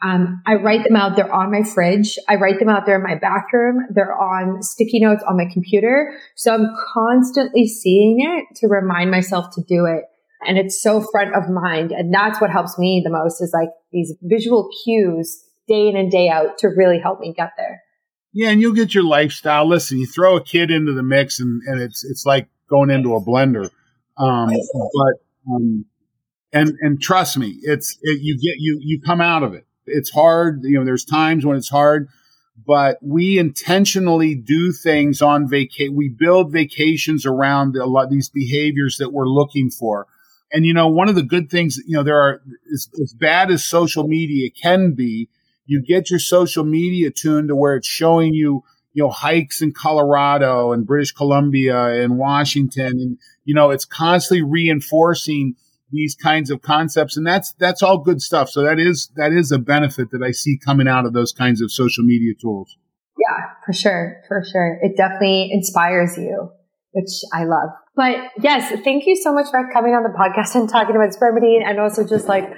Um, 0.03 0.43
I 0.47 0.55
write 0.55 0.85
them 0.85 0.97
out. 0.97 1.17
They're 1.17 1.33
on 1.33 1.51
my 1.51 1.63
fridge. 1.63 2.19
I 2.29 2.37
write 2.37 2.61
them 2.61 2.69
out 2.69 2.87
there 2.87 2.97
in 2.97 3.03
my 3.03 3.17
bathroom. 3.17 3.87
They're 3.91 4.17
on 4.17 4.63
sticky 4.63 5.01
notes 5.01 5.25
on 5.29 5.37
my 5.37 5.47
computer. 5.53 6.15
So 6.37 6.55
I'm 6.55 6.73
constantly 6.95 7.67
seeing 7.67 8.19
it 8.21 8.57
to 8.61 8.69
remind 8.69 9.11
myself 9.11 9.47
to 9.55 9.63
do 9.63 9.87
it. 9.87 10.05
And 10.47 10.57
it's 10.57 10.81
so 10.81 11.01
front 11.01 11.35
of 11.35 11.51
mind. 11.51 11.91
And 11.91 12.15
that's 12.15 12.41
what 12.41 12.51
helps 12.51 12.79
me 12.79 13.03
the 13.05 13.11
most 13.11 13.41
is 13.41 13.53
like 13.53 13.71
these 13.91 14.15
visual 14.23 14.69
cues 14.85 15.45
day 15.67 15.89
in 15.89 15.97
and 15.97 16.11
day 16.11 16.29
out 16.29 16.59
to 16.59 16.69
really 16.69 17.01
help 17.01 17.19
me 17.19 17.35
get 17.37 17.51
there. 17.57 17.83
Yeah. 18.33 18.51
And 18.51 18.61
you'll 18.61 18.75
get 18.75 18.95
your 18.95 19.05
lifestyle. 19.05 19.67
Listen, 19.67 19.99
you 19.99 20.07
throw 20.07 20.37
a 20.37 20.45
kid 20.45 20.71
into 20.71 20.93
the 20.93 21.03
mix 21.03 21.41
and, 21.41 21.61
and 21.67 21.81
it's, 21.81 22.05
it's 22.05 22.25
like 22.25 22.49
going 22.69 22.91
into 22.91 23.15
a 23.15 23.21
blender. 23.21 23.71
Um, 24.17 24.51
but, 24.51 25.53
um, 25.53 25.85
and, 26.53 26.73
and 26.81 27.01
trust 27.01 27.39
me, 27.39 27.59
it's, 27.63 27.97
it, 28.03 28.21
you 28.21 28.35
get, 28.35 28.57
you, 28.59 28.79
you 28.83 29.01
come 29.01 29.21
out 29.21 29.43
of 29.43 29.55
it. 29.55 29.67
It's 29.87 30.11
hard. 30.11 30.61
You 30.65 30.79
know, 30.79 30.85
there's 30.85 31.05
times 31.05 31.47
when 31.47 31.57
it's 31.57 31.69
hard, 31.69 32.09
but 32.67 32.99
we 33.01 33.39
intentionally 33.39 34.35
do 34.35 34.73
things 34.73 35.23
on 35.23 35.49
vacation. 35.49 35.95
We 35.95 36.09
build 36.09 36.53
vacations 36.53 37.25
around 37.25 37.77
a 37.77 37.87
lot 37.87 38.11
these 38.11 38.29
behaviors 38.29 38.97
that 38.99 39.13
we're 39.13 39.29
looking 39.29 39.71
for. 39.71 40.07
And, 40.51 40.65
you 40.65 40.75
know, 40.75 40.89
one 40.89 41.09
of 41.09 41.15
the 41.15 41.23
good 41.23 41.51
things, 41.51 41.79
you 41.87 41.97
know, 41.97 42.03
there 42.03 42.21
are, 42.21 42.41
as, 42.73 42.89
as 43.03 43.13
bad 43.13 43.51
as 43.51 43.65
social 43.65 44.09
media 44.09 44.51
can 44.51 44.95
be, 44.95 45.29
you 45.67 45.83
get 45.83 46.11
your 46.11 46.19
social 46.19 46.65
media 46.65 47.11
tuned 47.11 47.49
to 47.49 47.57
where 47.57 47.77
it's 47.77 47.87
showing 47.87 48.33
you 48.33 48.65
you 48.99 49.05
know, 49.05 49.11
hikes 49.11 49.63
in 49.63 49.71
Colorado 49.71 50.73
and 50.73 50.85
British 50.85 51.13
Columbia 51.13 52.03
and 52.03 52.19
Washington. 52.19 52.99
And, 52.99 53.19
you 53.45 53.55
know, 53.55 53.71
it's 53.71 53.85
constantly 53.85 54.43
reinforcing 54.43 55.55
these 55.93 56.17
kinds 56.17 56.51
of 56.51 56.63
concepts. 56.63 57.17
And 57.17 57.25
that's, 57.25 57.53
that's 57.61 57.81
all 57.81 57.99
good 57.99 58.21
stuff. 58.21 58.51
So 58.51 58.65
that 58.65 58.81
is, 58.81 59.09
that 59.15 59.31
is 59.31 59.53
a 59.53 59.59
benefit 59.61 60.11
that 60.11 60.21
I 60.21 60.33
see 60.33 60.59
coming 60.59 60.89
out 60.89 61.07
of 61.07 61.13
those 61.13 61.31
kinds 61.31 61.63
of 61.63 61.71
social 61.71 62.03
media 62.03 62.35
tools. 62.43 62.77
Yeah, 63.17 63.45
for 63.65 63.73
sure. 63.73 64.21
For 64.27 64.43
sure. 64.43 64.81
It 64.83 64.97
definitely 64.97 65.51
inspires 65.53 66.19
you, 66.19 66.51
which 66.91 67.23
I 67.33 67.45
love. 67.45 67.71
But 67.95 68.17
yes, 68.43 68.81
thank 68.83 69.07
you 69.07 69.15
so 69.15 69.33
much 69.33 69.47
for 69.49 69.71
coming 69.73 69.95
on 69.95 70.03
the 70.03 70.09
podcast 70.09 70.57
and 70.57 70.69
talking 70.69 70.97
about 70.97 71.11
spermidine 71.11 71.65
and 71.65 71.79
also 71.79 72.05
just 72.05 72.27
like 72.27 72.53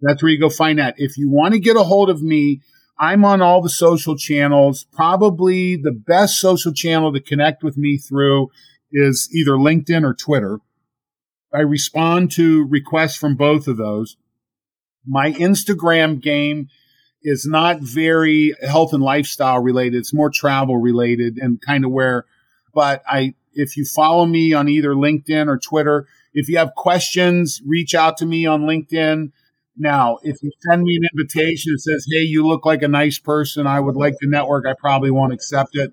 That's 0.00 0.22
where 0.22 0.32
you 0.32 0.40
go 0.40 0.48
find 0.48 0.78
that. 0.78 0.94
If 0.96 1.18
you 1.18 1.28
want 1.28 1.52
to 1.52 1.60
get 1.60 1.76
a 1.76 1.82
hold 1.82 2.08
of 2.08 2.22
me, 2.22 2.62
I'm 2.98 3.22
on 3.24 3.42
all 3.42 3.60
the 3.60 3.68
social 3.68 4.16
channels. 4.16 4.86
Probably 4.92 5.76
the 5.76 5.92
best 5.92 6.40
social 6.40 6.72
channel 6.72 7.12
to 7.12 7.20
connect 7.20 7.62
with 7.62 7.76
me 7.76 7.98
through 7.98 8.48
is 8.92 9.28
either 9.34 9.52
LinkedIn 9.52 10.04
or 10.04 10.14
Twitter. 10.14 10.60
I 11.52 11.60
respond 11.60 12.30
to 12.32 12.66
requests 12.66 13.16
from 13.16 13.36
both 13.36 13.66
of 13.66 13.76
those. 13.76 14.16
My 15.06 15.32
Instagram 15.32 16.20
game 16.20 16.68
is 17.22 17.46
not 17.46 17.80
very 17.80 18.54
health 18.62 18.92
and 18.92 19.02
lifestyle 19.02 19.58
related. 19.58 19.98
It's 19.98 20.14
more 20.14 20.30
travel 20.30 20.78
related 20.78 21.38
and 21.38 21.60
kind 21.60 21.84
of 21.84 21.90
where, 21.90 22.26
but 22.74 23.02
I, 23.06 23.34
if 23.52 23.76
you 23.76 23.84
follow 23.84 24.26
me 24.26 24.52
on 24.52 24.68
either 24.68 24.94
LinkedIn 24.94 25.48
or 25.48 25.58
Twitter, 25.58 26.06
if 26.32 26.48
you 26.48 26.58
have 26.58 26.74
questions, 26.76 27.60
reach 27.66 27.94
out 27.94 28.16
to 28.18 28.26
me 28.26 28.46
on 28.46 28.62
LinkedIn. 28.62 29.32
Now, 29.76 30.18
if 30.22 30.42
you 30.42 30.52
send 30.68 30.82
me 30.82 30.96
an 30.96 31.08
invitation 31.12 31.72
that 31.72 31.80
says, 31.80 32.06
Hey, 32.08 32.22
you 32.22 32.46
look 32.46 32.64
like 32.64 32.82
a 32.82 32.88
nice 32.88 33.18
person. 33.18 33.66
I 33.66 33.80
would 33.80 33.96
like 33.96 34.14
to 34.20 34.28
network. 34.28 34.66
I 34.66 34.74
probably 34.78 35.10
won't 35.10 35.32
accept 35.32 35.76
it. 35.76 35.92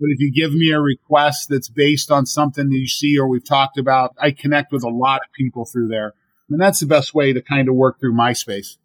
But 0.00 0.08
if 0.08 0.18
you 0.18 0.32
give 0.32 0.54
me 0.54 0.70
a 0.70 0.80
request 0.80 1.50
that's 1.50 1.68
based 1.68 2.10
on 2.10 2.24
something 2.24 2.70
that 2.70 2.76
you 2.76 2.88
see 2.88 3.18
or 3.18 3.28
we've 3.28 3.44
talked 3.44 3.76
about, 3.76 4.14
I 4.18 4.30
connect 4.30 4.72
with 4.72 4.82
a 4.82 4.88
lot 4.88 5.20
of 5.20 5.30
people 5.34 5.66
through 5.66 5.88
there. 5.88 6.14
And 6.48 6.58
that's 6.58 6.80
the 6.80 6.86
best 6.86 7.14
way 7.14 7.34
to 7.34 7.42
kind 7.42 7.68
of 7.68 7.74
work 7.74 8.00
through 8.00 8.14
MySpace. 8.14 8.78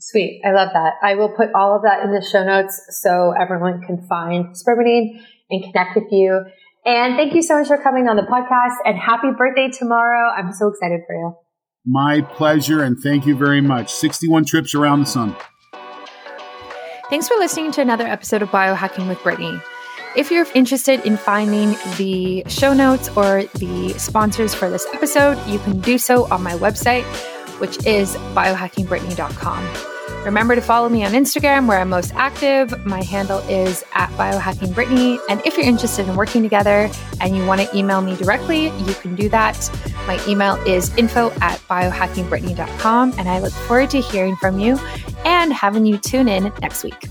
Sweet. 0.00 0.42
I 0.44 0.50
love 0.50 0.70
that. 0.72 0.94
I 1.02 1.14
will 1.14 1.28
put 1.28 1.54
all 1.54 1.76
of 1.76 1.82
that 1.82 2.02
in 2.02 2.10
the 2.10 2.20
show 2.20 2.44
notes 2.44 2.80
so 3.00 3.32
everyone 3.40 3.82
can 3.82 4.04
find 4.08 4.46
Spermidine 4.56 5.22
and 5.50 5.62
connect 5.62 5.94
with 5.94 6.10
you. 6.10 6.44
And 6.84 7.16
thank 7.16 7.34
you 7.34 7.42
so 7.42 7.58
much 7.58 7.68
for 7.68 7.78
coming 7.78 8.08
on 8.08 8.16
the 8.16 8.22
podcast 8.22 8.76
and 8.84 8.98
happy 8.98 9.28
birthday 9.36 9.70
tomorrow. 9.70 10.30
I'm 10.30 10.52
so 10.52 10.68
excited 10.68 11.02
for 11.06 11.14
you. 11.14 11.36
My 11.86 12.22
pleasure. 12.22 12.82
And 12.82 12.98
thank 12.98 13.24
you 13.24 13.36
very 13.36 13.60
much. 13.60 13.92
61 13.92 14.46
trips 14.46 14.74
around 14.74 15.00
the 15.00 15.06
sun. 15.06 15.36
Thanks 17.08 17.28
for 17.28 17.34
listening 17.36 17.70
to 17.72 17.82
another 17.82 18.06
episode 18.06 18.42
of 18.42 18.48
Biohacking 18.50 19.08
with 19.08 19.22
Brittany. 19.22 19.60
If 20.16 20.32
you're 20.32 20.46
interested 20.54 21.06
in 21.06 21.16
finding 21.16 21.76
the 21.96 22.42
show 22.48 22.74
notes 22.74 23.08
or 23.10 23.44
the 23.54 23.94
sponsors 23.96 24.54
for 24.54 24.68
this 24.68 24.84
episode, 24.92 25.38
you 25.46 25.60
can 25.60 25.80
do 25.80 25.98
so 25.98 26.26
on 26.32 26.42
my 26.42 26.54
website, 26.54 27.04
which 27.60 27.86
is 27.86 28.16
biohackingbrittany.com. 28.34 30.24
Remember 30.24 30.56
to 30.56 30.60
follow 30.60 30.88
me 30.88 31.04
on 31.04 31.12
Instagram 31.12 31.68
where 31.68 31.78
I'm 31.78 31.88
most 31.88 32.12
active. 32.14 32.84
My 32.84 33.02
handle 33.02 33.38
is 33.48 33.84
at 33.94 34.10
biohackingbrittany. 34.10 35.20
And 35.30 35.40
if 35.46 35.56
you're 35.56 35.64
interested 35.64 36.08
in 36.08 36.16
working 36.16 36.42
together 36.42 36.90
and 37.20 37.36
you 37.36 37.46
want 37.46 37.60
to 37.60 37.76
email 37.76 38.02
me 38.02 38.16
directly, 38.16 38.64
you 38.64 38.94
can 38.94 39.14
do 39.14 39.28
that. 39.28 39.70
My 40.08 40.20
email 40.26 40.56
is 40.66 40.94
info 40.96 41.30
at 41.40 41.60
biohackingbrittany.com. 41.70 43.14
And 43.16 43.28
I 43.28 43.38
look 43.38 43.52
forward 43.52 43.90
to 43.90 44.00
hearing 44.00 44.34
from 44.36 44.58
you 44.58 44.76
and 45.24 45.52
having 45.52 45.86
you 45.86 45.96
tune 45.98 46.28
in 46.28 46.52
next 46.60 46.82
week. 46.82 47.08